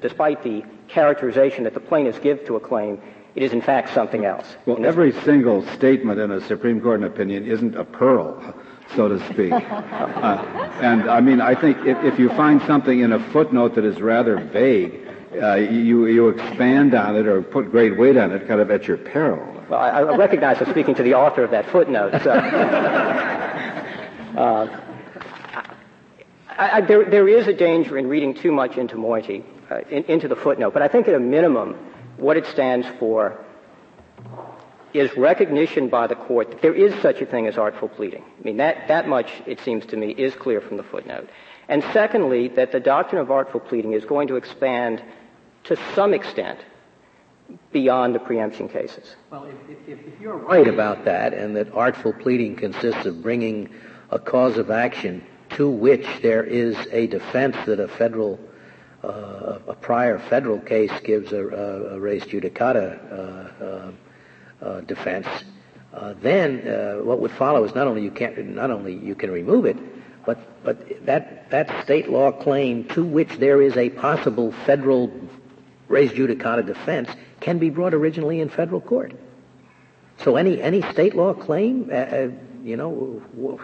despite 0.00 0.42
the 0.42 0.62
characterization 0.88 1.64
that 1.64 1.74
the 1.74 1.80
plaintiffs 1.80 2.18
give 2.18 2.44
to 2.46 2.56
a 2.56 2.60
claim, 2.60 3.00
it 3.34 3.42
is 3.42 3.52
in 3.52 3.60
fact 3.60 3.92
something 3.92 4.24
else. 4.24 4.46
Well, 4.66 4.84
every 4.84 5.12
single 5.22 5.66
statement 5.74 6.20
in 6.20 6.30
a 6.30 6.40
Supreme 6.40 6.80
Court 6.80 7.02
opinion 7.02 7.46
isn't 7.46 7.74
a 7.74 7.84
pearl, 7.84 8.54
so 8.94 9.08
to 9.08 9.18
speak. 9.32 9.52
uh, 9.52 9.56
and 10.80 11.10
I 11.10 11.20
mean, 11.20 11.40
I 11.40 11.54
think 11.60 11.78
if, 11.84 12.02
if, 12.04 12.18
you 12.18 12.28
find 12.30 12.62
something 12.62 13.00
in 13.00 13.12
a 13.12 13.18
footnote 13.32 13.74
that 13.74 13.84
is 13.84 14.00
rather 14.00 14.36
vague, 14.38 15.00
uh, 15.42 15.54
you, 15.54 16.06
you 16.06 16.28
expand 16.28 16.94
on 16.94 17.16
it 17.16 17.26
or 17.26 17.42
put 17.42 17.70
great 17.72 17.98
weight 17.98 18.16
on 18.16 18.30
it 18.30 18.46
kind 18.46 18.60
of 18.60 18.70
at 18.70 18.86
your 18.86 18.98
peril. 18.98 19.62
Well, 19.68 19.80
I, 19.80 19.88
I 20.00 20.16
recognize 20.16 20.60
I'm 20.60 20.70
speaking 20.70 20.94
to 20.94 21.02
the 21.02 21.14
author 21.14 21.42
of 21.42 21.50
that 21.50 21.68
footnote. 21.70 22.22
So. 22.22 22.30
uh, 24.38 24.80
I, 26.56 26.70
I, 26.70 26.80
there, 26.82 27.04
there 27.04 27.28
is 27.28 27.48
a 27.48 27.52
danger 27.52 27.98
in 27.98 28.06
reading 28.06 28.34
too 28.34 28.52
much 28.52 28.76
into 28.76 28.94
Moitie, 28.94 29.42
uh, 29.70 29.80
in, 29.90 30.04
into 30.04 30.28
the 30.28 30.36
footnote, 30.36 30.72
but 30.72 30.82
I 30.82 30.88
think 30.88 31.08
at 31.08 31.14
a 31.14 31.20
minimum, 31.20 31.76
what 32.16 32.36
it 32.36 32.46
stands 32.46 32.86
for 32.98 33.44
is 34.92 35.14
recognition 35.16 35.88
by 35.88 36.06
the 36.06 36.14
court 36.14 36.50
that 36.50 36.62
there 36.62 36.74
is 36.74 36.94
such 37.02 37.20
a 37.20 37.26
thing 37.26 37.46
as 37.46 37.58
artful 37.58 37.88
pleading. 37.88 38.22
I 38.22 38.42
mean, 38.44 38.58
that, 38.58 38.86
that 38.88 39.08
much, 39.08 39.30
it 39.44 39.60
seems 39.60 39.84
to 39.86 39.96
me, 39.96 40.10
is 40.10 40.34
clear 40.34 40.60
from 40.60 40.76
the 40.76 40.84
footnote. 40.84 41.28
And 41.68 41.82
secondly, 41.92 42.48
that 42.48 42.70
the 42.70 42.80
doctrine 42.80 43.20
of 43.20 43.30
artful 43.30 43.60
pleading 43.60 43.92
is 43.92 44.04
going 44.04 44.28
to 44.28 44.36
expand 44.36 45.02
to 45.64 45.76
some 45.94 46.14
extent 46.14 46.60
beyond 47.72 48.14
the 48.14 48.20
preemption 48.20 48.68
cases. 48.68 49.16
Well, 49.30 49.44
if, 49.44 49.88
if, 49.88 50.06
if 50.06 50.20
you're 50.20 50.36
right 50.36 50.68
about 50.68 51.04
that, 51.06 51.34
and 51.34 51.56
that 51.56 51.72
artful 51.74 52.12
pleading 52.12 52.56
consists 52.56 53.04
of 53.04 53.22
bringing 53.22 53.70
a 54.10 54.18
cause 54.18 54.58
of 54.58 54.70
action 54.70 55.24
to 55.50 55.68
which 55.68 56.06
there 56.22 56.44
is 56.44 56.76
a 56.92 57.06
defense 57.08 57.56
that 57.66 57.80
a 57.80 57.88
federal 57.88 58.38
uh, 59.04 59.58
a 59.68 59.74
prior 59.74 60.18
federal 60.18 60.58
case 60.58 60.92
gives 61.02 61.32
a, 61.32 61.46
a, 61.46 61.96
a 61.96 62.00
res 62.00 62.22
judicata 62.24 62.98
uh, 63.12 63.64
uh, 63.64 63.92
uh 64.62 64.80
defense, 64.82 65.26
uh, 65.92 66.14
then 66.22 66.58
what 67.04 67.20
would 67.20 67.30
follow 67.32 67.64
is 67.64 67.74
not 67.74 67.86
only 67.86 68.02
you 68.02 68.10
can't 68.10 68.36
not 68.48 68.70
only 68.70 68.94
you 68.94 69.14
can 69.14 69.30
remove 69.30 69.66
it, 69.66 69.76
but 70.24 70.38
but 70.64 71.06
that 71.06 71.50
that 71.50 71.84
state 71.84 72.08
law 72.08 72.32
claim 72.32 72.84
to 72.88 73.04
which 73.04 73.36
there 73.38 73.60
is 73.62 73.76
a 73.76 73.90
possible 73.90 74.52
federal 74.66 75.12
res 75.88 76.10
judicata 76.10 76.64
defense 76.64 77.08
can 77.40 77.58
be 77.58 77.70
brought 77.70 77.94
originally 77.94 78.40
in 78.40 78.48
federal 78.48 78.80
court. 78.80 79.12
So 80.18 80.36
any 80.36 80.60
any 80.60 80.82
state 80.92 81.14
law 81.14 81.34
claim, 81.34 81.90
you 82.64 82.76
know, 82.76 83.60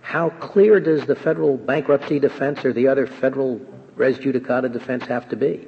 how 0.00 0.30
clear 0.30 0.80
does 0.80 1.04
the 1.06 1.16
federal 1.16 1.56
bankruptcy 1.56 2.18
defense 2.18 2.64
or 2.64 2.72
the 2.72 2.88
other 2.88 3.06
federal 3.06 3.60
res 3.98 4.18
judicata 4.18 4.72
defense 4.72 5.04
have 5.06 5.28
to 5.28 5.36
be? 5.36 5.66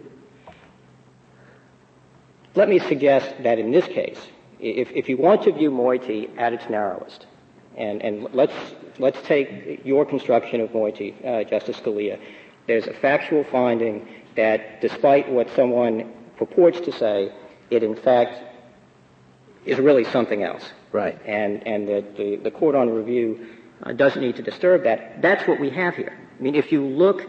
Let 2.55 2.69
me 2.69 2.79
suggest 2.79 3.35
that 3.43 3.59
in 3.59 3.71
this 3.71 3.87
case, 3.87 4.19
if, 4.59 4.91
if 4.93 5.09
you 5.09 5.17
want 5.17 5.43
to 5.45 5.53
view 5.53 5.71
Moitie 5.71 6.37
at 6.39 6.53
its 6.53 6.69
narrowest, 6.69 7.27
and, 7.77 8.03
and 8.03 8.29
let's, 8.33 8.55
let's 8.99 9.21
take 9.23 9.85
your 9.85 10.05
construction 10.05 10.61
of 10.61 10.71
Moitie, 10.71 11.15
uh, 11.25 11.45
Justice 11.45 11.77
Scalia, 11.77 12.19
there's 12.67 12.87
a 12.87 12.95
factual 12.95 13.45
finding 13.45 14.07
that 14.37 14.81
despite 14.81 15.31
what 15.31 15.49
someone 15.55 16.13
purports 16.37 16.81
to 16.81 16.93
say, 16.93 17.33
it 17.71 17.83
in 17.83 17.97
fact 17.97 18.43
is 19.65 19.79
really 19.79 20.05
something 20.05 20.43
else. 20.43 20.73
Right. 20.93 21.19
And, 21.25 21.67
and 21.67 21.89
that 21.89 22.17
the, 22.17 22.37
the 22.37 22.51
court 22.51 22.75
on 22.75 22.91
review 22.91 23.47
uh, 23.83 23.93
doesn't 23.93 24.21
need 24.21 24.37
to 24.37 24.43
disturb 24.43 24.85
that. 24.85 25.23
That's 25.23 25.47
what 25.47 25.61
we 25.61 25.71
have 25.71 25.95
here. 25.95 26.17
I 26.39 26.43
mean, 26.43 26.55
if 26.55 26.73
you 26.73 26.85
look 26.85 27.29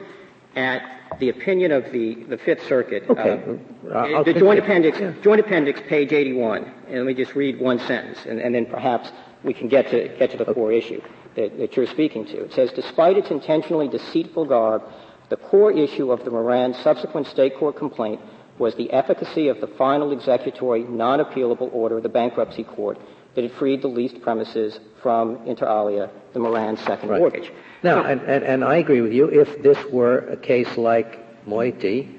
at 0.56 1.20
the 1.20 1.30
opinion 1.30 1.72
of 1.72 1.92
the, 1.92 2.16
the 2.30 2.38
Fifth 2.38 2.68
Circuit. 2.68 3.04
Okay. 3.10 3.60
Uh, 3.94 4.24
the 4.24 4.34
Joint 4.34 4.60
Appendix, 4.60 5.00
yeah. 5.00 5.14
Joint 5.22 5.40
Appendix, 5.40 5.82
page 5.88 6.14
81. 6.14 6.64
And 6.88 6.98
let 6.98 7.06
me 7.06 7.14
just 7.14 7.36
read 7.36 7.60
one 7.60 7.80
sentence, 7.80 8.20
and, 8.26 8.40
and 8.40 8.54
then 8.54 8.66
perhaps 8.66 9.12
we 9.44 9.54
can 9.54 9.68
get 9.68 9.90
to, 9.92 10.16
get 10.18 10.32
to 10.32 10.38
the 10.38 10.54
core 10.54 10.72
issue 10.72 11.02
that, 11.36 11.58
that 11.58 11.76
you're 11.76 11.88
speaking 11.88 12.26
to. 12.26 12.44
It 12.44 12.54
says, 12.54 12.72
despite 12.74 13.18
its 13.18 13.32
intentionally 13.32 13.88
deceitful 13.88 14.46
garb, 14.46 14.84
the 15.30 15.38
core 15.38 15.72
issue 15.72 16.12
of 16.12 16.24
the 16.26 16.32
Moran 16.32 16.74
subsequent 16.76 17.28
state 17.28 17.56
court 17.58 17.78
complaint 17.78 18.22
was 18.58 18.76
the 18.76 18.92
efficacy 18.92 19.48
of 19.48 19.60
the 19.62 19.68
final 19.68 20.12
executory 20.12 20.84
non-appealable 20.84 21.74
order 21.74 21.98
of 21.98 22.04
the 22.04 22.10
bankruptcy 22.10 22.64
court 22.64 23.00
that 23.36 23.44
had 23.44 23.54
freed 23.54 23.82
the 23.82 23.88
leased 23.88 24.22
premises 24.22 24.80
from, 25.02 25.38
inter 25.48 25.66
alia, 25.66 26.10
the 26.34 26.40
Moran 26.40 26.78
second 26.78 27.10
right. 27.10 27.20
mortgage. 27.20 27.52
Now, 27.84 28.04
and, 28.04 28.22
and, 28.22 28.44
and, 28.44 28.64
I 28.64 28.76
agree 28.76 29.02
with 29.02 29.12
you, 29.12 29.28
if 29.28 29.64
this 29.64 29.78
were 29.92 30.20
a 30.20 30.38
case 30.38 30.78
like 30.78 31.46
Moitie, 31.46 32.16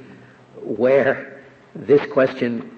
where 0.56 1.44
this 1.74 2.04
question 2.10 2.76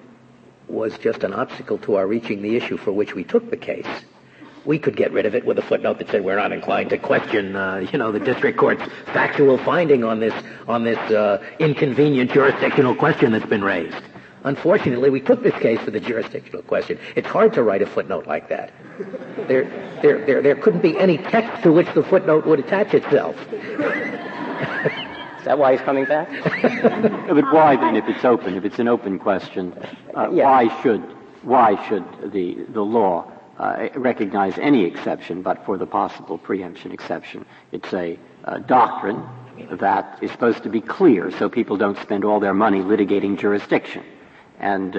was 0.67 0.97
just 0.99 1.23
an 1.23 1.33
obstacle 1.33 1.79
to 1.79 1.95
our 1.95 2.05
reaching 2.05 2.41
the 2.41 2.55
issue 2.55 2.77
for 2.77 2.91
which 2.91 3.15
we 3.15 3.23
took 3.23 3.49
the 3.49 3.57
case, 3.57 3.87
we 4.65 4.79
could 4.79 4.95
get 4.95 5.11
rid 5.11 5.25
of 5.25 5.35
it 5.35 5.45
with 5.45 5.57
a 5.59 5.61
footnote 5.61 5.99
that 5.99 6.09
said 6.09 6.23
we're 6.23 6.35
not 6.35 6.51
inclined 6.51 6.89
to 6.89 6.97
question, 6.97 7.55
uh, 7.55 7.77
you 7.91 7.97
know, 7.97 8.11
the 8.11 8.19
district 8.19 8.57
court's 8.57 8.83
factual 9.13 9.57
finding 9.59 10.03
on 10.03 10.19
this 10.19 10.33
on 10.67 10.83
this 10.83 10.97
uh, 11.11 11.43
inconvenient 11.59 12.31
jurisdictional 12.31 12.95
question 12.95 13.31
that's 13.31 13.45
been 13.45 13.63
raised. 13.63 14.01
Unfortunately, 14.43 15.09
we 15.09 15.21
took 15.21 15.41
this 15.41 15.55
case 15.55 15.79
for 15.79 15.89
the 15.89 15.99
jurisdictional 15.99 16.61
question. 16.61 16.99
It's 17.15 17.27
hard 17.27 17.53
to 17.53 17.63
write 17.63 17.81
a 17.81 17.87
footnote 17.87 18.27
like 18.27 18.49
that. 18.49 18.71
There, 19.47 19.63
there, 20.05 20.25
there, 20.25 20.41
there 20.41 20.55
couldn't 20.55 20.81
be 20.81 20.97
any 20.97 21.17
text 21.17 21.63
to 21.63 21.71
which 21.71 21.87
the 21.95 22.03
footnote 22.03 22.45
would 22.45 22.59
attach 22.59 22.93
itself. 22.93 23.35
Is 25.39 25.45
that 25.45 25.57
why 25.57 25.73
he's 25.73 25.81
coming 25.81 26.05
back? 26.05 26.29
but 27.27 27.53
why 27.53 27.75
then, 27.75 27.95
if 27.95 28.07
it's 28.07 28.23
open, 28.23 28.55
if 28.55 28.65
it's 28.65 28.79
an 28.79 28.87
open 28.87 29.17
question, 29.19 29.73
uh, 30.15 30.29
yeah. 30.31 30.43
why 30.43 30.81
should 30.81 31.01
why 31.43 31.87
should 31.87 32.03
the 32.31 32.65
the 32.69 32.81
law 32.81 33.31
uh, 33.59 33.89
recognize 33.95 34.57
any 34.57 34.85
exception, 34.85 35.41
but 35.41 35.65
for 35.65 35.77
the 35.77 35.85
possible 35.85 36.37
preemption 36.37 36.91
exception? 36.91 37.45
It's 37.71 37.93
a 37.93 38.19
uh, 38.43 38.59
doctrine 38.59 39.23
that 39.71 40.19
is 40.21 40.31
supposed 40.31 40.63
to 40.63 40.69
be 40.69 40.81
clear, 40.81 41.31
so 41.31 41.49
people 41.49 41.77
don't 41.77 41.97
spend 41.99 42.25
all 42.25 42.39
their 42.39 42.53
money 42.53 42.81
litigating 42.81 43.39
jurisdiction 43.39 44.03
and 44.59 44.95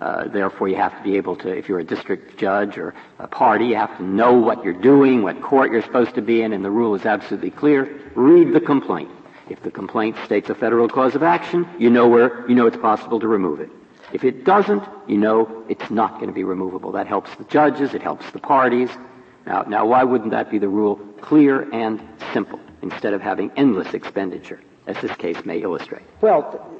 uh, 0.00 0.28
therefore 0.28 0.68
you 0.68 0.76
have 0.76 0.96
to 0.96 1.02
be 1.02 1.16
able 1.16 1.36
to, 1.36 1.48
if 1.48 1.68
you're 1.68 1.80
a 1.80 1.84
district 1.84 2.38
judge 2.38 2.78
or 2.78 2.94
a 3.18 3.26
party, 3.26 3.66
you 3.66 3.76
have 3.76 3.96
to 3.96 4.04
know 4.04 4.34
what 4.34 4.64
you're 4.64 4.72
doing, 4.80 5.22
what 5.22 5.40
court 5.42 5.72
you're 5.72 5.82
supposed 5.82 6.14
to 6.14 6.22
be 6.22 6.42
in, 6.42 6.52
and 6.52 6.64
the 6.64 6.70
rule 6.70 6.94
is 6.94 7.04
absolutely 7.04 7.50
clear. 7.50 8.00
Read 8.14 8.52
the 8.52 8.60
complaint. 8.60 9.10
If 9.48 9.62
the 9.62 9.70
complaint 9.70 10.16
states 10.24 10.50
a 10.50 10.54
federal 10.54 10.88
cause 10.88 11.14
of 11.14 11.22
action, 11.22 11.66
you 11.78 11.90
know 11.90 12.06
where, 12.06 12.48
you 12.48 12.54
know 12.54 12.66
it's 12.66 12.76
possible 12.76 13.18
to 13.20 13.26
remove 13.26 13.60
it. 13.60 13.70
If 14.12 14.24
it 14.24 14.44
doesn't, 14.44 14.84
you 15.06 15.16
know 15.16 15.64
it's 15.68 15.90
not 15.90 16.14
going 16.14 16.28
to 16.28 16.32
be 16.32 16.44
removable. 16.44 16.92
That 16.92 17.06
helps 17.06 17.34
the 17.36 17.44
judges, 17.44 17.94
it 17.94 18.02
helps 18.02 18.30
the 18.30 18.38
parties. 18.38 18.90
Now, 19.46 19.62
now 19.62 19.86
why 19.86 20.04
wouldn't 20.04 20.30
that 20.30 20.50
be 20.50 20.58
the 20.58 20.68
rule? 20.68 20.96
Clear 21.20 21.68
and 21.72 22.00
simple, 22.32 22.60
instead 22.82 23.14
of 23.14 23.20
having 23.20 23.50
endless 23.56 23.94
expenditure, 23.94 24.60
as 24.86 24.96
this 25.00 25.14
case 25.16 25.44
may 25.44 25.60
illustrate. 25.60 26.04
Well, 26.20 26.70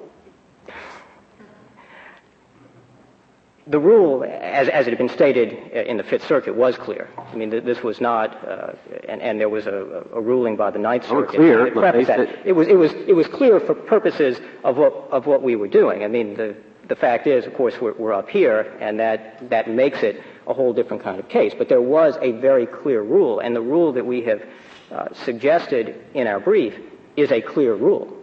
the 3.69 3.79
rule, 3.79 4.25
as, 4.25 4.69
as, 4.69 4.87
it 4.87 4.91
had 4.91 4.99
been 4.99 5.11
stated 5.11 5.53
in 5.73 5.99
the 5.99 6.03
Fifth 6.03 6.27
Circuit, 6.27 6.57
was 6.57 6.77
clear. 6.77 7.09
I 7.19 7.35
mean, 7.37 7.51
this 7.51 7.83
was 7.83 8.01
not, 8.01 8.49
uh, 8.49 8.73
and, 9.07 9.21
and, 9.21 9.39
there 9.39 9.51
was 9.51 9.67
a, 9.67 10.07
a, 10.15 10.21
ruling 10.21 10.57
by 10.57 10.71
the 10.71 10.79
Ninth 10.79 11.07
Circuit. 11.07 11.35
Oh, 11.35 11.37
clear. 11.37 11.67
It 11.67 12.55
was, 12.55 12.67
it 12.67 12.77
was, 12.77 12.93
it 12.95 13.13
was 13.15 13.27
clear 13.27 13.61
for 13.61 13.75
purposes 13.75 14.41
of 14.65 14.79
what, 14.79 14.93
of 15.11 15.27
what 15.27 15.43
we 15.43 15.55
were 15.55 15.69
doing. 15.69 16.03
I 16.03 16.09
mean, 16.09 16.35
the, 16.35 16.57
the 16.89 16.97
fact 16.97 17.27
is, 17.27 17.47
of 17.47 17.55
course, 17.55 17.75
we're, 17.79 17.93
we're 17.93 18.15
up 18.15 18.31
here, 18.31 18.75
and 18.81 18.99
that, 19.01 19.51
that 19.51 19.69
makes 19.69 20.03
it 20.03 20.23
a 20.47 20.55
whole 20.55 20.73
different 20.73 21.03
kind 21.03 21.21
of 21.21 21.29
case. 21.29 21.53
But 21.57 21.69
there 21.69 21.83
was 21.83 22.17
a 22.23 22.33
very 22.33 22.67
clear 22.67 23.03
rule, 23.03 23.41
and 23.41 23.55
the 23.55 23.61
rule 23.61 23.93
that 23.93 24.07
we 24.07 24.23
have 24.23 24.43
uh, 24.91 25.09
suggested 25.25 26.03
in 26.15 26.27
our 26.27 26.41
brief 26.41 26.75
is 27.17 27.31
a 27.31 27.43
clear 27.43 27.75
rule. 27.75 28.17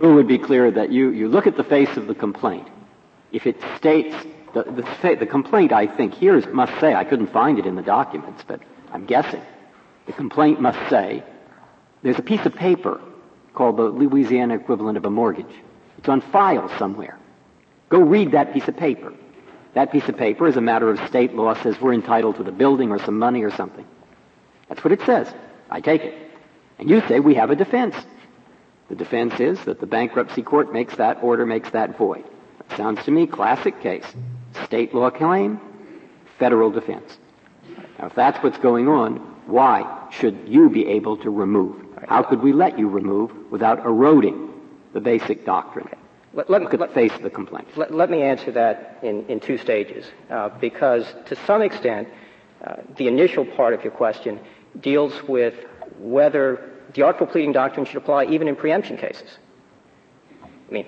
The 0.00 0.06
rule 0.06 0.16
would 0.16 0.28
be 0.28 0.38
clear 0.38 0.70
that 0.70 0.90
you, 0.90 1.10
you 1.10 1.28
look 1.28 1.46
at 1.46 1.58
the 1.58 1.64
face 1.64 1.94
of 1.98 2.06
the 2.06 2.14
complaint. 2.14 2.68
If 3.32 3.46
it 3.46 3.60
states 3.76 4.16
the, 4.64 4.82
the, 5.02 5.16
the 5.20 5.26
complaint, 5.26 5.72
I 5.72 5.86
think, 5.86 6.14
here 6.14 6.36
is, 6.36 6.46
must 6.46 6.78
say, 6.80 6.94
I 6.94 7.04
couldn't 7.04 7.32
find 7.32 7.58
it 7.58 7.66
in 7.66 7.76
the 7.76 7.82
documents, 7.82 8.44
but 8.46 8.60
I'm 8.92 9.04
guessing. 9.06 9.42
The 10.06 10.12
complaint 10.12 10.60
must 10.60 10.78
say, 10.88 11.22
there's 12.02 12.18
a 12.18 12.22
piece 12.22 12.44
of 12.46 12.54
paper 12.54 13.00
called 13.54 13.76
the 13.76 13.84
Louisiana 13.84 14.54
equivalent 14.54 14.96
of 14.96 15.04
a 15.04 15.10
mortgage. 15.10 15.54
It's 15.98 16.08
on 16.08 16.20
file 16.20 16.70
somewhere. 16.78 17.18
Go 17.88 17.98
read 17.98 18.32
that 18.32 18.52
piece 18.52 18.68
of 18.68 18.76
paper. 18.76 19.12
That 19.74 19.92
piece 19.92 20.08
of 20.08 20.16
paper, 20.16 20.46
as 20.46 20.56
a 20.56 20.60
matter 20.60 20.90
of 20.90 20.98
state 21.08 21.34
law, 21.34 21.54
says 21.54 21.80
we're 21.80 21.92
entitled 21.92 22.36
to 22.36 22.42
the 22.42 22.52
building 22.52 22.90
or 22.90 22.98
some 22.98 23.18
money 23.18 23.42
or 23.42 23.50
something. 23.50 23.86
That's 24.68 24.82
what 24.84 24.92
it 24.92 25.00
says. 25.02 25.32
I 25.70 25.80
take 25.80 26.02
it. 26.02 26.14
And 26.78 26.88
you 26.88 27.00
say 27.08 27.20
we 27.20 27.34
have 27.34 27.50
a 27.50 27.56
defense. 27.56 27.96
The 28.88 28.94
defense 28.94 29.38
is 29.40 29.62
that 29.64 29.80
the 29.80 29.86
bankruptcy 29.86 30.42
court 30.42 30.72
makes 30.72 30.96
that 30.96 31.22
order, 31.22 31.44
makes 31.44 31.70
that 31.70 31.98
void. 31.98 32.24
That 32.58 32.76
sounds 32.76 33.04
to 33.04 33.10
me 33.10 33.26
classic 33.26 33.80
case. 33.80 34.06
State 34.64 34.94
law 34.94 35.10
claim, 35.10 35.60
federal 36.38 36.70
defense. 36.70 37.18
Now, 37.98 38.06
if 38.06 38.14
that's 38.14 38.42
what's 38.42 38.58
going 38.58 38.88
on, 38.88 39.16
why 39.46 40.08
should 40.10 40.38
you 40.46 40.68
be 40.70 40.86
able 40.86 41.16
to 41.18 41.30
remove? 41.30 41.76
How 42.08 42.22
could 42.22 42.42
we 42.42 42.52
let 42.52 42.78
you 42.78 42.88
remove 42.88 43.32
without 43.50 43.80
eroding 43.80 44.50
the 44.92 45.00
basic 45.00 45.44
doctrine? 45.44 45.88
Let, 46.34 46.50
let, 46.50 46.62
Look 46.62 46.74
at 46.74 46.80
let, 46.80 46.88
the 46.90 46.94
face 46.94 47.12
of 47.14 47.22
the 47.22 47.30
complaint. 47.30 47.68
Let, 47.76 47.92
let 47.92 48.10
me 48.10 48.22
answer 48.22 48.52
that 48.52 48.98
in, 49.02 49.26
in 49.26 49.40
two 49.40 49.58
stages, 49.58 50.06
uh, 50.30 50.50
because 50.60 51.06
to 51.26 51.36
some 51.46 51.62
extent, 51.62 52.08
uh, 52.64 52.76
the 52.96 53.08
initial 53.08 53.44
part 53.44 53.74
of 53.74 53.82
your 53.82 53.92
question 53.92 54.38
deals 54.80 55.22
with 55.26 55.54
whether 55.98 56.70
the 56.94 57.02
artful 57.02 57.26
pleading 57.26 57.52
doctrine 57.52 57.86
should 57.86 57.96
apply 57.96 58.26
even 58.26 58.48
in 58.48 58.56
preemption 58.56 58.96
cases. 58.96 59.38
I 60.42 60.72
mean, 60.72 60.86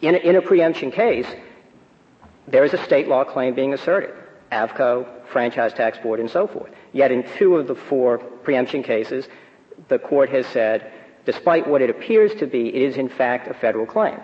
in 0.00 0.14
a, 0.14 0.18
in 0.18 0.36
a 0.36 0.42
preemption 0.42 0.90
case, 0.90 1.26
there 2.46 2.64
is 2.64 2.72
a 2.72 2.84
state 2.84 3.08
law 3.08 3.24
claim 3.24 3.54
being 3.54 3.72
asserted. 3.72 4.14
AVCO, 4.50 5.26
Franchise 5.28 5.72
Tax 5.72 5.98
Board, 5.98 6.20
and 6.20 6.30
so 6.30 6.46
forth. 6.46 6.70
Yet 6.92 7.10
in 7.10 7.24
two 7.36 7.56
of 7.56 7.66
the 7.66 7.74
four 7.74 8.18
preemption 8.18 8.82
cases, 8.82 9.26
the 9.88 9.98
court 9.98 10.28
has 10.30 10.46
said, 10.46 10.92
despite 11.24 11.66
what 11.66 11.80
it 11.80 11.88
appears 11.88 12.34
to 12.36 12.46
be, 12.46 12.68
it 12.68 12.82
is 12.82 12.96
in 12.96 13.08
fact 13.08 13.48
a 13.48 13.54
federal 13.54 13.86
claim. 13.86 14.18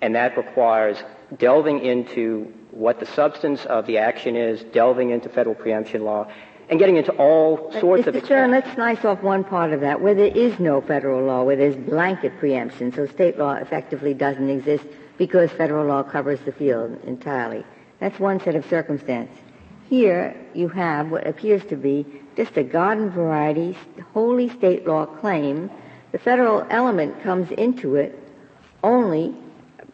And 0.00 0.14
that 0.14 0.36
requires 0.36 1.02
delving 1.38 1.84
into 1.84 2.52
what 2.70 3.00
the 3.00 3.06
substance 3.06 3.64
of 3.64 3.86
the 3.86 3.98
action 3.98 4.36
is, 4.36 4.62
delving 4.72 5.10
into 5.10 5.28
federal 5.28 5.54
preemption 5.54 6.04
law, 6.04 6.28
and 6.68 6.78
getting 6.78 6.96
into 6.96 7.12
all 7.12 7.72
sorts 7.80 8.04
Mr. 8.04 8.16
of. 8.16 8.24
Stern, 8.24 8.50
let's 8.50 8.72
slice 8.74 9.04
off 9.04 9.22
one 9.22 9.44
part 9.44 9.72
of 9.72 9.80
that, 9.80 10.00
where 10.00 10.14
there 10.14 10.26
is 10.26 10.58
no 10.58 10.80
federal 10.80 11.24
law, 11.24 11.42
where 11.42 11.56
there's 11.56 11.76
blanket 11.76 12.38
preemption, 12.38 12.92
so 12.92 13.06
state 13.06 13.38
law 13.38 13.54
effectively 13.54 14.14
doesn't 14.14 14.48
exist 14.48 14.84
because 15.18 15.50
federal 15.52 15.86
law 15.86 16.02
covers 16.02 16.40
the 16.40 16.52
field 16.52 16.98
entirely. 17.04 17.64
That's 18.00 18.18
one 18.18 18.40
set 18.40 18.54
of 18.54 18.64
circumstances. 18.66 19.36
Here 19.88 20.34
you 20.54 20.68
have 20.68 21.10
what 21.10 21.26
appears 21.26 21.64
to 21.66 21.76
be 21.76 22.06
just 22.36 22.56
a 22.56 22.64
garden 22.64 23.10
variety, 23.10 23.76
wholly 24.12 24.48
state 24.48 24.86
law 24.86 25.06
claim. 25.06 25.70
The 26.12 26.18
federal 26.18 26.66
element 26.70 27.22
comes 27.22 27.50
into 27.52 27.96
it 27.96 28.18
only 28.82 29.36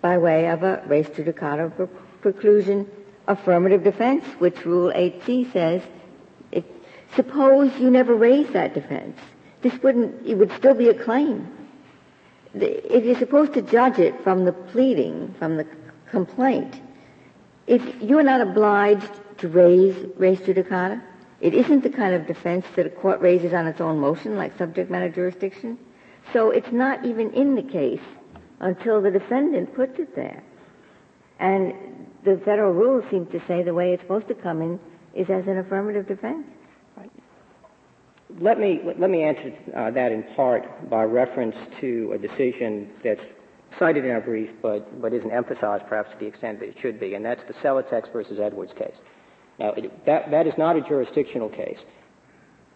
by 0.01 0.19
way 0.19 0.49
of 0.49 0.63
a 0.63 0.83
res 0.87 1.07
judicata 1.09 1.89
preclusion 2.23 2.87
affirmative 3.27 3.85
defense, 3.85 4.25
which 4.39 4.65
Rule 4.65 4.93
8c 4.93 5.53
says, 5.53 5.83
if, 6.51 6.65
suppose 7.15 7.73
you 7.79 7.91
never 7.91 8.15
raise 8.15 8.53
that 8.53 8.75
defense, 8.75 9.19
this 9.63 9.75
wouldn't, 9.83 10.27
it 10.27 10.35
would 10.35 10.53
still 10.53 10.75
be 10.75 10.89
a 10.89 10.95
claim. 11.05 11.47
If 12.55 13.05
you're 13.05 13.19
supposed 13.19 13.55
to 13.55 13.63
judge 13.63 13.99
it 13.99 14.23
from 14.23 14.45
the 14.45 14.53
pleading, 14.53 15.35
from 15.39 15.57
the 15.57 15.67
complaint, 16.11 16.81
if 17.67 18.03
you're 18.03 18.23
not 18.23 18.41
obliged 18.41 19.09
to 19.39 19.49
raise 19.49 19.97
res 20.17 20.39
judicata, 20.41 21.03
it 21.41 21.55
isn't 21.55 21.83
the 21.83 21.91
kind 21.91 22.15
of 22.15 22.27
defense 22.27 22.67
that 22.77 22.87
a 22.87 22.91
court 22.91 23.21
raises 23.21 23.55
on 23.55 23.67
its 23.67 23.81
own 23.81 23.99
motion, 23.99 24.37
like 24.37 24.57
subject 24.59 24.91
matter 24.91 25.09
jurisdiction. 25.09 25.79
So 26.33 26.51
it's 26.51 26.71
not 26.73 27.05
even 27.05 27.33
in 27.33 27.55
the 27.55 27.63
case 27.63 28.03
until 28.61 29.01
the 29.01 29.11
defendant 29.11 29.75
puts 29.75 29.99
it 29.99 30.15
there. 30.15 30.43
And 31.39 31.73
the 32.25 32.37
federal 32.45 32.73
rules 32.73 33.05
seem 33.11 33.27
to 33.27 33.41
say 33.47 33.63
the 33.63 33.73
way 33.73 33.95
it's 33.95 34.03
supposed 34.03 34.29
to 34.29 34.35
come 34.35 34.61
in 34.61 34.79
is 35.15 35.31
as 35.31 35.47
an 35.47 35.59
affirmative 35.59 36.07
defense. 36.07 36.45
Let 38.39 38.59
me 38.59 38.81
let 38.85 39.11
me 39.11 39.23
answer 39.23 39.53
uh, 39.77 39.91
that 39.91 40.13
in 40.13 40.23
part 40.37 40.89
by 40.89 41.05
reference 41.05 41.57
to 41.81 42.13
a 42.15 42.19
decision 42.19 42.91
that's 43.03 43.21
cited 43.79 44.05
in 44.05 44.11
our 44.11 44.21
brief, 44.21 44.51
but, 44.63 45.01
but 45.01 45.13
isn't 45.13 45.31
emphasized 45.31 45.85
perhaps 45.89 46.11
to 46.13 46.19
the 46.19 46.27
extent 46.27 46.61
that 46.61 46.69
it 46.69 46.77
should 46.81 46.99
be, 46.99 47.15
and 47.15 47.25
that's 47.25 47.41
the 47.49 47.55
Celotex 47.55 48.13
versus 48.13 48.39
Edwards 48.43 48.73
case. 48.79 48.95
Now, 49.59 49.73
it, 49.73 50.07
that, 50.07 50.31
that 50.31 50.47
is 50.47 50.55
not 50.59 50.77
a 50.77 50.81
jurisdictional 50.81 51.49
case 51.51 51.79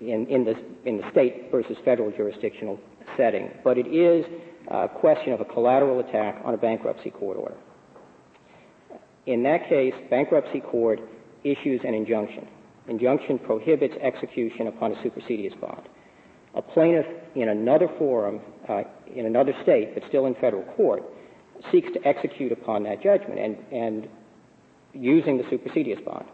in, 0.00 0.26
in, 0.28 0.44
the, 0.44 0.54
in 0.84 0.98
the 0.98 1.10
state 1.10 1.48
versus 1.50 1.76
federal 1.84 2.10
jurisdictional 2.10 2.78
setting, 3.16 3.50
but 3.62 3.78
it 3.78 3.86
is 3.86 4.24
a 4.68 4.88
question 4.88 5.32
of 5.32 5.40
a 5.40 5.44
collateral 5.44 6.00
attack 6.00 6.40
on 6.44 6.54
a 6.54 6.56
bankruptcy 6.56 7.10
court 7.10 7.36
order. 7.36 7.56
In 9.26 9.42
that 9.44 9.68
case, 9.68 9.94
bankruptcy 10.10 10.60
court 10.60 11.00
issues 11.42 11.80
an 11.84 11.94
injunction. 11.94 12.46
Injunction 12.88 13.38
prohibits 13.38 13.94
execution 14.02 14.66
upon 14.66 14.92
a 14.92 14.96
supersedeas 14.96 15.58
bond 15.60 15.88
a 16.54 16.62
plaintiff 16.62 17.06
in 17.34 17.48
another 17.48 17.88
forum, 17.98 18.40
uh, 18.68 18.82
in 19.14 19.26
another 19.26 19.52
state, 19.62 19.94
but 19.94 20.04
still 20.08 20.26
in 20.26 20.34
federal 20.36 20.62
court, 20.74 21.02
seeks 21.72 21.88
to 21.92 22.06
execute 22.06 22.52
upon 22.52 22.84
that 22.84 23.02
judgment 23.02 23.38
and, 23.38 23.56
and 23.72 24.08
using 24.92 25.36
the 25.36 25.44
supersedeas 25.44 26.04
bond. 26.04 26.26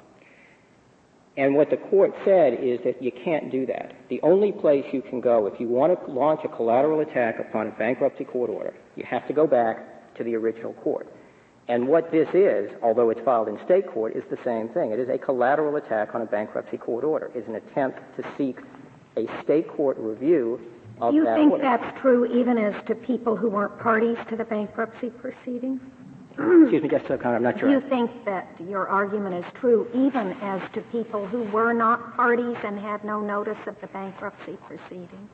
And 1.37 1.55
what 1.55 1.71
the 1.71 1.77
court 1.77 2.11
said 2.25 2.55
is 2.61 2.81
that 2.85 3.03
you 3.03 3.13
can't 3.25 3.51
do 3.51 3.65
that. 3.67 3.93
The 4.11 4.21
only 4.23 4.53
place 4.53 4.85
you 4.93 5.01
can 5.01 5.21
go 5.21 5.47
if 5.47 5.59
you 5.59 5.69
want 5.69 5.99
to 5.99 6.13
launch 6.13 6.41
a 6.45 6.49
collateral 6.49 7.01
attack 7.01 7.37
upon 7.39 7.69
a 7.69 7.71
bankruptcy 7.71 8.25
court 8.25 8.51
order, 8.51 8.75
you 8.97 9.05
have 9.09 9.27
to 9.29 9.33
go 9.33 9.47
back 9.47 10.15
to 10.17 10.25
the 10.25 10.35
original 10.35 10.75
court. 10.75 11.09
And 11.71 11.87
what 11.87 12.11
this 12.11 12.29
is, 12.35 12.68
although 12.83 13.11
it's 13.11 13.21
filed 13.21 13.47
in 13.47 13.57
state 13.64 13.87
court, 13.87 14.16
is 14.16 14.25
the 14.29 14.39
same 14.45 14.68
thing. 14.71 14.91
It 14.91 14.99
is 14.99 15.09
a 15.09 15.16
collateral 15.16 15.77
attack 15.77 16.16
on 16.16 16.21
a 16.21 16.27
bankruptcy 16.27 16.77
court 16.77 17.05
order. 17.05 17.31
It's 17.33 17.47
an 17.47 17.55
attempt 17.55 18.01
to 18.16 18.25
seek 18.37 18.59
a 19.16 19.29
state 19.45 19.68
court 19.68 19.97
review 19.97 20.61
of 21.01 21.14
you 21.14 21.25
that 21.25 21.37
think 21.37 21.62
that's 21.62 22.01
true 22.01 22.27
even 22.27 22.59
as 22.59 22.75
to 22.87 22.97
people 22.97 23.37
who 23.37 23.49
weren't 23.49 23.79
parties 23.79 24.16
to 24.31 24.37
the 24.37 24.45
bankruptcy 24.45 25.11
proceedings? 25.11 25.81
Excuse 26.33 26.83
me, 26.83 26.89
Justice 26.89 27.12
O'Connor, 27.12 27.37
I'm 27.37 27.43
not 27.45 27.61
sure. 27.61 27.71
You 27.71 27.81
think 27.89 28.11
that 28.25 28.49
your 28.68 28.89
argument 28.89 29.37
is 29.37 29.45
true 29.61 29.87
even 29.95 30.33
as 30.43 30.61
to 30.73 30.81
people 30.91 31.27
who 31.27 31.45
were 31.45 31.73
not 31.73 32.16
parties 32.16 32.57
and 32.64 32.81
had 32.81 33.05
no 33.05 33.21
notice 33.21 33.59
of 33.66 33.81
the 33.81 33.87
bankruptcy 33.89 34.59
proceeding? 34.66 35.29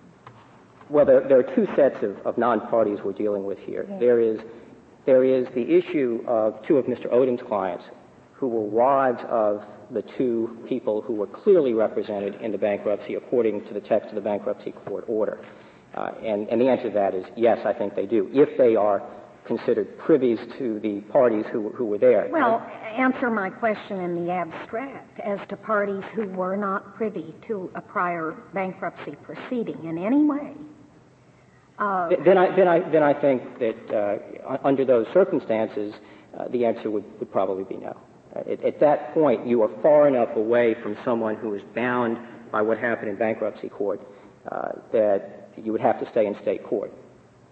Well, 0.90 1.06
there, 1.06 1.26
there 1.26 1.38
are 1.38 1.54
two 1.54 1.66
sets 1.74 2.02
of, 2.02 2.18
of 2.26 2.36
non-parties 2.36 2.98
we're 3.02 3.12
dealing 3.12 3.44
with 3.44 3.58
here. 3.58 3.86
Yes. 3.88 4.00
There 4.00 4.20
is 4.20 4.40
there 5.06 5.24
is 5.24 5.46
the 5.54 5.62
issue 5.62 6.22
of 6.26 6.54
two 6.66 6.76
of 6.76 6.86
Mr. 6.86 7.12
Odom's 7.12 7.40
clients 7.46 7.84
who 8.34 8.48
were 8.48 8.60
wives 8.60 9.20
of 9.28 9.62
the 9.90 10.02
two 10.18 10.58
people 10.68 11.00
who 11.00 11.14
were 11.14 11.28
clearly 11.28 11.72
represented 11.72 12.34
in 12.42 12.52
the 12.52 12.58
bankruptcy 12.58 13.14
according 13.14 13.64
to 13.66 13.74
the 13.74 13.80
text 13.80 14.08
of 14.08 14.16
the 14.16 14.20
bankruptcy 14.20 14.72
court 14.84 15.04
order. 15.08 15.44
Uh, 15.94 16.10
and, 16.22 16.48
and 16.48 16.60
the 16.60 16.68
answer 16.68 16.88
to 16.88 16.94
that 16.94 17.14
is 17.14 17.24
yes, 17.36 17.58
I 17.64 17.72
think 17.72 17.94
they 17.94 18.04
do, 18.04 18.28
if 18.32 18.58
they 18.58 18.76
are 18.76 19.02
considered 19.46 19.96
privies 19.98 20.38
to 20.58 20.80
the 20.80 21.00
parties 21.12 21.44
who, 21.52 21.70
who 21.70 21.86
were 21.86 21.98
there. 21.98 22.28
Well, 22.30 22.60
answer 22.98 23.30
my 23.30 23.48
question 23.48 24.00
in 24.00 24.26
the 24.26 24.32
abstract 24.32 25.20
as 25.20 25.38
to 25.48 25.56
parties 25.56 26.02
who 26.14 26.26
were 26.28 26.56
not 26.56 26.96
privy 26.96 27.34
to 27.46 27.70
a 27.76 27.80
prior 27.80 28.34
bankruptcy 28.52 29.14
proceeding 29.22 29.84
in 29.84 29.98
any 29.98 30.24
way. 30.24 30.54
Uh, 31.78 32.08
then, 32.24 32.38
I, 32.38 32.56
then, 32.56 32.68
I, 32.68 32.90
then 32.90 33.02
I 33.02 33.12
think 33.12 33.58
that 33.58 33.94
uh, 34.48 34.56
under 34.64 34.84
those 34.84 35.06
circumstances, 35.12 35.94
uh, 36.38 36.48
the 36.48 36.64
answer 36.64 36.90
would, 36.90 37.04
would 37.18 37.30
probably 37.30 37.64
be 37.64 37.76
no. 37.76 37.96
At, 38.34 38.64
at, 38.64 38.80
that 38.80 39.12
point, 39.14 39.46
you 39.46 39.62
are 39.62 39.70
far 39.82 40.08
enough 40.08 40.36
away 40.36 40.74
from 40.82 40.96
someone 41.04 41.36
who 41.36 41.54
is 41.54 41.62
bound 41.74 42.18
by 42.50 42.62
what 42.62 42.78
happened 42.78 43.10
in 43.10 43.16
bankruptcy 43.16 43.68
court 43.68 44.00
uh, 44.50 44.72
that 44.92 45.50
you 45.56 45.72
would 45.72 45.80
have 45.80 45.98
to 46.00 46.10
stay 46.10 46.26
in 46.26 46.36
state 46.42 46.64
court 46.64 46.92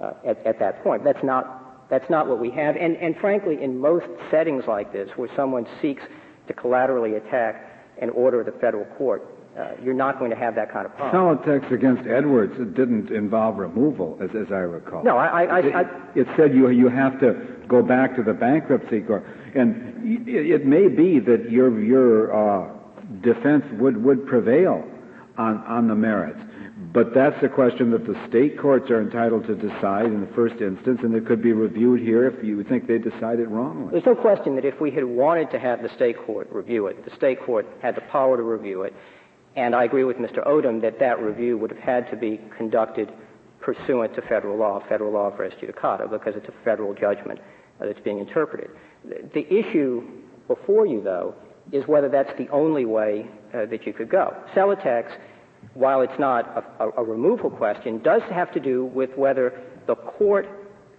uh, 0.00 0.12
at, 0.26 0.44
at, 0.46 0.58
that 0.58 0.82
point. 0.82 1.04
That's 1.04 1.22
not, 1.22 1.88
that's 1.90 2.08
not 2.08 2.26
what 2.26 2.40
we 2.40 2.50
have. 2.52 2.76
And, 2.76 2.96
and 2.96 3.16
frankly, 3.16 3.62
in 3.62 3.78
most 3.78 4.06
settings 4.30 4.64
like 4.66 4.92
this, 4.92 5.08
where 5.16 5.28
someone 5.36 5.66
seeks 5.82 6.02
to 6.48 6.54
collaterally 6.54 7.14
attack 7.14 7.70
an 8.00 8.10
order 8.10 8.40
of 8.40 8.46
the 8.46 8.58
federal 8.60 8.84
court, 8.96 9.22
uh, 9.58 9.72
you're 9.82 9.94
not 9.94 10.18
going 10.18 10.30
to 10.30 10.36
have 10.36 10.54
that 10.56 10.72
kind 10.72 10.84
of 10.86 10.96
problem. 10.96 11.38
Celotex 11.38 11.72
against 11.72 12.08
Edwards 12.08 12.54
it 12.58 12.74
didn't 12.74 13.10
involve 13.10 13.56
removal, 13.56 14.18
as, 14.20 14.30
as 14.30 14.50
I 14.50 14.58
recall. 14.58 15.04
No, 15.04 15.16
I, 15.16 15.44
I, 15.44 15.58
it, 15.60 15.74
I, 15.74 15.82
it 16.16 16.26
said 16.36 16.54
you 16.54 16.70
you 16.70 16.88
have 16.88 17.20
to 17.20 17.56
go 17.68 17.82
back 17.82 18.16
to 18.16 18.22
the 18.22 18.32
bankruptcy 18.32 19.00
court, 19.00 19.24
and 19.54 20.28
it, 20.28 20.50
it 20.50 20.66
may 20.66 20.88
be 20.88 21.20
that 21.20 21.50
your 21.50 21.80
your 21.80 22.34
uh, 22.34 22.72
defense 23.22 23.64
would 23.78 24.02
would 24.02 24.26
prevail 24.26 24.82
on 25.38 25.58
on 25.58 25.88
the 25.88 25.94
merits. 25.94 26.40
But 26.92 27.14
that's 27.14 27.40
a 27.42 27.48
question 27.48 27.90
that 27.92 28.06
the 28.06 28.14
state 28.28 28.58
courts 28.58 28.90
are 28.90 29.00
entitled 29.00 29.46
to 29.46 29.54
decide 29.54 30.06
in 30.06 30.20
the 30.20 30.32
first 30.34 30.60
instance, 30.60 31.00
and 31.02 31.14
it 31.14 31.26
could 31.26 31.42
be 31.42 31.52
reviewed 31.52 32.00
here 32.00 32.26
if 32.26 32.44
you 32.44 32.62
think 32.64 32.88
they 32.88 32.98
decided 32.98 33.48
wrongly. 33.48 33.92
There's 33.92 34.06
no 34.06 34.14
question 34.16 34.56
that 34.56 34.64
if 34.64 34.80
we 34.80 34.90
had 34.90 35.04
wanted 35.04 35.50
to 35.52 35.58
have 35.58 35.82
the 35.82 35.88
state 35.94 36.16
court 36.26 36.48
review 36.50 36.88
it, 36.88 37.04
the 37.04 37.14
state 37.14 37.40
court 37.40 37.66
had 37.80 37.94
the 37.96 38.00
power 38.00 38.36
to 38.36 38.42
review 38.42 38.82
it, 38.82 38.94
and 39.56 39.74
I 39.74 39.84
agree 39.84 40.04
with 40.04 40.16
Mr. 40.16 40.46
Odom 40.46 40.80
that 40.82 40.98
that 40.98 41.20
review 41.20 41.56
would 41.58 41.70
have 41.70 41.80
had 41.80 42.10
to 42.10 42.16
be 42.16 42.40
conducted 42.56 43.12
pursuant 43.60 44.14
to 44.14 44.22
federal 44.22 44.58
law, 44.58 44.82
federal 44.88 45.12
law 45.12 45.34
for 45.34 45.42
res 45.42 45.52
judicata, 45.54 46.10
because 46.10 46.34
it's 46.36 46.48
a 46.48 46.64
federal 46.64 46.92
judgment 46.94 47.40
that's 47.80 48.00
being 48.00 48.18
interpreted. 48.18 48.70
The 49.04 49.46
issue 49.52 50.02
before 50.48 50.86
you, 50.86 51.02
though, 51.02 51.34
is 51.72 51.86
whether 51.86 52.08
that's 52.08 52.36
the 52.36 52.48
only 52.48 52.84
way 52.84 53.26
uh, 53.54 53.66
that 53.66 53.86
you 53.86 53.92
could 53.92 54.10
go. 54.10 54.36
Celotex, 54.54 55.16
while 55.72 56.02
it's 56.02 56.18
not 56.18 56.46
a, 56.78 56.84
a, 56.84 56.90
a 56.98 57.04
removal 57.04 57.50
question, 57.50 58.02
does 58.02 58.22
have 58.30 58.52
to 58.52 58.60
do 58.60 58.84
with 58.86 59.10
whether 59.16 59.62
the 59.86 59.94
court 59.94 60.46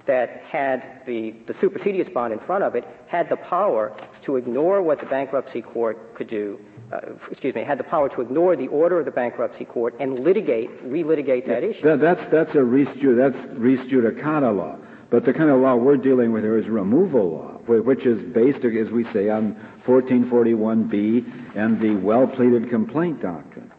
that 0.08 0.42
had 0.52 1.02
the, 1.08 1.36
the 1.48 1.54
supersedeas 1.56 2.12
bond 2.14 2.34
in 2.34 2.40
front 2.40 2.64
of 2.64 2.76
it 2.76 2.84
had 3.08 3.28
the 3.30 3.38
power 3.38 3.96
to 4.26 4.38
ignore 4.38 4.82
what 4.82 5.00
the 5.00 5.06
bankruptcy 5.06 5.62
court 5.62 6.16
could 6.16 6.30
do, 6.30 6.60
uh, 6.92 7.00
excuse 7.32 7.56
me, 7.56 7.64
had 7.64 7.80
the 7.80 7.84
power 7.84 8.10
to 8.10 8.22
ignore 8.22 8.56
the 8.56 8.68
order 8.68 9.00
of 9.00 9.06
the 9.06 9.12
bankruptcy 9.12 9.66
court 9.66 9.96
and 10.00 10.20
litigate, 10.20 10.70
relitigate 10.86 11.48
that 11.48 11.64
issue. 11.64 11.82
That, 11.84 12.00
that's, 12.00 12.32
that's 12.32 12.56
a 12.56 12.64
res, 12.64 12.88
that's 12.88 13.36
res 13.58 13.80
judicata 13.92 14.56
law. 14.56 14.78
But 15.10 15.26
the 15.26 15.34
kind 15.34 15.50
of 15.50 15.62
law 15.62 15.76
we're 15.76 15.98
dealing 15.98 16.32
with 16.32 16.44
here 16.44 16.58
is 16.58 16.68
removal 16.68 17.32
law, 17.32 17.60
which 17.68 18.06
is 18.06 18.22
based, 18.34 18.66
as 18.66 18.92
we 18.92 19.06
say, 19.14 19.30
on 19.30 19.56
1441B 19.88 21.58
and 21.58 21.80
the 21.80 21.96
well-pleaded 22.04 22.70
complaint 22.70 23.22
doctrine. 23.22 23.72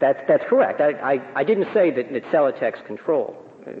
That's, 0.00 0.18
that's 0.28 0.44
correct. 0.48 0.80
I, 0.80 1.14
I, 1.14 1.40
I 1.40 1.44
didn't 1.44 1.68
say 1.74 1.90
that, 1.90 2.12
that 2.12 2.24
Celotex 2.24 2.86
controlled 2.86 3.36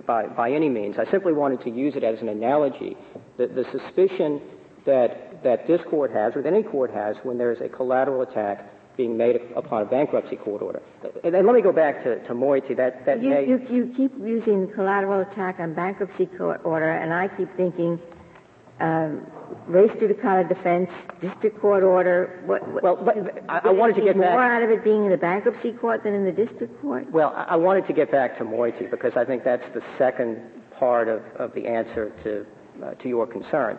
by, 0.06 0.26
by 0.26 0.50
any 0.50 0.68
means. 0.68 0.96
I 0.98 1.10
simply 1.10 1.32
wanted 1.32 1.62
to 1.62 1.70
use 1.70 1.94
it 1.96 2.04
as 2.04 2.20
an 2.20 2.28
analogy. 2.28 2.96
that 3.38 3.54
the 3.54 3.64
suspicion 3.72 4.40
that, 4.88 5.42
that 5.44 5.66
this 5.66 5.80
court 5.88 6.10
has, 6.10 6.34
or 6.34 6.42
that 6.42 6.52
any 6.52 6.62
court 6.62 6.90
has, 6.92 7.14
when 7.22 7.36
there 7.38 7.52
is 7.52 7.60
a 7.60 7.68
collateral 7.68 8.22
attack 8.22 8.72
being 8.96 9.16
made 9.16 9.36
upon 9.54 9.82
a 9.82 9.84
bankruptcy 9.84 10.34
court 10.36 10.60
order. 10.60 10.82
And, 11.22 11.32
let 11.32 11.54
me 11.54 11.62
go 11.62 11.72
back 11.72 12.02
to, 12.02 12.18
to 12.26 12.34
Moitie. 12.34 12.76
That, 12.76 13.06
that 13.06 13.22
you, 13.22 13.30
may... 13.30 13.46
you, 13.46 13.58
you 13.70 13.94
keep 13.96 14.12
using 14.18 14.72
collateral 14.74 15.20
attack 15.20 15.60
on 15.60 15.74
bankruptcy 15.74 16.26
court 16.26 16.62
order, 16.64 16.90
and 16.90 17.12
I 17.12 17.28
keep 17.36 17.54
thinking 17.56 18.00
um, 18.80 19.26
res 19.66 19.90
judicata 20.00 20.48
defense, 20.48 20.90
district 21.20 21.60
court 21.60 21.84
order. 21.84 22.42
What, 22.46 22.66
what, 22.72 22.82
well, 22.82 22.96
but 22.96 23.16
I, 23.48 23.68
I 23.68 23.70
wanted 23.70 23.96
to 23.96 24.02
get 24.02 24.16
more 24.16 24.24
back. 24.24 24.32
More 24.32 24.42
out 24.42 24.62
of 24.62 24.70
it 24.70 24.82
being 24.82 25.04
in 25.04 25.10
the 25.10 25.16
bankruptcy 25.16 25.72
court 25.72 26.02
than 26.02 26.14
in 26.14 26.24
the 26.24 26.32
district 26.32 26.80
court? 26.80 27.12
Well, 27.12 27.32
I, 27.36 27.54
I 27.54 27.56
wanted 27.56 27.86
to 27.86 27.92
get 27.92 28.10
back 28.10 28.38
to 28.38 28.44
Moitie 28.44 28.90
because 28.90 29.12
I 29.16 29.24
think 29.24 29.44
that's 29.44 29.68
the 29.74 29.82
second 29.98 30.40
part 30.78 31.08
of, 31.08 31.22
of 31.36 31.54
the 31.54 31.66
answer 31.66 32.12
to, 32.24 32.46
uh, 32.84 32.94
to 32.94 33.08
your 33.08 33.26
concern. 33.26 33.78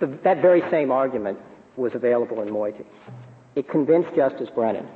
The, 0.00 0.18
that 0.24 0.42
very 0.42 0.62
same 0.70 0.90
argument 0.90 1.38
was 1.76 1.92
available 1.94 2.42
in 2.42 2.48
Moitie. 2.48 2.84
It 3.54 3.68
convinced 3.68 4.10
Justice 4.14 4.48
Brennan 4.54 4.86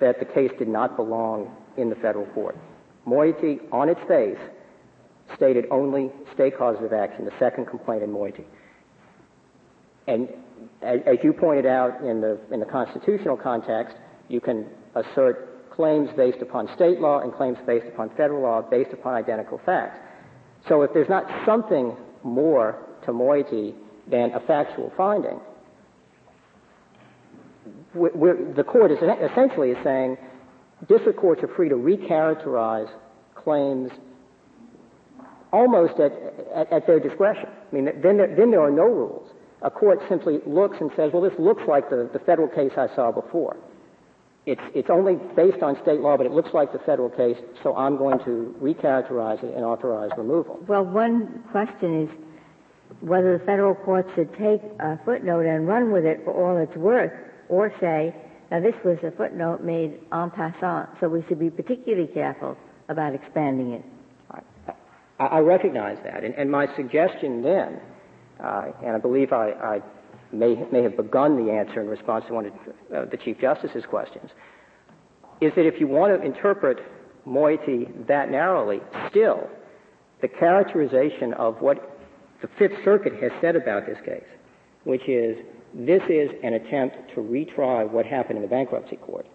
that 0.00 0.18
the 0.18 0.24
case 0.24 0.50
did 0.58 0.68
not 0.68 0.96
belong 0.96 1.54
in 1.76 1.90
the 1.90 1.96
federal 1.96 2.26
court. 2.26 2.56
Moitie, 3.06 3.60
on 3.72 3.88
its 3.88 4.00
face, 4.08 4.38
stated 5.34 5.66
only 5.70 6.10
state 6.34 6.56
causes 6.56 6.84
of 6.84 6.92
action, 6.92 7.24
the 7.24 7.38
second 7.38 7.66
complaint 7.66 8.02
in 8.02 8.10
Moitie. 8.10 8.44
And 10.06 10.28
as 10.82 11.18
you 11.22 11.32
pointed 11.32 11.66
out 11.66 12.00
in 12.02 12.20
the, 12.20 12.38
in 12.52 12.60
the 12.60 12.66
constitutional 12.66 13.36
context, 13.36 13.96
you 14.28 14.40
can 14.40 14.66
assert 14.94 15.70
claims 15.70 16.08
based 16.16 16.40
upon 16.40 16.68
state 16.74 17.00
law 17.00 17.20
and 17.20 17.32
claims 17.34 17.58
based 17.66 17.86
upon 17.86 18.08
federal 18.16 18.42
law 18.42 18.62
based 18.62 18.92
upon 18.92 19.14
identical 19.14 19.60
facts. 19.66 19.98
So 20.68 20.82
if 20.82 20.92
there's 20.94 21.08
not 21.08 21.24
something 21.44 21.94
more 22.22 22.78
to 23.04 23.12
Moitie 23.12 23.74
than 24.10 24.32
a 24.32 24.40
factual 24.40 24.92
finding, 24.96 25.40
the 27.94 28.64
court 28.66 28.90
is 28.92 28.98
essentially 28.98 29.70
is 29.70 29.78
saying 29.82 30.16
district 30.88 31.18
courts 31.18 31.42
are 31.42 31.48
free 31.48 31.68
to 31.68 31.74
recharacterize 31.74 32.88
claims 33.34 33.90
almost 35.52 35.98
at, 35.98 36.12
at, 36.54 36.72
at 36.72 36.86
their 36.86 37.00
discretion. 37.00 37.46
I 37.48 37.74
mean, 37.74 37.86
then 38.02 38.16
there, 38.18 38.34
then 38.36 38.50
there 38.50 38.60
are 38.60 38.70
no 38.70 38.84
rules. 38.84 39.30
A 39.62 39.70
court 39.70 40.00
simply 40.08 40.38
looks 40.46 40.76
and 40.80 40.90
says, 40.96 41.10
well, 41.12 41.22
this 41.22 41.38
looks 41.38 41.62
like 41.66 41.88
the, 41.88 42.10
the 42.12 42.18
federal 42.20 42.48
case 42.48 42.72
I 42.76 42.94
saw 42.94 43.10
before. 43.10 43.56
It's, 44.44 44.60
it's 44.74 44.90
only 44.90 45.16
based 45.34 45.62
on 45.62 45.76
state 45.82 46.00
law, 46.00 46.16
but 46.16 46.26
it 46.26 46.32
looks 46.32 46.50
like 46.52 46.72
the 46.72 46.78
federal 46.80 47.08
case, 47.08 47.36
so 47.62 47.74
I'm 47.74 47.96
going 47.96 48.18
to 48.20 48.54
recharacterize 48.60 49.42
it 49.42 49.54
and 49.54 49.64
authorize 49.64 50.10
removal. 50.16 50.60
Well, 50.68 50.84
one 50.84 51.42
question 51.50 52.02
is 52.02 52.10
whether 53.00 53.38
the 53.38 53.44
federal 53.44 53.74
court 53.74 54.06
should 54.14 54.30
take 54.32 54.62
a 54.80 54.98
footnote 55.04 55.46
and 55.46 55.68
run 55.68 55.92
with 55.92 56.04
it 56.04 56.20
for 56.24 56.32
all 56.32 56.56
it's 56.62 56.76
worth, 56.76 57.12
or 57.48 57.72
say, 57.80 58.14
now 58.50 58.60
this 58.60 58.74
was 58.84 58.98
a 59.02 59.10
footnote 59.16 59.62
made 59.62 59.98
en 60.12 60.30
passant, 60.30 60.88
so 61.00 61.08
we 61.08 61.24
should 61.28 61.38
be 61.38 61.50
particularly 61.50 62.08
careful 62.12 62.56
about 62.88 63.14
expanding 63.14 63.72
it. 63.72 63.84
I, 65.18 65.38
recognize 65.38 65.96
that, 66.04 66.24
and, 66.24 66.34
and, 66.34 66.50
my 66.50 66.66
suggestion 66.76 67.40
then, 67.40 67.80
uh, 68.38 68.66
and 68.84 68.96
I 68.96 68.98
believe 68.98 69.32
I, 69.32 69.52
I, 69.52 69.82
may 70.30 70.56
may 70.70 70.82
have 70.82 70.94
begun 70.94 71.42
the 71.42 71.50
answer 71.50 71.80
in 71.80 71.88
response 71.88 72.26
to 72.28 72.34
one 72.34 72.46
of 72.46 72.52
uh, 72.94 73.04
the 73.10 73.16
Chief 73.16 73.38
Justice's 73.40 73.84
questions, 73.88 74.30
is 75.40 75.52
that 75.56 75.66
if 75.66 75.80
you 75.80 75.86
want 75.86 76.20
to 76.20 76.26
interpret 76.26 76.78
Moitie 77.26 78.06
that 78.08 78.30
narrowly, 78.30 78.80
still, 79.08 79.48
the 80.20 80.28
characterization 80.28 81.32
of 81.34 81.62
what 81.62 81.95
the 82.42 82.48
Fifth 82.58 82.84
Circuit 82.84 83.14
has 83.22 83.32
said 83.40 83.56
about 83.56 83.86
this 83.86 83.98
case, 84.04 84.24
which 84.84 85.08
is 85.08 85.36
this 85.74 86.02
is 86.08 86.30
an 86.42 86.54
attempt 86.54 86.96
to 87.14 87.20
retry 87.20 87.90
what 87.90 88.06
happened 88.06 88.36
in 88.36 88.42
the 88.42 88.48
bankruptcy 88.48 88.96
court, 88.96 89.26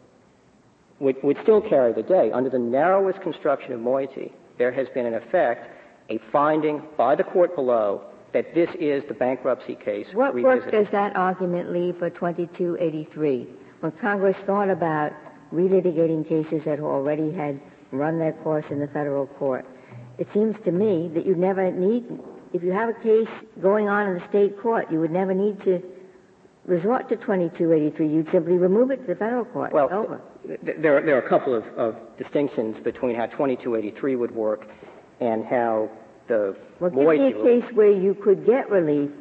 would, 0.99 1.16
would 1.24 1.38
still 1.43 1.62
carry 1.62 1.93
the 1.93 2.04
day. 2.04 2.32
Under 2.32 2.49
the 2.49 2.60
narrowest 2.60 3.22
construction 3.22 3.74
of 3.74 3.80
Moitie, 3.80 4.32
there 4.58 4.72
has 4.72 4.88
been, 4.93 5.06
in 5.06 5.16
effect, 5.16 5.70
a 6.10 6.20
finding 6.32 6.84
by 6.97 7.16
the 7.16 7.24
court 7.24 7.56
below 7.56 8.04
that 8.34 8.54
this 8.54 8.70
is 8.80 9.04
the 9.08 9.14
bankruptcy 9.14 9.76
case. 9.76 10.08
What 10.14 10.36
work 10.36 10.72
does 10.72 10.88
that 10.91 11.16
argument 11.16 11.72
leave 11.72 11.97
for 11.97 12.10
2283? 12.10 13.47
When 13.82 13.91
Congress 13.93 14.38
thought 14.45 14.70
about 14.70 15.12
relitigating 15.54 16.28
cases 16.28 16.62
that 16.66 16.80
already 16.80 17.32
had 17.32 17.60
run 17.91 18.20
their 18.20 18.34
course 18.34 18.66
in 18.70 18.80
the 18.80 18.88
federal 18.88 19.28
court, 19.28 19.66
it 20.18 20.28
seems 20.34 20.56
to 20.66 20.72
me 20.72 21.10
that 21.14 21.26
you 21.26 21.36
never 21.36 21.72
need, 21.72 22.06
if 22.54 22.64
you 22.64 22.72
have 22.72 22.89
a 22.89 22.93
case 22.93 23.30
going 23.62 23.88
on 23.88 24.08
in 24.08 24.14
the 24.16 24.28
state 24.30 24.60
court, 24.62 24.91
you 24.91 24.99
would 24.99 25.12
never 25.12 25.34
need 25.34 25.62
to 25.64 25.82
resort 26.66 27.10
to 27.10 27.16
2283. 27.16 28.08
You'd 28.08 28.28
simply 28.32 28.54
remove 28.54 28.91
it 28.91 28.97
to 28.97 29.08
the 29.08 29.16
federal 29.16 29.45
court. 29.45 29.74
Well, 29.74 29.89
over. 29.91 30.22
There, 30.64 31.02
there 31.02 31.16
are 31.16 31.26
a 31.26 31.30
couple 31.30 31.56
of, 31.56 31.64
of 31.78 31.95
distinctions 32.18 32.78
between 32.84 33.16
how 33.16 33.28
2283 33.28 34.16
would 34.16 34.32
work 34.32 34.68
and 35.20 35.45
how 35.45 35.89
the 36.28 36.56
well, 36.80 36.89
give 36.91 37.08
me 37.08 37.32
a 37.32 37.62
case 37.62 37.76
where 37.76 37.91
you 37.91 38.16
could 38.24 38.45
get 38.45 38.70
relief 38.70 39.12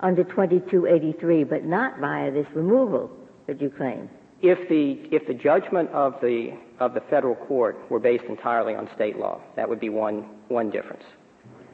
under 0.00 0.24
2283, 0.24 1.44
but 1.44 1.64
not 1.64 1.98
via 1.98 2.30
this 2.30 2.46
removal 2.54 3.10
that 3.46 3.60
you 3.60 3.70
claim. 3.70 4.08
If 4.40 4.68
the 4.68 5.14
if 5.14 5.26
the 5.26 5.34
judgment 5.34 5.88
of 5.90 6.14
the 6.20 6.58
of 6.80 6.94
the 6.94 7.00
federal 7.08 7.36
court 7.36 7.78
were 7.90 8.00
based 8.00 8.24
entirely 8.24 8.74
on 8.74 8.88
state 8.94 9.16
law, 9.16 9.40
that 9.56 9.68
would 9.68 9.78
be 9.78 9.88
one 9.88 10.26
one 10.48 10.70
difference. 10.70 11.04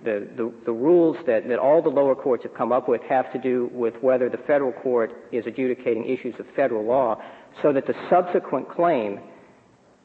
The, 0.05 0.29
the, 0.37 0.53
the, 0.65 0.73
rules 0.73 1.17
that, 1.27 1.49
that 1.49 1.59
all 1.59 1.83
the 1.83 1.89
lower 1.89 2.15
courts 2.15 2.45
have 2.45 2.55
come 2.55 2.71
up 2.71 2.89
with 2.89 3.03
have 3.09 3.33
to 3.33 3.39
do 3.39 3.69
with 3.73 3.95
whether 4.01 4.29
the 4.29 4.39
federal 4.39 4.73
court 4.73 5.13
is 5.33 5.45
adjudicating 5.47 6.05
issues 6.05 6.35
of 6.39 6.47
federal 6.55 6.85
law 6.85 7.21
so 7.63 7.73
that 7.73 7.87
the 7.87 7.95
subsequent 8.09 8.69
claim 8.71 9.19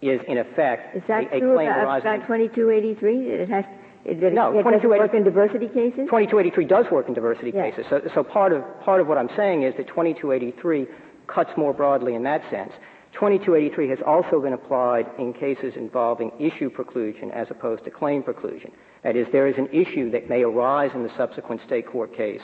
is 0.01 0.19
in 0.27 0.37
effect 0.37 0.95
is 0.95 1.03
that 1.07 1.31
a, 1.31 1.37
a 1.37 1.39
true 1.39 1.55
claim 1.55 1.67
about, 1.67 1.85
arising. 1.85 2.07
about 2.07 2.27
2283? 2.27 3.17
It 3.29 3.49
has 3.49 3.65
it, 4.05 4.33
no, 4.33 4.57
it 4.57 4.63
doesn't 4.63 4.89
work 4.89 5.13
in 5.13 5.23
diversity 5.23 5.67
cases? 5.67 6.11
2283 6.11 6.65
does 6.65 6.85
work 6.91 7.07
in 7.07 7.13
diversity 7.13 7.51
yes. 7.53 7.75
cases. 7.75 7.85
So, 7.89 8.01
so 8.13 8.23
part 8.23 8.51
of 8.51 8.63
part 8.81 8.99
of 8.99 9.07
what 9.07 9.17
I'm 9.17 9.29
saying 9.37 9.63
is 9.63 9.73
that 9.77 9.87
2283 9.87 10.87
cuts 11.27 11.51
more 11.55 11.73
broadly 11.73 12.15
in 12.15 12.23
that 12.23 12.41
sense. 12.51 12.71
2283 13.13 13.89
has 13.89 13.99
also 14.05 14.41
been 14.41 14.53
applied 14.53 15.05
in 15.19 15.33
cases 15.33 15.73
involving 15.77 16.31
issue 16.39 16.69
preclusion 16.69 17.31
as 17.31 17.47
opposed 17.49 17.85
to 17.85 17.91
claim 17.91 18.23
preclusion. 18.23 18.71
That 19.03 19.15
is, 19.15 19.27
there 19.31 19.47
is 19.47 19.55
an 19.57 19.67
issue 19.67 20.11
that 20.11 20.29
may 20.29 20.43
arise 20.43 20.91
in 20.95 21.03
the 21.03 21.11
subsequent 21.17 21.61
state 21.65 21.87
court 21.87 22.15
case, 22.15 22.41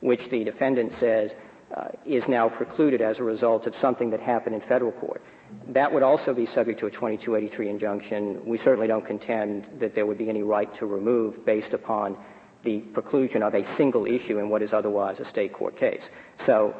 which 0.00 0.20
the 0.30 0.44
defendant 0.44 0.92
says 1.00 1.30
uh, 1.74 1.88
is 2.06 2.22
now 2.28 2.48
precluded 2.48 3.00
as 3.00 3.16
a 3.18 3.22
result 3.22 3.66
of 3.66 3.74
something 3.80 4.10
that 4.10 4.20
happened 4.20 4.54
in 4.54 4.60
federal 4.68 4.92
court. 4.92 5.22
That 5.68 5.92
would 5.92 6.02
also 6.02 6.34
be 6.34 6.46
subject 6.54 6.80
to 6.80 6.86
a 6.86 6.90
2283 6.90 7.68
injunction. 7.68 8.40
We 8.44 8.58
certainly 8.64 8.86
don't 8.86 9.06
contend 9.06 9.66
that 9.80 9.94
there 9.94 10.06
would 10.06 10.18
be 10.18 10.28
any 10.28 10.42
right 10.42 10.68
to 10.78 10.86
remove 10.86 11.44
based 11.46 11.72
upon 11.72 12.16
the 12.64 12.82
preclusion 12.92 13.42
of 13.42 13.54
a 13.54 13.62
single 13.76 14.06
issue 14.06 14.38
in 14.38 14.48
what 14.48 14.62
is 14.62 14.70
otherwise 14.72 15.16
a 15.20 15.30
state 15.30 15.52
court 15.52 15.78
case. 15.78 16.00
So, 16.46 16.74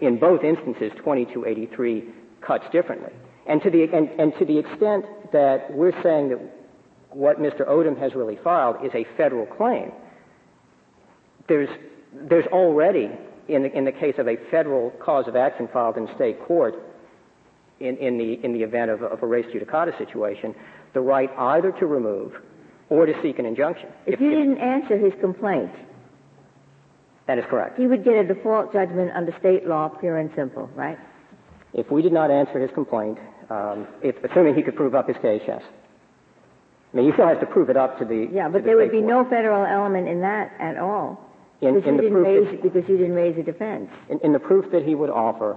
in 0.00 0.18
both 0.18 0.42
instances, 0.44 0.92
2283 0.96 2.04
cuts 2.40 2.64
differently. 2.72 3.12
And 3.46 3.60
to 3.62 3.70
the, 3.70 3.84
and, 3.92 4.08
and 4.18 4.32
to 4.38 4.44
the 4.46 4.58
extent 4.58 5.04
that 5.32 5.66
we're 5.70 5.92
saying 6.02 6.30
that 6.30 6.40
what 7.10 7.38
Mr. 7.38 7.68
Odom 7.68 7.98
has 7.98 8.14
really 8.14 8.38
filed 8.42 8.76
is 8.84 8.92
a 8.94 9.04
federal 9.16 9.46
claim, 9.46 9.92
there's, 11.48 11.68
there's 12.28 12.46
already, 12.46 13.10
in 13.48 13.62
the, 13.64 13.76
in 13.76 13.84
the 13.84 13.92
case 13.92 14.14
of 14.18 14.28
a 14.28 14.36
federal 14.50 14.90
cause 15.04 15.26
of 15.26 15.36
action 15.36 15.68
filed 15.72 15.96
in 15.96 16.08
state 16.14 16.40
court, 16.46 16.74
in, 17.80 17.96
in, 17.96 18.18
the, 18.18 18.44
in 18.44 18.52
the 18.52 18.62
event 18.62 18.90
of, 18.90 19.02
of 19.02 19.22
a 19.22 19.26
res 19.26 19.46
judicata 19.46 19.96
situation, 19.98 20.54
the 20.94 21.00
right 21.00 21.30
either 21.38 21.72
to 21.72 21.86
remove 21.86 22.32
or 22.90 23.06
to 23.06 23.12
seek 23.22 23.38
an 23.38 23.46
injunction. 23.46 23.88
If, 24.06 24.14
if 24.14 24.20
you 24.20 24.30
didn't 24.30 24.58
answer 24.58 24.98
his 24.98 25.12
complaint, 25.20 25.70
That 27.26 27.38
is 27.38 27.44
correct. 27.48 27.78
He 27.78 27.86
would 27.86 28.04
get 28.04 28.14
a 28.14 28.24
default 28.24 28.72
judgment 28.72 29.12
under 29.14 29.32
state 29.38 29.64
law, 29.64 29.88
pure 29.88 30.18
and 30.18 30.30
simple, 30.34 30.68
right? 30.74 30.98
If 31.72 31.88
we 31.88 32.02
did 32.02 32.12
not 32.12 32.28
answer 32.28 32.58
his 32.58 32.70
complaint, 32.74 33.18
um, 33.48 33.86
if, 34.02 34.16
assuming 34.24 34.56
he 34.56 34.62
could 34.62 34.74
prove 34.74 34.96
up 34.96 35.06
his 35.06 35.16
case, 35.22 35.40
yes. 35.46 35.62
I 36.92 36.96
mean, 36.96 37.06
he 37.06 37.12
still 37.12 37.28
has 37.28 37.38
to 37.40 37.46
prove 37.46 37.70
it 37.70 37.76
up 37.76 37.98
to 38.00 38.04
the 38.04 38.28
yeah, 38.32 38.48
but 38.48 38.62
the 38.62 38.66
there 38.66 38.76
would 38.76 38.90
be 38.90 38.98
court. 39.00 39.08
no 39.24 39.30
federal 39.30 39.64
element 39.64 40.08
in 40.08 40.20
that 40.22 40.52
at 40.58 40.76
all. 40.76 41.20
In- 41.60 41.74
because 41.74 41.88
in 41.88 41.94
you 41.94 41.96
the 41.96 42.02
didn't 42.02 42.12
proof 42.24 42.26
raise 42.26 42.50
that- 42.50 42.62
because 42.62 42.88
you 42.88 42.96
didn't 42.96 43.14
raise 43.14 43.38
a 43.38 43.42
defense. 43.42 43.90
In, 44.08 44.18
in 44.20 44.32
the 44.32 44.38
proof 44.40 44.70
that 44.72 44.82
he 44.84 44.94
would 44.94 45.10
offer, 45.10 45.56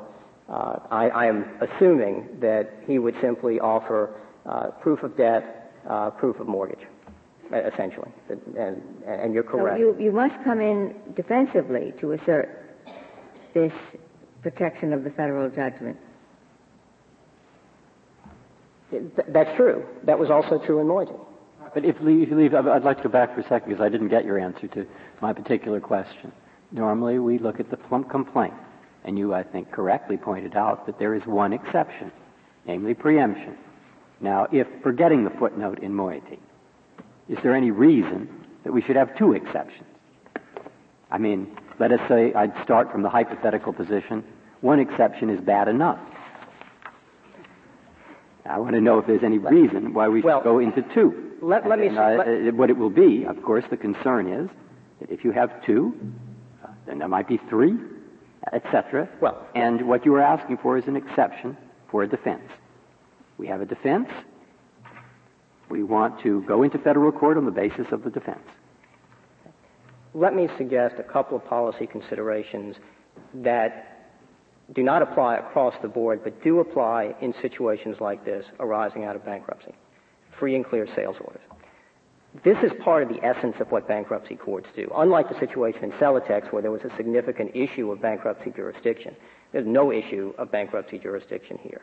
uh, 0.50 0.80
I, 0.92 1.10
I 1.10 1.26
am 1.28 1.46
assuming 1.62 2.28
that 2.42 2.70
he 2.86 3.00
would 3.00 3.16
simply 3.22 3.60
offer 3.60 4.14
uh, 4.46 4.68
proof 4.82 5.02
of 5.02 5.16
debt, 5.18 5.72
uh, 5.90 6.10
proof 6.12 6.40
of 6.40 6.48
mortgage, 6.48 6.86
essentially. 7.52 8.12
And, 8.58 8.82
and 9.08 9.34
you're 9.34 9.44
So 9.46 9.52
correct. 9.52 9.80
you 9.80 9.96
you 10.00 10.12
must 10.12 10.36
come 10.44 10.60
in 10.60 10.94
defensively 11.16 11.94
to 12.02 12.12
assert 12.12 12.50
this 13.54 13.72
protection 14.42 14.92
of 14.94 15.04
the 15.06 15.10
federal 15.12 15.50
judgment. 15.50 15.98
Th- 18.92 19.04
that's 19.30 19.56
true. 19.56 19.86
That 20.04 20.20
was 20.20 20.30
also 20.30 20.60
true 20.66 20.80
in 20.80 20.88
Moitie. 20.88 21.20
But 21.74 21.86
if, 21.86 21.96
you 22.02 22.36
leave, 22.36 22.54
I'd 22.54 22.68
I'd 22.68 22.84
like 22.84 22.98
to 22.98 23.04
go 23.04 23.10
back 23.10 23.34
for 23.34 23.42
a 23.42 23.44
second 23.44 23.70
because 23.70 23.82
I 23.82 23.90
didn't 23.90 24.10
get 24.10 24.26
your 24.26 24.38
answer 24.40 24.68
to 24.68 24.86
my 25.22 25.34
particular 25.34 25.80
question. 25.80 26.32
Normally, 26.72 27.20
we 27.20 27.40
look 27.40 27.60
at 27.60 27.70
the 27.70 27.78
plump 27.78 28.10
complaint, 28.10 28.54
and 29.04 29.18
you, 29.18 29.34
I 29.34 29.44
think, 29.44 29.72
correctly 29.72 30.18
pointed 30.18 30.56
out 30.56 30.86
that 30.86 31.00
there 31.00 31.14
is 31.14 31.26
one 31.26 31.54
exception, 31.54 32.12
namely 32.66 32.94
preemption. 32.94 33.58
Now, 34.22 34.48
if 34.52 34.68
forgetting 34.82 35.24
the 35.24 35.30
footnote 35.32 35.80
in 35.80 35.92
Moitie, 35.94 36.40
is 37.28 37.38
there 37.44 37.56
any 37.56 37.72
reason 37.72 38.30
that 38.64 38.72
we 38.72 38.82
should 38.82 38.96
have 38.96 39.18
two 39.18 39.34
exceptions? 39.34 39.88
I 41.12 41.18
mean, 41.18 41.56
let 41.80 41.92
us 41.92 42.00
say 42.08 42.34
I'd 42.34 42.54
start 42.64 42.92
from 42.92 43.02
the 43.02 43.10
hypothetical 43.10 43.74
position. 43.74 44.24
One 44.62 44.80
exception 44.80 45.30
is 45.30 45.42
bad 45.42 45.68
enough. 45.68 46.00
I 48.46 48.60
want 48.60 48.76
to 48.76 48.82
know 48.82 49.00
if 49.00 49.08
there's 49.08 49.24
any 49.24 49.38
reason 49.38 49.94
why 49.94 50.08
we 50.08 50.20
should 50.20 50.26
Well, 50.26 50.44
go 50.44 50.60
into 50.60 50.82
two. 50.94 51.33
Let- 51.44 51.68
let 51.68 51.80
me 51.80 51.88
And, 51.88 51.98
s- 51.98 52.02
uh, 52.02 52.16
let- 52.18 52.28
uh, 52.28 52.56
what 52.56 52.70
it 52.70 52.78
will 52.78 52.89
be, 52.89 53.26
of 53.26 53.41
course, 53.44 53.66
the 53.70 53.78
concern 53.78 54.28
is 54.28 54.50
that 55.00 55.12
if 55.12 55.24
you 55.24 55.32
have 55.32 55.62
two, 55.64 55.94
uh, 56.64 56.68
then 56.86 57.00
there 57.00 57.08
might 57.08 57.28
be 57.28 57.38
three, 57.38 57.78
etc. 58.52 59.08
Well- 59.20 59.46
and 59.56 59.88
what 59.88 60.06
you 60.06 60.16
are 60.16 60.22
asking 60.22 60.58
for 60.58 60.78
is 60.78 60.88
an 60.88 60.96
exception 60.96 61.58
for 61.89 62.04
a 62.04 62.08
defense. 62.08 62.50
We 63.38 63.48
have 63.48 63.62
a 63.62 63.66
defense. 63.66 64.10
We 65.70 65.84
want 65.84 66.20
to 66.22 66.41
go 66.41 66.64
into 66.64 66.78
federal 66.78 67.12
court 67.12 67.38
on 67.38 67.46
the 67.46 67.52
basis 67.52 67.91
of 67.91 68.04
the 68.04 68.10
defense. 68.10 68.48
Let 70.14 70.36
me 70.36 70.48
suggest 70.58 71.00
a 71.00 71.04
couple 71.04 71.36
of 71.38 71.46
policy 71.46 71.88
considerations 71.88 72.76
that 73.34 73.72
do 74.74 74.84
not 74.84 75.02
apply 75.02 75.38
across 75.38 75.74
the 75.82 75.88
board, 75.88 76.22
but 76.24 76.41
do 76.44 76.60
apply 76.60 77.16
in 77.20 77.34
situations 77.41 78.00
like 78.00 78.24
this 78.24 78.46
arising 78.60 79.04
out 79.06 79.16
of 79.16 79.26
bankruptcy. 79.26 79.74
Free 80.44 80.56
and 80.58 80.66
clear 80.66 80.86
sales 80.94 81.16
orders. 81.22 81.41
This 82.44 82.58
is 82.66 82.72
part 82.84 83.02
of 83.02 83.08
the 83.08 83.24
essence 83.24 83.56
of 83.62 83.72
what 83.72 83.88
bankruptcy 83.88 84.36
courts 84.36 84.68
do. 84.76 84.91
Unlike 84.94 85.30
the 85.30 85.39
situation 85.39 85.86
in 85.86 85.91
Celotex 85.91 86.52
where 86.52 86.62
there 86.62 86.70
was 86.70 86.82
a 86.82 86.94
significant 86.98 87.56
issue 87.56 87.89
of 87.94 88.02
bankruptcy 88.02 88.52
jurisdiction, 88.54 89.16
there's 89.54 89.66
no 89.66 89.94
issue 89.94 90.34
of 90.38 90.52
bankruptcy 90.52 91.00
jurisdiction 91.00 91.58
here. 91.62 91.82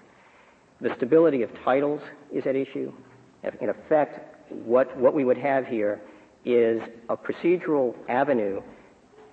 The 0.83 0.95
stability 0.99 1.41
of 1.41 1.49
titles 1.65 2.03
is 2.31 2.47
at 2.47 2.55
issue. 2.55 2.93
In 3.63 3.71
effect, 3.71 4.53
what, 4.53 4.95
what 4.95 5.15
we 5.15 5.25
would 5.25 5.39
have 5.39 5.67
here 5.67 5.99
is 6.45 6.83
a 7.09 7.17
procedural 7.17 7.95
avenue 8.11 8.61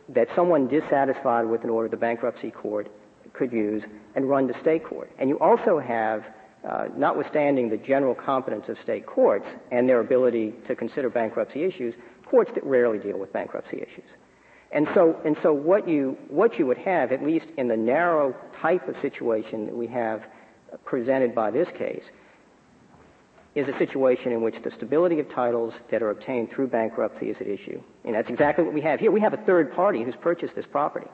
that 0.07 0.29
someone 0.37 0.69
dissatisfied 0.69 1.45
with 1.45 1.65
an 1.65 1.69
order 1.69 1.87
of 1.87 1.91
the 1.91 1.97
bankruptcy 1.97 2.49
court 2.49 2.89
could 3.33 3.51
use 3.51 3.83
and 4.15 4.29
run 4.29 4.47
to 4.47 4.57
state 4.61 4.85
court. 4.85 5.11
And 5.19 5.27
you 5.27 5.37
also 5.39 5.79
have, 5.79 6.23
uh, 6.67 6.85
notwithstanding 6.95 7.69
the 7.69 7.77
general 7.77 8.15
competence 8.15 8.65
of 8.67 8.77
state 8.83 9.05
courts 9.05 9.45
and 9.71 9.87
their 9.87 9.99
ability 9.99 10.53
to 10.67 10.75
consider 10.75 11.09
bankruptcy 11.09 11.63
issues, 11.63 11.93
courts 12.25 12.51
that 12.55 12.63
rarely 12.63 12.99
deal 12.99 13.17
with 13.17 13.31
bankruptcy 13.33 13.77
issues. 13.77 14.05
And 14.71 14.87
so, 14.93 15.19
and 15.23 15.37
so 15.41 15.53
what 15.53 15.87
you, 15.87 16.17
what 16.29 16.59
you 16.59 16.65
would 16.65 16.77
have, 16.79 17.11
at 17.11 17.23
least 17.23 17.45
in 17.57 17.67
the 17.67 17.77
narrow 17.77 18.35
type 18.61 18.87
of 18.87 18.95
situation 19.01 19.65
that 19.65 19.75
we 19.75 19.87
have 19.87 20.23
presented 20.83 21.33
by 21.33 21.51
this 21.51 21.67
case, 21.77 22.03
is 23.55 23.67
a 23.67 23.77
situation 23.79 24.31
in 24.31 24.41
which 24.41 24.55
the 24.63 24.71
stability 24.77 25.19
of 25.19 25.27
titles 25.33 25.73
that 25.89 26.03
are 26.03 26.11
obtained 26.11 26.49
through 26.51 26.67
bankruptcy 26.67 27.27
is 27.27 27.37
at 27.39 27.47
issue. 27.47 27.81
And 28.05 28.13
that's 28.13 28.29
exactly 28.29 28.63
what 28.63 28.73
we 28.73 28.81
have 28.81 28.99
here. 28.99 29.11
We 29.11 29.21
have 29.21 29.33
a 29.33 29.43
third 29.45 29.73
party 29.73 30.03
who's 30.03 30.15
purchased 30.21 30.53
this 30.55 30.65
property. 30.69 31.07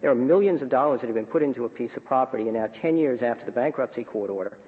There 0.00 0.10
are 0.10 0.14
millions 0.14 0.62
of 0.62 0.68
dollars 0.68 1.00
that 1.00 1.08
have 1.08 1.16
been 1.16 1.26
put 1.26 1.42
into 1.42 1.64
a 1.64 1.68
piece 1.68 1.90
of 1.96 2.04
property, 2.04 2.44
and 2.44 2.54
now 2.54 2.68
10 2.80 2.96
years 2.96 3.20
after 3.22 3.44
the 3.44 3.52
bankruptcy 3.52 4.04
court 4.04 4.30
order, 4.30 4.58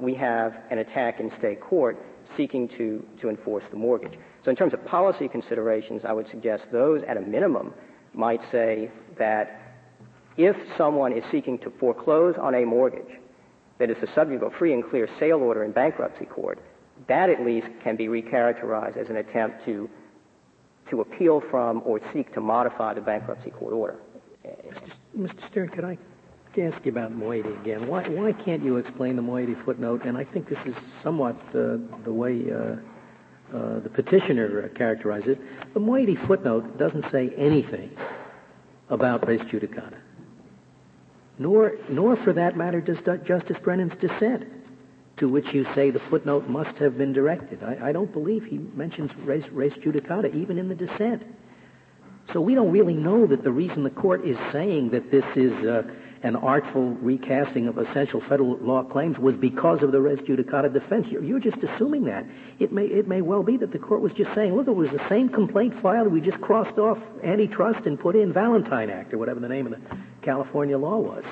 we 0.00 0.14
have 0.14 0.54
an 0.70 0.78
attack 0.78 1.20
in 1.20 1.30
state 1.38 1.60
court 1.60 1.98
seeking 2.36 2.68
to, 2.68 3.04
to 3.20 3.28
enforce 3.28 3.64
the 3.70 3.76
mortgage. 3.76 4.18
So 4.44 4.50
in 4.50 4.56
terms 4.56 4.72
of 4.72 4.84
policy 4.86 5.28
considerations, 5.28 6.02
I 6.06 6.12
would 6.12 6.28
suggest 6.30 6.64
those 6.72 7.02
at 7.06 7.16
a 7.16 7.20
minimum 7.20 7.74
might 8.14 8.40
say 8.50 8.90
that 9.18 9.60
if 10.36 10.56
someone 10.78 11.12
is 11.12 11.24
seeking 11.30 11.58
to 11.58 11.72
foreclose 11.78 12.34
on 12.40 12.54
a 12.54 12.64
mortgage 12.64 13.18
that 13.78 13.90
is 13.90 13.96
the 14.00 14.08
subject 14.14 14.42
of 14.42 14.52
a 14.52 14.58
free 14.58 14.72
and 14.72 14.88
clear 14.88 15.08
sale 15.18 15.38
order 15.38 15.64
in 15.64 15.72
bankruptcy 15.72 16.24
court, 16.24 16.58
that 17.08 17.28
at 17.28 17.44
least 17.44 17.66
can 17.82 17.96
be 17.96 18.06
recharacterized 18.06 18.96
as 18.96 19.08
an 19.08 19.16
attempt 19.16 19.64
to, 19.64 19.88
to 20.90 21.00
appeal 21.00 21.42
from 21.50 21.82
or 21.84 22.00
seek 22.12 22.32
to 22.34 22.40
modify 22.40 22.94
the 22.94 23.00
bankruptcy 23.00 23.50
court 23.50 23.72
order. 23.72 23.96
Mr. 25.16 25.50
Stern, 25.50 25.68
could 25.68 25.84
I 25.84 25.98
ask 26.58 26.84
you 26.84 26.92
about 26.92 27.12
Moitie 27.12 27.60
again? 27.60 27.86
Why, 27.86 28.08
why 28.08 28.32
can't 28.32 28.62
you 28.62 28.76
explain 28.76 29.16
the 29.16 29.22
Moitie 29.22 29.62
footnote? 29.64 30.04
And 30.04 30.16
I 30.16 30.24
think 30.24 30.48
this 30.48 30.58
is 30.66 30.74
somewhat 31.02 31.36
uh, 31.50 31.78
the 32.04 32.12
way 32.12 32.44
uh, 32.50 33.56
uh, 33.56 33.80
the 33.80 33.90
petitioner 33.90 34.68
characterized 34.70 35.26
it. 35.26 35.38
The 35.74 35.80
Moitie 35.80 36.26
footnote 36.26 36.78
doesn't 36.78 37.04
say 37.10 37.30
anything 37.36 37.90
about 38.88 39.26
res 39.26 39.40
judicata, 39.42 39.98
nor, 41.38 41.72
nor 41.88 42.16
for 42.24 42.32
that 42.32 42.56
matter 42.56 42.80
does 42.80 42.98
Justice 43.26 43.56
Brennan's 43.62 43.98
dissent, 44.00 44.44
to 45.18 45.28
which 45.28 45.46
you 45.52 45.66
say 45.74 45.90
the 45.90 46.02
footnote 46.10 46.48
must 46.48 46.76
have 46.78 46.98
been 46.98 47.12
directed. 47.12 47.62
I, 47.62 47.88
I 47.88 47.92
don't 47.92 48.12
believe 48.12 48.44
he 48.44 48.58
mentions 48.58 49.10
res, 49.24 49.44
res 49.52 49.72
judicata 49.74 50.34
even 50.34 50.58
in 50.58 50.68
the 50.68 50.74
dissent. 50.74 51.22
So 52.32 52.40
we 52.40 52.54
don't 52.54 52.70
really 52.70 52.94
know 52.94 53.26
that 53.26 53.42
the 53.42 53.50
reason 53.50 53.82
the 53.82 53.90
court 53.90 54.26
is 54.26 54.36
saying 54.52 54.90
that 54.90 55.10
this 55.10 55.24
is 55.36 55.52
uh, 55.66 55.82
an 56.22 56.36
artful 56.36 56.90
recasting 57.00 57.66
of 57.66 57.78
essential 57.78 58.22
federal 58.28 58.56
law 58.58 58.84
claims 58.84 59.18
was 59.18 59.34
because 59.34 59.82
of 59.82 59.90
the 59.90 60.00
res 60.00 60.18
judicata 60.20 60.72
defense. 60.72 61.06
You're, 61.10 61.40
just 61.40 61.58
assuming 61.58 62.04
that. 62.04 62.24
It 62.60 62.72
may, 62.72 62.84
it 62.84 63.08
may 63.08 63.22
well 63.22 63.42
be 63.42 63.56
that 63.56 63.72
the 63.72 63.78
court 63.78 64.00
was 64.00 64.12
just 64.12 64.32
saying, 64.34 64.54
look, 64.54 64.68
it 64.68 64.74
was 64.74 64.90
the 64.90 65.04
same 65.08 65.28
complaint 65.28 65.74
filed. 65.82 66.12
We 66.12 66.20
just 66.20 66.40
crossed 66.40 66.78
off 66.78 66.98
antitrust 67.24 67.86
and 67.86 67.98
put 67.98 68.14
in 68.14 68.32
Valentine 68.32 68.88
Act 68.88 69.12
or 69.12 69.18
whatever 69.18 69.40
the 69.40 69.48
name 69.48 69.66
of 69.66 69.72
the 69.72 69.80
California 70.22 70.78
law 70.78 70.98
was. 70.98 71.24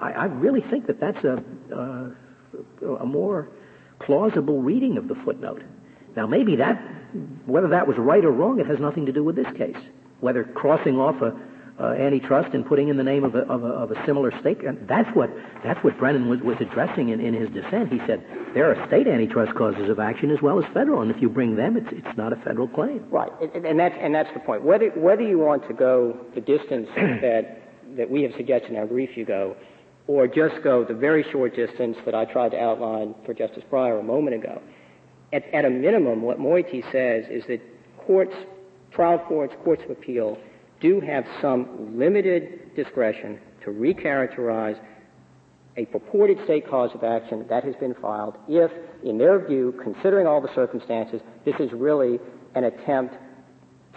I, 0.00 0.12
I 0.12 0.24
really 0.26 0.60
think 0.60 0.86
that 0.88 1.00
that's 1.00 1.24
a, 1.24 1.42
uh, 1.74 2.96
a 2.96 3.06
more 3.06 3.48
plausible 4.00 4.60
reading 4.60 4.98
of 4.98 5.08
the 5.08 5.14
footnote. 5.24 5.62
Now, 6.16 6.26
maybe 6.26 6.56
that, 6.56 6.76
whether 7.46 7.68
that 7.68 7.88
was 7.88 7.96
right 7.96 8.24
or 8.24 8.30
wrong, 8.30 8.60
it 8.60 8.66
has 8.66 8.78
nothing 8.78 9.06
to 9.06 9.12
do 9.12 9.24
with 9.24 9.36
this 9.36 9.50
case 9.56 9.76
whether 10.20 10.44
crossing 10.44 10.98
off 10.98 11.20
a 11.22 11.32
uh, 11.80 11.92
antitrust 11.92 12.54
and 12.54 12.66
putting 12.66 12.88
in 12.88 12.96
the 12.96 13.04
name 13.04 13.24
of 13.24 13.34
a, 13.34 13.40
of 13.40 13.62
a, 13.62 13.68
of 13.68 13.90
a 13.90 14.06
similar 14.06 14.32
state. 14.40 14.64
And 14.64 14.88
that's 14.88 15.08
what 15.14 15.30
that's 15.64 15.82
what 15.84 15.96
Brennan 15.98 16.28
was, 16.28 16.40
was 16.40 16.56
addressing 16.60 17.10
in, 17.10 17.20
in 17.20 17.34
his 17.34 17.48
dissent. 17.50 17.92
He 17.92 17.98
said 18.06 18.24
there 18.54 18.70
are 18.70 18.86
state 18.88 19.06
antitrust 19.06 19.54
causes 19.54 19.88
of 19.88 19.98
action 19.98 20.30
as 20.30 20.42
well 20.42 20.58
as 20.58 20.64
federal, 20.74 21.02
and 21.02 21.10
if 21.10 21.22
you 21.22 21.28
bring 21.28 21.56
them, 21.56 21.76
it's 21.76 21.88
it's 21.92 22.16
not 22.16 22.32
a 22.32 22.36
federal 22.36 22.68
claim. 22.68 23.04
Right, 23.10 23.30
and, 23.54 23.64
and 23.64 23.78
that's 23.78 23.94
and 24.00 24.14
that's 24.14 24.32
the 24.34 24.40
point. 24.40 24.64
Whether 24.64 24.90
whether 24.90 25.22
you 25.22 25.38
want 25.38 25.66
to 25.68 25.74
go 25.74 26.18
the 26.34 26.40
distance 26.40 26.88
that 26.96 27.62
that 27.96 28.10
we 28.10 28.22
have 28.22 28.32
suggested 28.36 28.70
in 28.70 28.76
our 28.76 28.86
brief, 28.86 29.16
you 29.16 29.24
go, 29.24 29.56
or 30.06 30.26
just 30.26 30.62
go 30.64 30.84
the 30.84 30.94
very 30.94 31.24
short 31.30 31.54
distance 31.54 31.96
that 32.04 32.14
I 32.14 32.24
tried 32.24 32.50
to 32.50 32.60
outline 32.60 33.14
for 33.24 33.34
Justice 33.34 33.62
Breyer 33.70 34.00
a 34.00 34.02
moment 34.02 34.34
ago. 34.34 34.60
At, 35.32 35.44
at 35.52 35.66
a 35.66 35.70
minimum, 35.70 36.22
what 36.22 36.38
Moitie 36.38 36.82
says 36.90 37.26
is 37.30 37.44
that 37.48 37.60
courts 37.98 38.34
trial 38.90 39.18
courts, 39.28 39.54
courts 39.62 39.82
of 39.84 39.90
appeal, 39.90 40.38
do 40.80 41.00
have 41.00 41.24
some 41.40 41.98
limited 41.98 42.74
discretion 42.74 43.38
to 43.64 43.70
recharacterize 43.70 44.78
a 45.76 45.84
purported 45.86 46.38
state 46.44 46.68
cause 46.68 46.90
of 46.94 47.04
action 47.04 47.46
that 47.48 47.64
has 47.64 47.74
been 47.76 47.94
filed 47.94 48.36
if, 48.48 48.70
in 49.04 49.16
their 49.16 49.46
view, 49.46 49.78
considering 49.82 50.26
all 50.26 50.40
the 50.40 50.52
circumstances, 50.54 51.20
this 51.44 51.54
is 51.60 51.72
really 51.72 52.18
an 52.54 52.64
attempt 52.64 53.14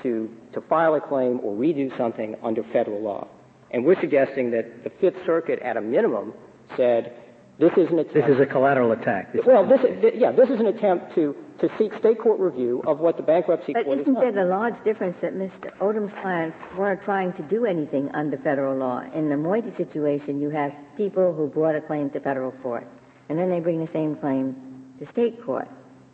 to, 0.03 0.29
to 0.53 0.61
file 0.61 0.95
a 0.95 1.01
claim 1.01 1.39
or 1.41 1.55
redo 1.55 1.95
something 1.97 2.35
under 2.43 2.63
federal 2.71 3.01
law. 3.01 3.27
And 3.71 3.85
we're 3.85 3.99
suggesting 3.99 4.51
that 4.51 4.83
the 4.83 4.91
Fifth 5.01 5.25
Circuit, 5.25 5.59
at 5.59 5.77
a 5.77 5.81
minimum, 5.81 6.33
said 6.77 7.17
This 7.61 7.73
is 7.77 7.91
an 7.91 7.99
attempt. 7.99 8.13
This 8.15 8.35
is 8.35 8.41
a 8.41 8.45
collateral 8.47 8.91
attack. 8.91 9.33
This 9.33 9.41
well, 9.45 9.63
this 9.67 9.79
is, 9.81 10.15
yeah, 10.17 10.31
this 10.31 10.49
is 10.49 10.59
an 10.59 10.65
attempt 10.65 11.13
to 11.13 11.35
to 11.59 11.69
seek 11.77 11.93
state 11.99 12.17
court 12.17 12.39
review 12.39 12.81
of 12.87 12.97
what 12.97 13.17
the 13.17 13.23
bankruptcy 13.23 13.73
but 13.73 13.85
court 13.85 13.99
isn't 13.99 14.15
has 14.15 14.33
there 14.33 14.47
a 14.47 14.49
large 14.49 14.73
difference 14.83 15.15
that 15.21 15.35
Mr. 15.35 15.69
Odom's 15.77 16.11
clients 16.23 16.57
weren't 16.75 17.03
trying 17.03 17.33
to 17.33 17.43
do 17.43 17.67
anything 17.67 18.09
under 18.15 18.35
federal 18.39 18.75
law? 18.75 19.01
In 19.13 19.29
the 19.29 19.35
Moitie 19.35 19.77
situation, 19.77 20.41
you 20.41 20.49
have 20.49 20.71
people 20.97 21.33
who 21.33 21.49
brought 21.49 21.75
a 21.75 21.81
claim 21.81 22.09
to 22.09 22.19
federal 22.19 22.51
court, 22.63 22.87
and 23.29 23.37
then 23.37 23.51
they 23.51 23.59
bring 23.59 23.79
the 23.79 23.91
same 23.93 24.15
claim 24.15 24.55
to 24.97 25.05
state 25.11 25.45
court. 25.45 25.67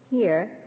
Here, 0.10 0.66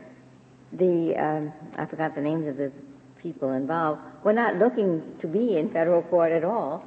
the 0.73 1.13
um, 1.21 1.53
I 1.77 1.85
forgot 1.85 2.15
the 2.15 2.23
names 2.23 2.49
of 2.49 2.57
the 2.57 2.73
people 3.21 3.53
involved 3.53 4.01
were 4.25 4.33
not 4.33 4.57
looking 4.57 5.03
to 5.21 5.27
be 5.27 5.59
in 5.59 5.71
federal 5.75 6.01
court 6.05 6.33
at 6.33 6.43
all. 6.43 6.83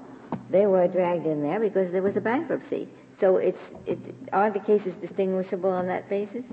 They 0.49 0.65
were 0.65 0.87
dragged 0.87 1.27
in 1.27 1.43
there 1.43 1.59
because 1.59 1.91
there 1.91 2.01
was 2.01 2.17
a 2.17 2.21
bankruptcy. 2.21 2.89
So 3.23 3.37
it's, 3.37 3.57
it, 3.87 3.97
are 4.33 4.51
the 4.51 4.59
cases 4.59 4.91
distinguishable 4.99 5.69
on 5.69 5.87
that 5.87 6.09
basis? 6.09 6.43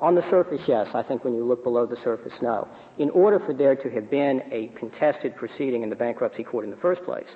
On 0.00 0.14
the 0.14 0.22
surface, 0.30 0.62
yes. 0.66 0.88
I 0.94 1.02
think 1.02 1.22
when 1.22 1.34
you 1.34 1.44
look 1.44 1.62
below 1.62 1.84
the 1.84 1.98
surface, 2.02 2.32
no. 2.40 2.66
In 2.98 3.10
order 3.10 3.38
for 3.38 3.52
there 3.52 3.76
to 3.76 3.90
have 3.90 4.10
been 4.10 4.40
a 4.50 4.72
contested 4.78 5.36
proceeding 5.36 5.82
in 5.82 5.90
the 5.90 5.96
bankruptcy 5.96 6.42
court 6.42 6.64
in 6.64 6.70
the 6.70 6.78
first 6.78 7.04
place, 7.04 7.26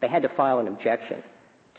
they 0.00 0.08
had 0.08 0.22
to 0.22 0.28
file 0.30 0.58
an 0.58 0.66
objection 0.66 1.22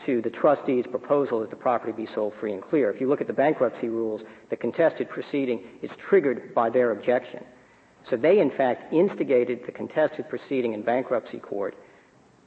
to 0.06 0.22
the 0.22 0.30
trustee's 0.30 0.86
proposal 0.90 1.40
that 1.40 1.50
the 1.50 1.56
property 1.56 1.92
be 1.92 2.08
sold 2.14 2.32
free 2.40 2.54
and 2.54 2.62
clear. 2.62 2.90
If 2.90 2.98
you 2.98 3.06
look 3.06 3.20
at 3.20 3.26
the 3.26 3.34
bankruptcy 3.34 3.90
rules, 3.90 4.22
the 4.48 4.56
contested 4.56 5.10
proceeding 5.10 5.62
is 5.82 5.90
triggered 6.08 6.54
by 6.54 6.70
their 6.70 6.92
objection. 6.92 7.44
So 8.08 8.16
they, 8.16 8.38
in 8.38 8.52
fact, 8.56 8.90
instigated 8.90 9.60
the 9.66 9.72
contested 9.72 10.30
proceeding 10.30 10.72
in 10.72 10.80
bankruptcy 10.80 11.40
court 11.40 11.76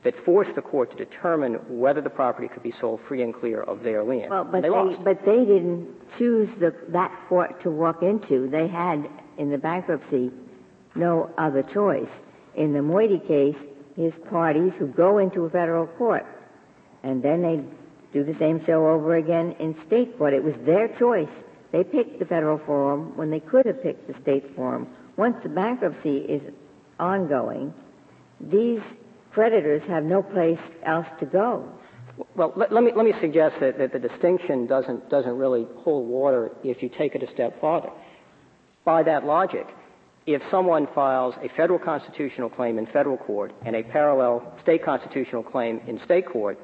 that 0.03 0.13
forced 0.25 0.55
the 0.55 0.61
court 0.61 0.91
to 0.97 1.05
determine 1.05 1.55
whether 1.67 2.01
the 2.01 2.09
property 2.09 2.47
could 2.47 2.63
be 2.63 2.73
sold 2.79 2.99
free 3.07 3.21
and 3.21 3.33
clear 3.33 3.63
of 3.63 3.83
their 3.83 4.03
lien. 4.03 4.29
Well, 4.29 4.45
but 4.45 4.61
they, 4.61 4.69
they 4.69 5.03
but 5.03 5.19
they 5.25 5.45
didn't 5.45 5.87
choose 6.17 6.49
the, 6.59 6.73
that 6.89 7.11
court 7.27 7.61
to 7.63 7.69
walk 7.69 8.01
into. 8.01 8.49
They 8.49 8.67
had, 8.67 9.09
in 9.37 9.51
the 9.51 9.57
bankruptcy, 9.57 10.31
no 10.95 11.29
other 11.37 11.63
choice. 11.73 12.09
In 12.55 12.73
the 12.73 12.79
Moitie 12.79 13.25
case, 13.27 13.61
his 13.95 14.13
parties 14.29 14.71
who 14.79 14.87
go 14.87 15.17
into 15.17 15.41
a 15.41 15.49
federal 15.49 15.87
court, 15.87 16.25
and 17.03 17.21
then 17.21 17.41
they 17.41 17.59
do 18.13 18.23
the 18.23 18.37
same 18.39 18.63
show 18.65 18.87
over 18.87 19.17
again 19.17 19.55
in 19.59 19.75
state 19.87 20.17
court. 20.17 20.33
It 20.33 20.43
was 20.43 20.55
their 20.65 20.87
choice. 20.97 21.29
They 21.71 21.83
picked 21.83 22.19
the 22.19 22.25
federal 22.25 22.59
forum 22.65 23.15
when 23.17 23.29
they 23.29 23.41
could 23.41 23.65
have 23.65 23.83
picked 23.83 24.07
the 24.07 24.15
state 24.21 24.55
forum. 24.55 24.87
Once 25.17 25.35
the 25.43 25.49
bankruptcy 25.49 26.17
is 26.19 26.41
ongoing, 26.99 27.73
these 28.39 28.79
creditors 29.32 29.82
have 29.88 30.03
no 30.03 30.21
place 30.21 30.59
else 30.86 31.07
to 31.19 31.25
go. 31.25 31.69
Well, 32.36 32.53
let, 32.55 32.71
let, 32.71 32.84
me, 32.84 32.91
let 32.95 33.05
me 33.05 33.13
suggest 33.21 33.55
that, 33.61 33.77
that 33.77 33.93
the 33.93 33.99
distinction 33.99 34.67
doesn't, 34.67 35.09
doesn't 35.09 35.38
really 35.38 35.67
hold 35.77 36.07
water 36.07 36.51
if 36.63 36.84
you 36.84 36.89
take 36.89 37.15
it 37.15 37.23
a 37.23 37.32
step 37.34 37.59
farther. 37.61 37.89
By 38.84 39.03
that 39.03 39.25
logic, 39.25 39.67
if 40.25 40.41
someone 40.51 40.88
files 40.93 41.34
a 41.41 41.49
federal 41.55 41.80
constitutional 41.80 42.49
claim 42.49 42.77
in 42.77 42.86
federal 42.88 43.17
court 43.17 43.53
and 43.65 43.75
a 43.75 43.84
parallel 43.84 44.57
state 44.61 44.84
constitutional 44.84 45.43
claim 45.43 45.82
in 45.88 45.99
state 46.05 46.27
court, 46.27 46.59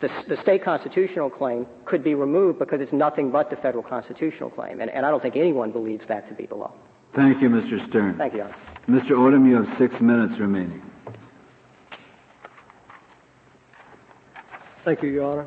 the, 0.00 0.08
the, 0.28 0.40
state 0.42 0.64
constitutional 0.64 1.28
claim 1.28 1.66
could 1.84 2.02
be 2.02 2.14
removed 2.14 2.58
because 2.58 2.80
it's 2.80 2.92
nothing 2.92 3.30
but 3.30 3.50
the 3.50 3.56
federal 3.56 3.84
constitutional 3.84 4.48
claim. 4.48 4.80
And, 4.80 4.90
and, 4.90 5.04
I 5.04 5.10
don't 5.10 5.20
think 5.20 5.36
anyone 5.36 5.72
believes 5.72 6.02
that 6.08 6.26
to 6.30 6.34
be 6.34 6.46
the 6.46 6.54
law. 6.54 6.72
Thank 7.14 7.42
you, 7.42 7.50
Mr. 7.50 7.86
Stern. 7.90 8.16
Thank 8.16 8.32
you, 8.32 8.46
Mr. 8.88 9.10
Odom, 9.10 9.46
you 9.46 9.56
have 9.56 9.78
six 9.78 9.94
minutes 10.00 10.40
remaining. 10.40 10.89
Thank 14.82 15.02
you, 15.02 15.10
Your 15.10 15.24
Honor. 15.30 15.46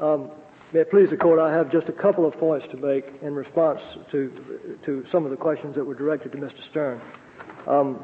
Um, 0.00 0.30
may 0.72 0.80
it 0.80 0.90
please 0.90 1.10
the 1.10 1.16
Court, 1.18 1.38
I 1.38 1.52
have 1.52 1.70
just 1.70 1.88
a 1.88 1.92
couple 1.92 2.26
of 2.26 2.32
points 2.38 2.66
to 2.70 2.78
make 2.78 3.04
in 3.20 3.34
response 3.34 3.80
to, 4.12 4.78
to 4.86 5.04
some 5.12 5.26
of 5.26 5.30
the 5.30 5.36
questions 5.36 5.74
that 5.74 5.84
were 5.84 5.94
directed 5.94 6.32
to 6.32 6.38
Mr. 6.38 6.70
Stern. 6.70 7.02
Um, 7.66 8.02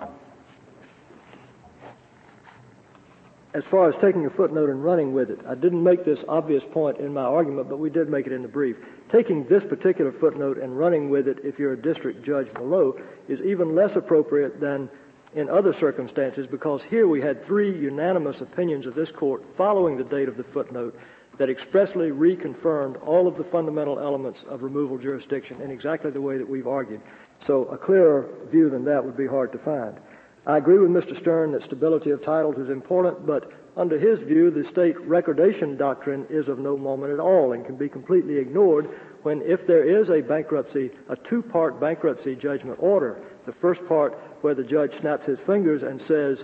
as 3.54 3.62
far 3.70 3.88
as 3.88 3.94
taking 4.02 4.26
a 4.26 4.30
footnote 4.30 4.68
and 4.68 4.84
running 4.84 5.14
with 5.14 5.30
it, 5.30 5.38
I 5.48 5.54
didn't 5.54 5.82
make 5.82 6.04
this 6.04 6.18
obvious 6.28 6.62
point 6.74 6.98
in 6.98 7.14
my 7.14 7.22
argument, 7.22 7.70
but 7.70 7.78
we 7.78 7.88
did 7.88 8.10
make 8.10 8.26
it 8.26 8.32
in 8.32 8.42
the 8.42 8.48
brief. 8.48 8.76
Taking 9.10 9.46
this 9.48 9.62
particular 9.70 10.12
footnote 10.20 10.58
and 10.58 10.76
running 10.76 11.08
with 11.08 11.28
it, 11.28 11.38
if 11.44 11.58
you're 11.58 11.72
a 11.72 11.80
district 11.80 12.26
judge 12.26 12.52
below, 12.52 13.00
is 13.26 13.38
even 13.40 13.74
less 13.74 13.96
appropriate 13.96 14.60
than 14.60 14.90
in 15.34 15.50
other 15.50 15.74
circumstances 15.80 16.46
because 16.50 16.80
here 16.88 17.08
we 17.08 17.20
had 17.20 17.44
three 17.46 17.76
unanimous 17.76 18.36
opinions 18.40 18.86
of 18.86 18.94
this 18.94 19.08
court 19.18 19.42
following 19.56 19.96
the 19.96 20.04
date 20.04 20.28
of 20.28 20.36
the 20.36 20.44
footnote 20.52 20.96
that 21.38 21.50
expressly 21.50 22.10
reconfirmed 22.10 23.04
all 23.06 23.26
of 23.26 23.36
the 23.36 23.44
fundamental 23.50 23.98
elements 23.98 24.38
of 24.48 24.62
removal 24.62 24.96
jurisdiction 24.96 25.60
in 25.60 25.70
exactly 25.70 26.10
the 26.10 26.20
way 26.20 26.38
that 26.38 26.48
we've 26.48 26.68
argued. 26.68 27.00
So 27.46 27.64
a 27.64 27.76
clearer 27.78 28.28
view 28.52 28.70
than 28.70 28.84
that 28.84 29.04
would 29.04 29.16
be 29.16 29.26
hard 29.26 29.50
to 29.52 29.58
find. 29.58 29.98
I 30.46 30.58
agree 30.58 30.78
with 30.78 30.90
Mr. 30.90 31.18
Stern 31.20 31.52
that 31.52 31.64
stability 31.66 32.10
of 32.10 32.22
titles 32.24 32.56
is 32.58 32.70
important, 32.70 33.26
but 33.26 33.50
under 33.76 33.98
his 33.98 34.20
view, 34.28 34.50
the 34.50 34.64
state 34.70 34.98
recordation 35.00 35.76
doctrine 35.76 36.26
is 36.30 36.46
of 36.48 36.58
no 36.58 36.76
moment 36.76 37.12
at 37.12 37.18
all 37.18 37.52
and 37.52 37.66
can 37.66 37.76
be 37.76 37.88
completely 37.88 38.36
ignored 38.36 38.88
when 39.22 39.42
if 39.42 39.66
there 39.66 40.00
is 40.00 40.08
a 40.10 40.20
bankruptcy, 40.20 40.90
a 41.08 41.16
two-part 41.28 41.80
bankruptcy 41.80 42.36
judgment 42.36 42.78
order, 42.78 43.20
the 43.46 43.54
first 43.60 43.80
part 43.88 44.14
where 44.44 44.54
the 44.54 44.62
judge 44.62 44.90
snaps 45.00 45.26
his 45.26 45.38
fingers 45.46 45.80
and 45.82 46.02
says, 46.06 46.36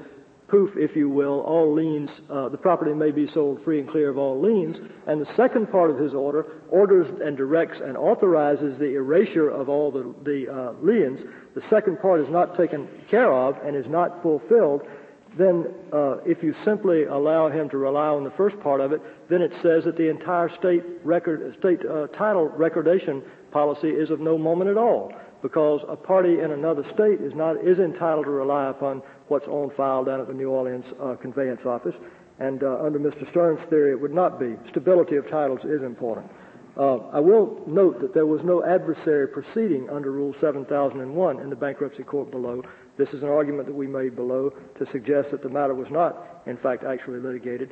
poof, 0.48 0.70
if 0.74 0.96
you 0.96 1.10
will, 1.10 1.40
all 1.40 1.74
liens, 1.74 2.08
uh, 2.30 2.48
the 2.48 2.56
property 2.56 2.94
may 2.94 3.10
be 3.10 3.28
sold 3.34 3.62
free 3.62 3.78
and 3.78 3.90
clear 3.90 4.08
of 4.08 4.16
all 4.16 4.40
liens. 4.40 4.74
And 5.06 5.20
the 5.20 5.28
second 5.36 5.70
part 5.70 5.90
of 5.90 5.98
his 5.98 6.14
order 6.14 6.46
orders 6.70 7.06
and 7.22 7.36
directs 7.36 7.76
and 7.84 7.98
authorizes 7.98 8.78
the 8.78 8.94
erasure 8.94 9.50
of 9.50 9.68
all 9.68 9.92
the, 9.92 10.14
the 10.24 10.50
uh, 10.50 10.72
liens. 10.82 11.20
The 11.54 11.60
second 11.68 12.00
part 12.00 12.22
is 12.22 12.26
not 12.30 12.56
taken 12.56 12.88
care 13.10 13.30
of 13.30 13.56
and 13.66 13.76
is 13.76 13.84
not 13.86 14.22
fulfilled. 14.22 14.80
Then, 15.36 15.66
uh, 15.92 16.22
if 16.24 16.42
you 16.42 16.54
simply 16.64 17.04
allow 17.04 17.50
him 17.50 17.68
to 17.68 17.76
rely 17.76 18.08
on 18.08 18.24
the 18.24 18.32
first 18.32 18.58
part 18.60 18.80
of 18.80 18.92
it, 18.92 19.02
then 19.28 19.42
it 19.42 19.52
says 19.62 19.84
that 19.84 19.98
the 19.98 20.08
entire 20.08 20.48
state 20.58 20.82
record, 21.04 21.54
state 21.58 21.80
uh, 21.84 22.06
title 22.16 22.48
recordation 22.48 23.22
policy 23.52 23.88
is 23.88 24.08
of 24.08 24.20
no 24.20 24.38
moment 24.38 24.70
at 24.70 24.78
all 24.78 25.12
because 25.42 25.80
a 25.88 25.96
party 25.96 26.40
in 26.40 26.52
another 26.52 26.84
state 26.94 27.20
is 27.20 27.34
not 27.34 27.56
is 27.64 27.78
entitled 27.78 28.26
to 28.26 28.30
rely 28.30 28.68
upon 28.68 29.02
what's 29.28 29.46
on 29.46 29.70
file 29.76 30.04
down 30.04 30.20
at 30.20 30.26
the 30.26 30.34
New 30.34 30.50
Orleans 30.50 30.84
uh, 31.02 31.14
conveyance 31.16 31.60
office. 31.64 31.94
And 32.38 32.62
uh, 32.62 32.78
under 32.82 32.98
Mr. 32.98 33.28
Stern's 33.30 33.60
theory, 33.68 33.92
it 33.92 34.00
would 34.00 34.14
not 34.14 34.40
be. 34.40 34.56
Stability 34.70 35.16
of 35.16 35.28
titles 35.30 35.60
is 35.64 35.82
important. 35.82 36.30
Uh, 36.76 36.96
I 37.12 37.20
will 37.20 37.62
note 37.66 38.00
that 38.00 38.14
there 38.14 38.26
was 38.26 38.40
no 38.44 38.64
adversary 38.64 39.28
proceeding 39.28 39.90
under 39.90 40.12
Rule 40.12 40.34
7001 40.40 41.40
in 41.40 41.50
the 41.50 41.56
bankruptcy 41.56 42.02
court 42.02 42.30
below. 42.30 42.62
This 42.96 43.08
is 43.10 43.22
an 43.22 43.28
argument 43.28 43.66
that 43.66 43.74
we 43.74 43.86
made 43.86 44.16
below 44.16 44.50
to 44.78 44.86
suggest 44.92 45.30
that 45.32 45.42
the 45.42 45.48
matter 45.48 45.74
was 45.74 45.88
not, 45.90 46.42
in 46.46 46.56
fact, 46.56 46.84
actually 46.84 47.20
litigated. 47.20 47.70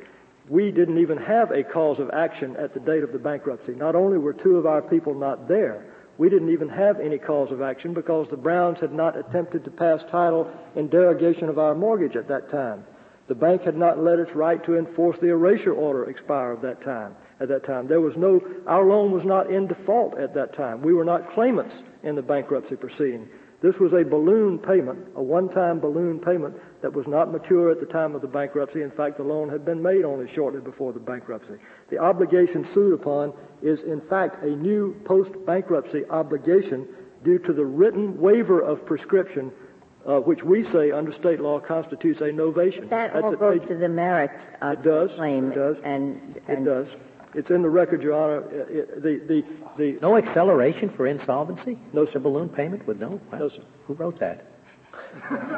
We 0.49 0.71
didn't 0.71 0.99
even 0.99 1.17
have 1.17 1.51
a 1.51 1.63
cause 1.63 1.99
of 1.99 2.09
action 2.11 2.55
at 2.57 2.73
the 2.73 2.79
date 2.79 3.03
of 3.03 3.11
the 3.11 3.19
bankruptcy. 3.19 3.73
Not 3.73 3.95
only 3.95 4.17
were 4.17 4.33
two 4.33 4.57
of 4.57 4.65
our 4.65 4.81
people 4.81 5.13
not 5.13 5.47
there, 5.47 5.88
we 6.19 6.29
didn't 6.29 6.51
even 6.51 6.67
have 6.67 6.99
any 6.99 7.17
cause 7.17 7.49
of 7.49 7.61
action 7.61 7.93
because 7.93 8.27
the 8.29 8.35
Browns 8.35 8.77
had 8.81 8.91
not 8.91 9.17
attempted 9.17 9.63
to 9.63 9.71
pass 9.71 10.01
title 10.11 10.51
in 10.75 10.89
derogation 10.89 11.47
of 11.47 11.57
our 11.57 11.73
mortgage 11.73 12.17
at 12.17 12.27
that 12.27 12.51
time. 12.51 12.83
The 13.29 13.35
bank 13.35 13.61
had 13.61 13.77
not 13.77 14.03
let 14.03 14.19
its 14.19 14.35
right 14.35 14.61
to 14.65 14.77
enforce 14.77 15.15
the 15.21 15.29
erasure 15.29 15.71
order 15.71 16.09
expire 16.09 16.53
at 16.53 16.61
that 16.61 16.83
time. 16.83 17.15
At 17.39 17.47
that 17.47 17.65
time, 17.65 17.87
there 17.87 18.01
was 18.01 18.15
no. 18.17 18.41
Our 18.67 18.85
loan 18.85 19.13
was 19.13 19.23
not 19.23 19.49
in 19.49 19.67
default 19.67 20.19
at 20.19 20.33
that 20.33 20.57
time. 20.57 20.81
We 20.81 20.93
were 20.93 21.05
not 21.05 21.33
claimants 21.33 21.73
in 22.03 22.15
the 22.15 22.21
bankruptcy 22.21 22.75
proceeding. 22.75 23.29
This 23.61 23.75
was 23.79 23.93
a 23.93 24.03
balloon 24.03 24.59
payment, 24.59 24.99
a 25.15 25.23
one-time 25.23 25.79
balloon 25.79 26.19
payment 26.19 26.55
that 26.81 26.93
was 26.93 27.05
not 27.07 27.31
mature 27.31 27.71
at 27.71 27.79
the 27.79 27.85
time 27.85 28.15
of 28.15 28.21
the 28.21 28.27
bankruptcy. 28.27 28.81
In 28.81 28.91
fact, 28.91 29.17
the 29.17 29.23
loan 29.23 29.49
had 29.49 29.65
been 29.65 29.81
made 29.81 30.05
only 30.05 30.31
shortly 30.33 30.61
before 30.61 30.93
the 30.93 30.99
bankruptcy. 30.99 31.55
The 31.89 31.97
obligation 31.97 32.67
sued 32.73 32.93
upon 32.93 33.33
is, 33.61 33.79
in 33.85 34.01
fact, 34.09 34.43
a 34.43 34.49
new 34.49 34.95
post-bankruptcy 35.05 36.03
obligation 36.09 36.87
due 37.23 37.39
to 37.39 37.53
the 37.53 37.65
written 37.65 38.17
waiver 38.19 38.61
of 38.61 38.85
prescription, 38.85 39.51
uh, 40.07 40.19
which 40.19 40.41
we 40.43 40.63
say 40.71 40.91
under 40.91 41.11
state 41.19 41.41
law 41.41 41.59
constitutes 41.59 42.21
a 42.21 42.25
novation. 42.25 42.89
That 42.89 43.11
That's 43.13 43.25
all 43.25 43.35
goes 43.35 43.59
page. 43.59 43.67
to 43.69 43.75
the 43.77 43.89
merits 43.89 44.33
of 44.61 44.79
it 44.79 44.83
does, 44.83 45.09
the 45.09 45.15
claim. 45.17 45.51
It 45.51 45.55
does. 45.55 45.75
And, 45.83 46.39
and 46.47 46.67
it 46.67 46.69
does. 46.69 46.87
It's 47.35 47.49
in 47.49 47.61
the 47.61 47.69
record, 47.69 48.01
Your 48.01 48.15
Honor. 48.15 48.43
It, 48.69 49.03
the, 49.03 49.21
the, 49.27 49.43
the, 49.77 49.99
no 50.01 50.17
acceleration 50.17 50.91
for 50.95 51.05
insolvency? 51.05 51.77
No, 51.93 52.07
sir. 52.11 52.19
balloon 52.19 52.49
payment 52.49 52.87
with 52.87 52.99
no? 52.99 53.19
No, 53.31 53.49
sir. 53.49 53.63
Who 53.85 53.93
wrote 53.93 54.19
that? 54.19 54.47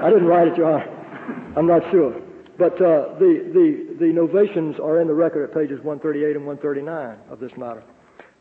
I 0.01 0.09
didn't 0.09 0.25
write 0.25 0.47
it, 0.47 0.57
Your 0.57 0.73
Honor. 0.73 1.53
I'm 1.57 1.67
not 1.67 1.81
sure. 1.91 2.19
But 2.57 2.73
uh, 2.73 3.17
the, 3.17 3.49
the, 3.53 3.95
the 3.99 4.13
novations 4.13 4.79
are 4.79 5.01
in 5.01 5.07
the 5.07 5.13
record 5.13 5.49
at 5.49 5.55
pages 5.55 5.79
138 5.83 6.35
and 6.35 6.45
139 6.45 7.17
of 7.31 7.39
this 7.39 7.51
matter. 7.57 7.83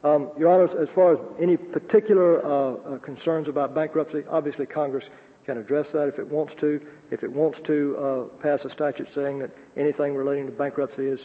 Um, 0.02 0.30
Your 0.38 0.48
Honor, 0.48 0.82
as 0.82 0.88
far 0.94 1.14
as 1.14 1.18
any 1.40 1.56
particular 1.56 2.44
uh, 2.44 2.74
uh, 2.74 2.98
concerns 2.98 3.48
about 3.48 3.74
bankruptcy, 3.74 4.22
obviously 4.30 4.66
Congress 4.66 5.04
can 5.46 5.58
address 5.58 5.86
that 5.92 6.08
if 6.08 6.18
it 6.18 6.28
wants 6.28 6.52
to. 6.60 6.80
If 7.10 7.22
it 7.22 7.32
wants 7.32 7.58
to 7.66 7.96
uh, 7.96 8.42
pass 8.42 8.60
a 8.64 8.70
statute 8.74 9.08
saying 9.14 9.38
that 9.40 9.50
anything 9.76 10.14
relating 10.14 10.46
to 10.46 10.52
bankruptcy 10.52 11.06
is 11.06 11.20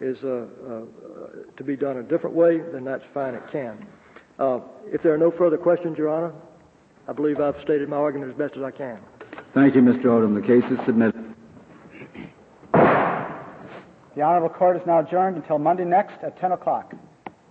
is 0.00 0.16
uh, 0.24 0.28
uh, 0.28 0.80
to 1.56 1.64
be 1.64 1.76
done 1.76 1.98
a 1.98 2.02
different 2.02 2.34
way, 2.34 2.58
then 2.72 2.84
that's 2.84 3.04
fine, 3.12 3.34
it 3.34 3.42
can. 3.52 3.86
If 4.86 5.02
there 5.02 5.12
are 5.12 5.18
no 5.18 5.30
further 5.30 5.58
questions, 5.58 5.98
Your 5.98 6.08
Honor, 6.08 6.32
I 7.10 7.12
believe 7.12 7.40
I've 7.40 7.56
stated 7.64 7.88
my 7.88 7.96
argument 7.96 8.30
as 8.30 8.38
best 8.38 8.56
as 8.56 8.62
I 8.62 8.70
can. 8.70 9.00
Thank 9.52 9.74
you, 9.74 9.82
Mr. 9.82 10.04
Odom. 10.04 10.32
The 10.32 10.46
case 10.46 10.62
is 10.70 10.78
submitted. 10.86 11.34
The 14.14 14.22
Honorable 14.22 14.48
Court 14.48 14.76
is 14.76 14.82
now 14.86 15.00
adjourned 15.00 15.36
until 15.36 15.58
Monday 15.58 15.84
next 15.84 16.22
at 16.22 16.38
10 16.38 16.52
o'clock. 16.52 16.94